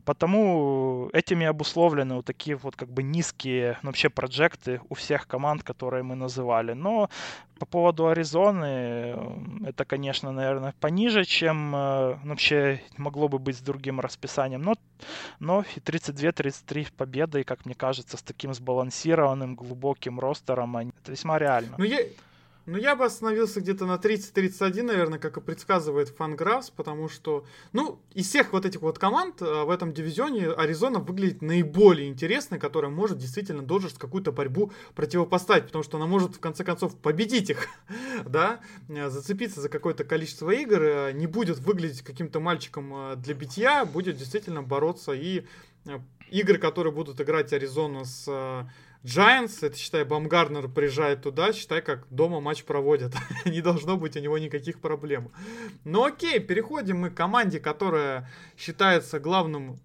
[0.08, 5.64] Потому этими обусловлены вот такие вот как бы низкие ну, вообще проекты у всех команд,
[5.64, 6.72] которые мы называли.
[6.72, 7.10] Но
[7.60, 9.18] по поводу Аризоны,
[9.66, 14.62] это, конечно, наверное, пониже, чем ну, вообще могло бы быть с другим расписанием.
[14.62, 14.76] Но,
[15.40, 21.38] но и 32-33 победы, и, как мне кажется, с таким сбалансированным, глубоким ростером, это весьма
[21.38, 21.76] реально.
[21.78, 22.00] Ну, я,
[22.68, 28.02] ну, я бы остановился где-то на 30-31, наверное, как и предсказывает Фанграфс, потому что, ну,
[28.14, 32.92] из всех вот этих вот команд э, в этом дивизионе Аризона выглядит наиболее интересной, которая
[32.92, 37.68] может действительно Доджерс какую-то борьбу противопоставить, потому что она может, в конце концов, победить их,
[38.26, 43.86] да, э, зацепиться за какое-то количество игр, э, не будет выглядеть каким-то мальчиком для битья,
[43.86, 45.14] будет действительно бороться.
[45.14, 45.46] И
[46.30, 48.28] игры, которые будут играть Аризона с
[49.04, 53.14] Giants, это считай, Бамгарнер приезжает туда, считай, как дома матч проводят.
[53.46, 55.32] Не должно быть у него никаких проблем.
[55.84, 59.80] Ну окей, переходим мы к команде, которая считается главным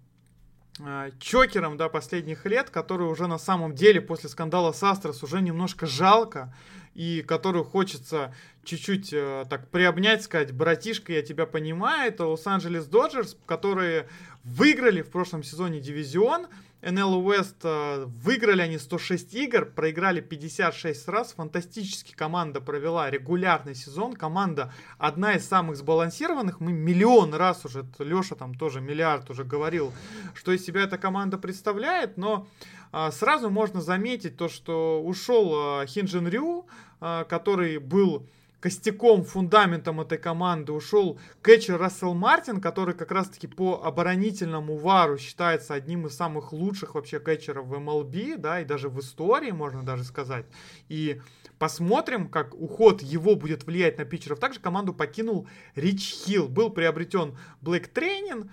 [0.79, 5.41] э, чокером да, последних лет, который уже на самом деле после скандала с Астрос уже
[5.41, 6.53] немножко жалко,
[6.95, 8.33] и которую хочется
[8.63, 14.07] чуть-чуть э, так приобнять, сказать, братишка, я тебя понимаю, это Лос-Анджелес Доджерс, которые
[14.43, 16.47] выиграли в прошлом сезоне дивизион,
[16.83, 21.33] NL West э, выиграли они 106 игр, проиграли 56 раз.
[21.33, 24.13] Фантастически команда провела регулярный сезон.
[24.13, 26.59] Команда одна из самых сбалансированных.
[26.59, 29.93] Мы миллион раз уже, Леша там тоже миллиард уже говорил,
[30.33, 32.17] что из себя эта команда представляет.
[32.17, 32.47] Но
[32.91, 36.65] а, сразу можно заметить то, что ушел а, Хинджин Рю,
[36.99, 38.27] который был
[38.63, 45.73] костяком, фундаментом этой команды ушел кетчер Рассел Мартин, который как раз-таки по оборонительному вару считается
[45.73, 50.05] одним из самых лучших вообще кетчеров в MLB, да, и даже в истории, можно даже
[50.05, 50.45] сказать.
[50.87, 51.19] И
[51.59, 54.39] посмотрим, как уход его будет влиять на питчеров.
[54.39, 55.45] Также команду покинул
[55.75, 56.47] Рич Хилл.
[56.47, 58.49] Был приобретен Блейк Трейнен,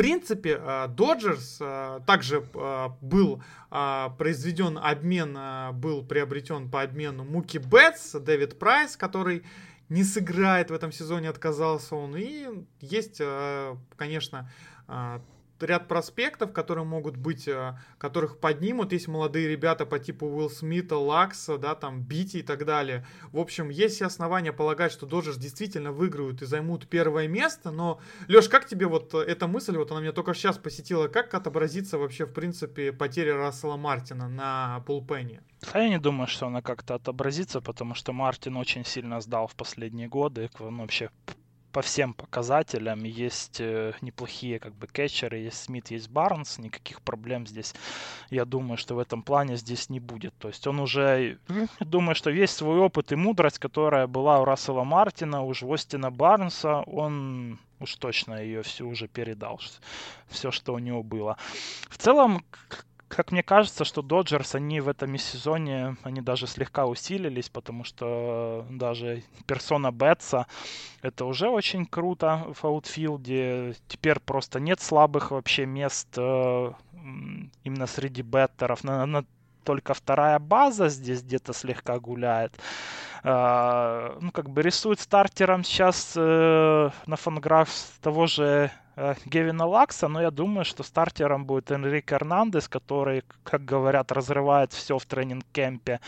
[0.00, 0.58] принципе,
[0.96, 5.38] Dodgers э, э, также э, был произведен обмен,
[5.78, 9.44] был приобретен по обмену Муки Бетс, Дэвид Прайс, который
[9.90, 12.16] не сыграет в этом сезоне, отказался он.
[12.16, 12.48] И
[12.80, 13.20] есть,
[13.96, 14.50] конечно,
[15.62, 18.92] ряд проспектов, которые могут быть, э, которых поднимут.
[18.92, 23.06] Есть молодые ребята по типу Уилл Смита, Лакса, да, там, Бити и так далее.
[23.32, 27.70] В общем, есть все основания полагать, что Доджерс действительно выиграют и займут первое место.
[27.70, 31.98] Но, Леш, как тебе вот эта мысль, вот она меня только сейчас посетила, как отобразится
[31.98, 35.42] вообще, в принципе, потеря Рассела Мартина на пулпене?
[35.72, 39.54] А я не думаю, что она как-то отобразится, потому что Мартин очень сильно сдал в
[39.54, 40.50] последние годы.
[40.58, 41.10] Он вообще
[41.72, 43.04] по всем показателям.
[43.04, 47.74] Есть э, неплохие как бы кетчеры, есть Смит, есть Барнс, никаких проблем здесь.
[48.30, 50.34] Я думаю, что в этом плане здесь не будет.
[50.38, 51.38] То есть он уже,
[51.80, 56.80] думаю, что весь свой опыт и мудрость, которая была у Рассела Мартина, у Остина Барнса,
[56.80, 59.60] он уж точно ее всю уже передал,
[60.28, 61.36] все, что у него было.
[61.88, 62.44] В целом,
[63.10, 68.64] как мне кажется, что Доджерс, они в этом сезоне, они даже слегка усилились, потому что
[68.70, 70.46] даже персона Бетса,
[71.02, 73.74] это уже очень круто в аутфилде.
[73.88, 76.72] Теперь просто нет слабых вообще мест э,
[77.64, 78.84] именно среди беттеров.
[78.84, 79.24] На, на,
[79.64, 82.54] только вторая база здесь где-то слегка гуляет.
[83.22, 87.68] Uh, ну, как бы рисует стартером сейчас uh, на фанграф
[88.00, 88.89] того же Э,
[89.24, 94.98] Гевина Лакса, но я думаю, что стартером будет Энрик Эрнандес, который, как говорят, разрывает все
[94.98, 96.00] в тренинг-кемпе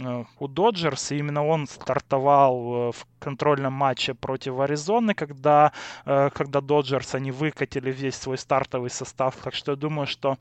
[0.00, 1.12] э, у Доджерс.
[1.12, 5.72] И именно он стартовал э, в контрольном матче против Аризоны, когда,
[6.04, 9.34] когда Доджерс, они выкатили весь свой стартовый состав.
[9.36, 10.36] Так что я думаю, что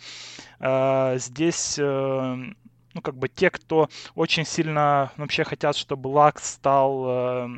[0.59, 1.79] э, здесь
[2.93, 7.49] ну, как бы те, кто очень сильно вообще хотят, чтобы Лакс стал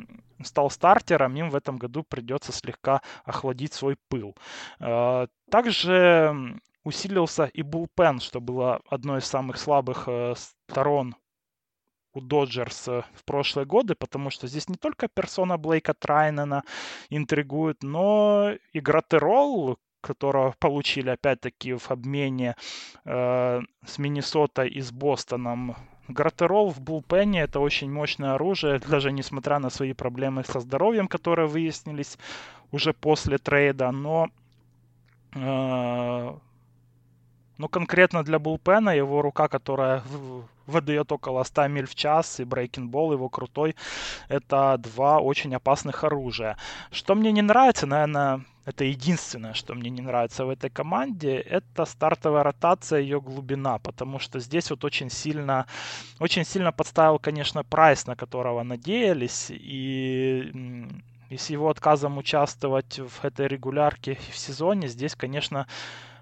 [0.44, 4.36] стал стартером, им в этом году придется слегка охладить свой пыл.
[4.80, 10.34] Э, также усилился и Булпен, что было одной из самых слабых э,
[10.68, 11.16] сторон
[12.12, 16.64] у Доджерс э, в прошлые годы, потому что здесь не только персона Блейка Трайнена
[17.10, 22.56] интригует, но и Гратерол, которого получили опять-таки в обмене
[23.04, 25.76] э, с Миннесотой и с Бостоном.
[26.08, 31.48] Гратерол в булпене это очень мощное оружие, даже несмотря на свои проблемы со здоровьем, которые
[31.48, 32.18] выяснились
[32.70, 34.28] уже после трейда, но
[35.34, 36.38] э,
[37.58, 40.02] ну, конкретно для булпена его рука, которая
[40.66, 43.76] выдает около 100 миль в час, и брейкинбол его крутой,
[44.28, 46.56] это два очень опасных оружия.
[46.90, 51.84] Что мне не нравится, наверное, это единственное, что мне не нравится в этой команде, это
[51.84, 55.66] стартовая ротация, ее глубина, потому что здесь вот очень сильно,
[56.18, 60.52] очень сильно подставил, конечно, прайс, на которого надеялись, и
[61.28, 65.66] и с его отказом участвовать в этой регулярке в сезоне, здесь, конечно,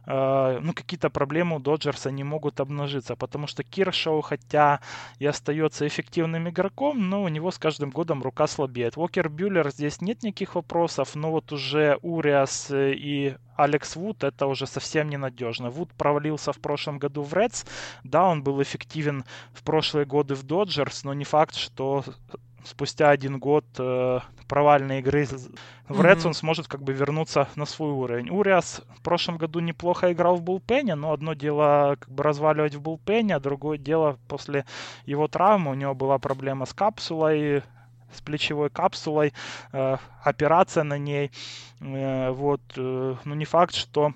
[0.06, 4.80] ну, какие-то проблемы у Доджерса не могут обнажиться, потому что Киршоу, хотя
[5.18, 8.96] и остается эффективным игроком, но у него с каждым годом рука слабеет.
[8.96, 14.66] Уокер Бюллер здесь нет никаких вопросов, но вот уже Уриас и Алекс Вуд это уже
[14.66, 15.70] совсем ненадежно.
[15.70, 17.64] Вуд провалился в прошлом году в Редс.
[18.02, 22.04] Да, он был эффективен в прошлые годы в Доджерс, но не факт, что
[22.64, 25.26] спустя один год э, провальной игры
[25.88, 26.28] в Редс mm-hmm.
[26.28, 28.30] он сможет как бы вернуться на свой уровень.
[28.30, 32.80] Уриас в прошлом году неплохо играл в булпене, но одно дело как бы разваливать в
[32.80, 34.64] булпене, а другое дело после
[35.06, 37.62] его травмы у него была проблема с капсулой,
[38.12, 39.32] с плечевой капсулой,
[39.72, 41.30] э, операция на ней.
[41.80, 44.14] Э, вот, э, ну не факт, что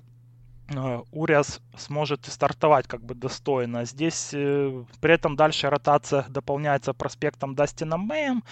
[1.13, 3.85] Уриас сможет стартовать как бы достойно.
[3.87, 8.45] Здесь э, при этом дальше ротация дополняется проспектом Дастина Мэем.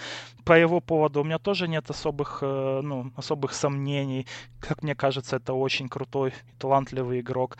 [0.43, 4.25] По его поводу у меня тоже нет особых, э, ну, особых сомнений.
[4.59, 7.57] Как мне кажется, это очень крутой талантливый игрок.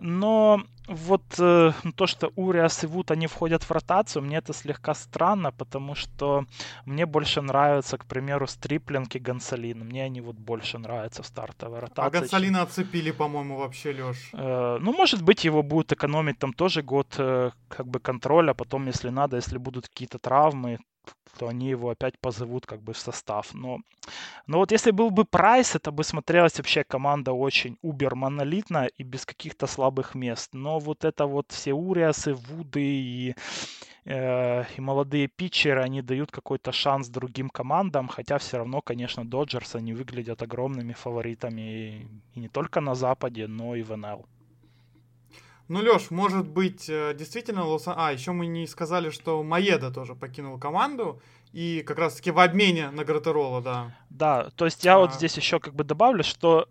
[0.00, 4.94] Но вот э, то, что Уриас и Вуд, они входят в ротацию, мне это слегка
[4.94, 6.44] странно, потому что
[6.86, 9.78] мне больше нравятся, к примеру, Стриплинг и Гонсалин.
[9.80, 12.16] Мне они вот больше нравятся в стартовой а ротации.
[12.16, 12.62] А Гонсалина чем...
[12.64, 14.30] отцепили, по-моему, вообще, Леш.
[14.32, 18.86] Э, ну, может быть, его будут экономить там тоже год э, как бы контроля, потом,
[18.86, 20.78] если надо, если будут какие-то травмы,
[21.38, 23.54] то они его опять позовут как бы в состав.
[23.54, 23.80] Но,
[24.46, 29.02] но вот если был бы Прайс, это бы смотрелась вообще команда очень убер монолитно и
[29.02, 30.50] без каких-то слабых мест.
[30.52, 33.34] Но вот это вот все Уриасы, Вуды и,
[34.04, 39.74] э, и молодые питчеры, они дают какой-то шанс другим командам, хотя все равно, конечно, Доджерс,
[39.74, 44.26] они выглядят огромными фаворитами и, и не только на Западе, но и в НЛ.
[45.72, 47.84] Ну, Леш, может быть, э, действительно Лос...
[47.86, 51.18] А, еще мы не сказали, что Маеда тоже покинул команду.
[51.54, 53.96] И как раз-таки в обмене на Гратерола, да.
[54.10, 54.98] Да, то есть я а...
[54.98, 56.68] вот здесь еще как бы добавлю, что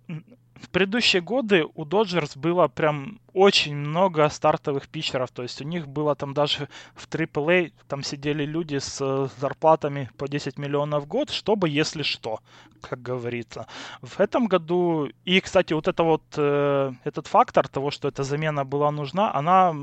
[0.62, 5.32] в предыдущие годы у Dodgers было прям очень много стартовых питчеров.
[5.32, 10.28] То есть у них было там даже в AAA, там сидели люди с зарплатами по
[10.28, 12.40] 10 миллионов в год, чтобы если что,
[12.82, 13.68] как говорится.
[14.02, 18.64] В этом году, и, кстати, вот это вот, э, этот фактор того, что эта замена
[18.64, 19.74] была нужна, она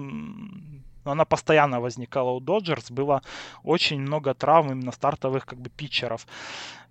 [1.05, 3.22] она постоянно возникала у Доджерс, было
[3.64, 6.26] очень много травм именно стартовых как бы питчеров.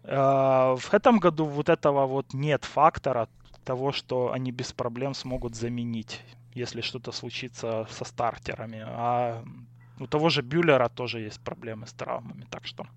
[0.04, 3.28] Э, в этом году вот этого вот нет фактора,
[3.68, 6.22] того, что они без проблем смогут заменить,
[6.56, 8.82] если что-то случится со стартерами.
[8.88, 9.44] А
[10.00, 12.46] у того же Бюллера тоже есть проблемы с травмами.
[12.50, 12.88] Так что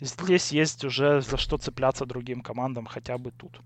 [0.00, 3.60] здесь есть уже за что цепляться другим командам хотя бы тут.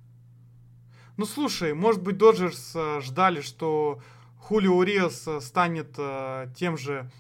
[1.17, 4.01] Ну слушай, может быть, Доджерс э, ждали, что
[4.39, 7.11] Хулио Уриос э, станет э, тем же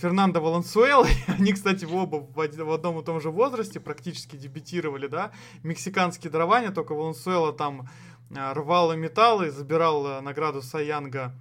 [0.00, 1.10] Фернандо Валенсуэлой.
[1.38, 2.40] Они, кстати, оба в,
[2.72, 5.32] одном и том же возрасте практически дебютировали, да.
[5.62, 7.88] Мексиканские дарования, только Валенсуэла там
[8.30, 11.32] рвал и металл и забирал э, награду Саянга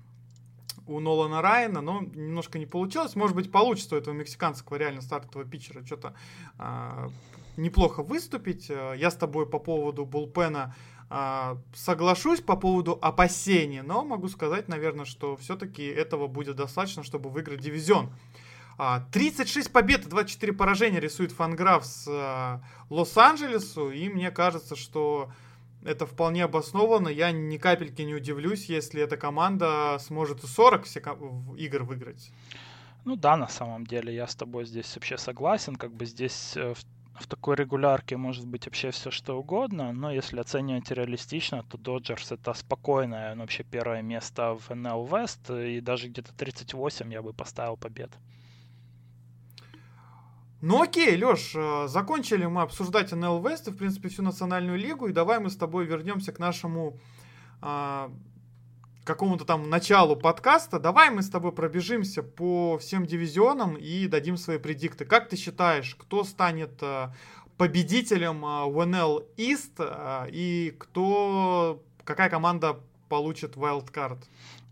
[0.87, 3.15] у Нолана Райана, но немножко не получилось.
[3.15, 6.13] Может быть, получится у этого мексиканского реально стартового питчера что-то
[6.59, 7.09] а,
[7.57, 8.69] неплохо выступить.
[8.69, 10.75] Э, я с тобой по поводу Булпена
[11.09, 17.29] а, соглашусь по поводу опасений, но могу сказать, наверное, что все-таки этого будет достаточно, чтобы
[17.29, 18.11] выиграть дивизион.
[19.11, 25.31] 36 а, побед и 24 поражения рисует Фанграф с Лос-Анджелесу, и мне кажется, что
[25.85, 27.09] это вполне обосновано.
[27.09, 30.99] Я ни капельки не удивлюсь, если эта команда сможет и 40 все
[31.57, 32.31] игр выиграть.
[33.05, 35.75] Ну да, на самом деле, я с тобой здесь вообще согласен.
[35.75, 40.11] Как бы здесь э, в, в такой регулярке может быть вообще все что угодно, но
[40.11, 45.81] если оценивать реалистично, то Доджерс это спокойное ну, вообще первое место в NL West, и
[45.81, 48.09] даже где-то 38 я бы поставил побед.
[50.67, 55.05] Ну окей, Леш, э, закончили мы обсуждать НЛ Вест и, в принципе, всю национальную лигу,
[55.05, 56.97] и давай мы с тобой вернемся к нашему
[57.61, 58.11] а,
[59.03, 60.79] какому-то там началу подкаста.
[60.79, 65.05] Давай мы с тобой пробежимся по всем дивизионам и дадим свои предикты.
[65.05, 67.13] Как ты считаешь, кто станет а,
[67.57, 69.23] победителем а, в НЛ
[69.77, 74.17] а, и кто, какая команда получит wildcard?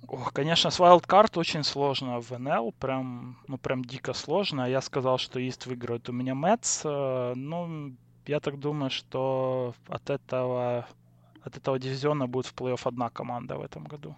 [0.07, 4.69] Ох, конечно, с Wildcard очень сложно в НЛ, прям, ну, прям дико сложно.
[4.69, 6.84] Я сказал, что Ист выиграет у меня Мэтс.
[6.84, 7.95] Ну,
[8.27, 10.88] я так думаю, что от этого,
[11.41, 14.15] от этого дивизиона будет в плей-офф одна команда в этом году.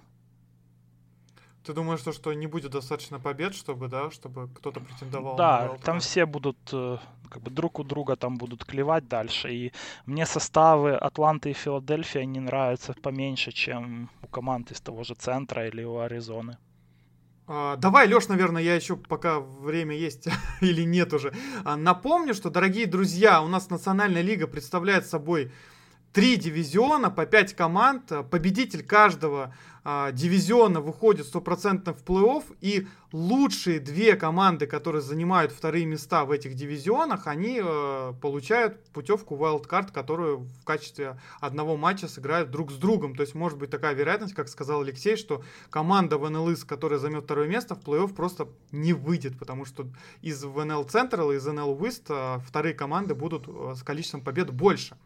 [1.65, 5.77] Ты думаешь, что, что не будет достаточно побед, чтобы, да, чтобы кто-то претендовал да, на
[5.79, 6.97] там все будут э,
[7.29, 9.51] как бы друг у друга там будут клевать дальше.
[9.51, 9.73] И
[10.05, 15.67] мне составы Атланты и Филадельфия не нравятся поменьше, чем у команд из того же центра
[15.67, 16.57] или у Аризоны.
[17.47, 20.27] А, давай, Леш, наверное, я еще пока время есть
[20.61, 21.33] или нет уже.
[21.63, 25.51] А, напомню, что, дорогие друзья, у нас Национальная лига представляет собой
[26.13, 28.11] три дивизиона по пять команд.
[28.31, 29.53] Победитель каждого
[29.87, 32.43] а, дивизиона выходит стопроцентно в плей-офф.
[32.59, 39.35] И лучшие две команды, которые занимают вторые места в этих дивизионах, они а, получают путевку
[39.37, 43.15] wildcard, которую в качестве одного матча сыграют друг с другом.
[43.15, 47.25] То есть может быть такая вероятность, как сказал Алексей, что команда в НЛС, которая займет
[47.25, 49.85] второе место, в плей-офф просто не выйдет, потому что
[50.23, 54.49] из ВНЛ Central и из НЛ West а, вторые команды будут а, с количеством побед
[54.49, 54.97] больше.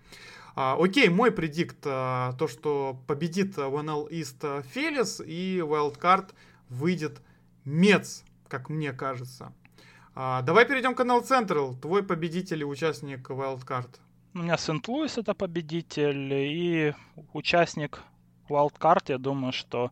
[0.56, 6.34] А, окей, мой предикт, а, то, что победит OneL East Фелис и Wildcard
[6.70, 7.22] выйдет
[7.66, 9.54] Мец, как мне кажется.
[10.16, 11.80] А, давай перейдем к NL Central.
[11.80, 14.00] Твой победитель и участник Wildcard.
[14.34, 16.94] У меня Сент-Луис это победитель и
[17.34, 18.02] участник
[18.50, 19.04] Wildcard.
[19.08, 19.92] Я думаю, что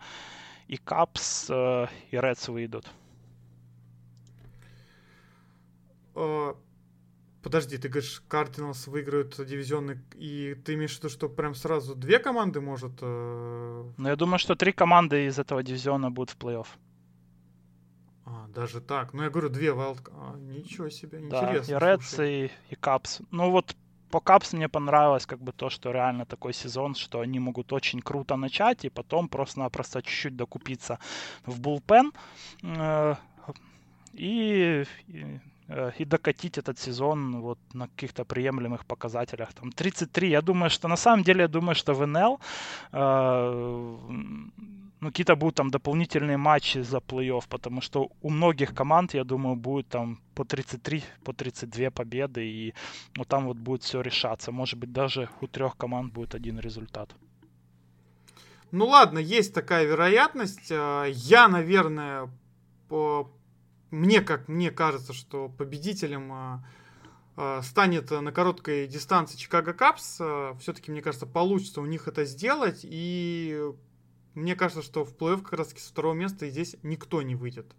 [0.67, 2.85] и Капс, э, и Редс выйдут.
[7.47, 12.19] Подожди, ты говоришь, Кардиналс выиграют дивизионный, и ты имеешь в виду, что прям сразу две
[12.19, 12.91] команды может...
[13.01, 13.85] Э...
[13.95, 16.67] Ну, я думаю, что три команды из этого дивизиона будут в плей-офф.
[18.25, 19.13] А, даже так.
[19.13, 20.09] Ну, я говорю, две вайлд...
[20.11, 21.79] А, ничего себе, интересно.
[21.79, 23.21] Да, и Редс, и, и Капс.
[23.31, 23.77] Ну, вот
[24.11, 28.01] по Капс мне понравилось как бы то, что реально такой сезон, что они могут очень
[28.01, 30.99] круто начать и потом просто-напросто чуть-чуть докупиться
[31.45, 32.11] в булпен.
[32.63, 33.15] Э,
[34.11, 35.39] и, и
[35.99, 39.53] и докатить этот сезон вот на каких-то приемлемых показателях.
[39.53, 42.39] Там 33, я думаю, что на самом деле, я думаю, что в НЛ
[42.93, 43.97] э,
[44.99, 49.55] ну, какие-то будут там дополнительные матчи за плей-офф, потому что у многих команд, я думаю,
[49.55, 52.73] будет там по 33, по 32 победы, и
[53.17, 54.51] вот там вот будет все решаться.
[54.51, 57.15] Может быть, даже у трех команд будет один результат.
[58.71, 60.71] Ну ладно, есть такая вероятность.
[60.71, 62.29] Э, я, наверное,
[62.89, 63.29] по
[63.91, 66.63] мне как мне кажется, что победителем а,
[67.37, 72.25] э, станет на короткой дистанции Чикаго Капс, э, все-таки, мне кажется, получится у них это
[72.25, 72.81] сделать.
[72.83, 73.71] И
[74.33, 77.75] мне кажется, что в плей-офф как раз-таки с второго места здесь никто не выйдет.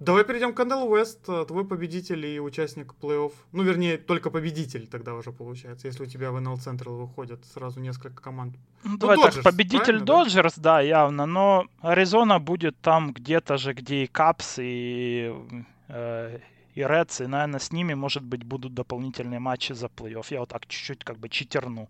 [0.00, 3.32] Давай перейдем к Кандел Уэст, твой победитель и участник плей-офф.
[3.50, 7.80] Ну, вернее, только победитель тогда уже получается, если у тебя в NL Central выходят сразу
[7.80, 8.54] несколько команд.
[8.84, 10.76] Ну, ну давай Dodgers, так, победитель Доджерс, да?
[10.76, 15.34] да, явно, но Аризона будет там где-то же, где и Капс, и,
[15.88, 16.38] э,
[16.74, 20.26] и Редс, и, наверное, с ними, может быть, будут дополнительные матчи за плей-офф.
[20.30, 21.88] Я вот так чуть-чуть как бы читерну.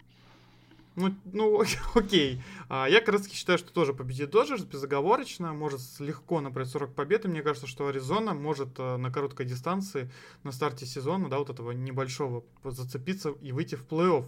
[0.98, 1.62] Ну, ну
[1.94, 2.42] окей.
[2.68, 5.52] А, я как раз считаю, что тоже победит Доджерс безоговорочно.
[5.52, 7.24] Может легко набрать 40 побед.
[7.24, 10.10] И мне кажется, что Аризона может э, на короткой дистанции
[10.42, 14.26] на старте сезона, да, вот этого небольшого зацепиться и выйти в плей-офф.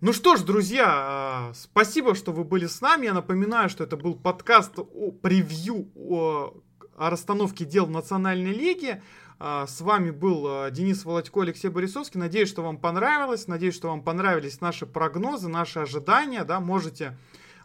[0.00, 3.04] Ну что ж, друзья, а, спасибо, что вы были с нами.
[3.04, 6.54] Я напоминаю, что это был подкаст о превью о,
[6.96, 9.02] о расстановке дел в Национальной лиге.
[9.38, 12.20] А, с вами был а, Денис Володько, Алексей Борисовский.
[12.20, 13.48] Надеюсь, что вам понравилось.
[13.48, 16.44] Надеюсь, что вам понравились наши прогнозы, наши ожидания.
[16.44, 17.16] Да, можете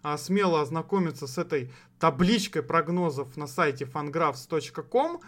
[0.01, 5.21] а, смело ознакомиться с этой табличкой прогнозов на сайте fangraphs.com.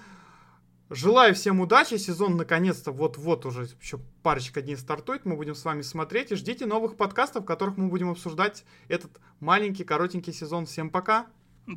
[0.90, 1.96] Желаю всем удачи.
[1.96, 5.26] Сезон наконец-то вот-вот уже еще парочка дней стартует.
[5.26, 9.12] Мы будем с вами смотреть и ждите новых подкастов, в которых мы будем обсуждать этот
[9.40, 10.66] маленький, коротенький сезон.
[10.66, 11.28] Всем пока!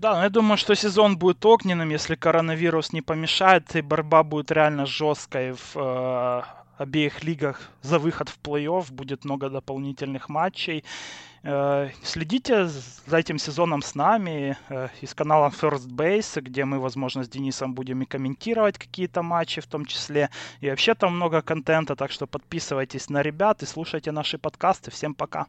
[0.01, 4.87] Да, я думаю, что сезон будет огненным, если коронавирус не помешает, и борьба будет реально
[4.87, 6.43] жесткой в э,
[6.79, 8.93] обеих лигах за выход в плей-офф.
[8.93, 10.83] Будет много дополнительных матчей.
[11.45, 17.23] Э, следите за этим сезоном с нами э, из канала First Base, где мы, возможно,
[17.23, 20.29] с Денисом будем и комментировать какие-то матчи в том числе.
[20.61, 24.91] И вообще там много контента, так что подписывайтесь на ребят и слушайте наши подкасты.
[24.91, 25.47] Всем пока!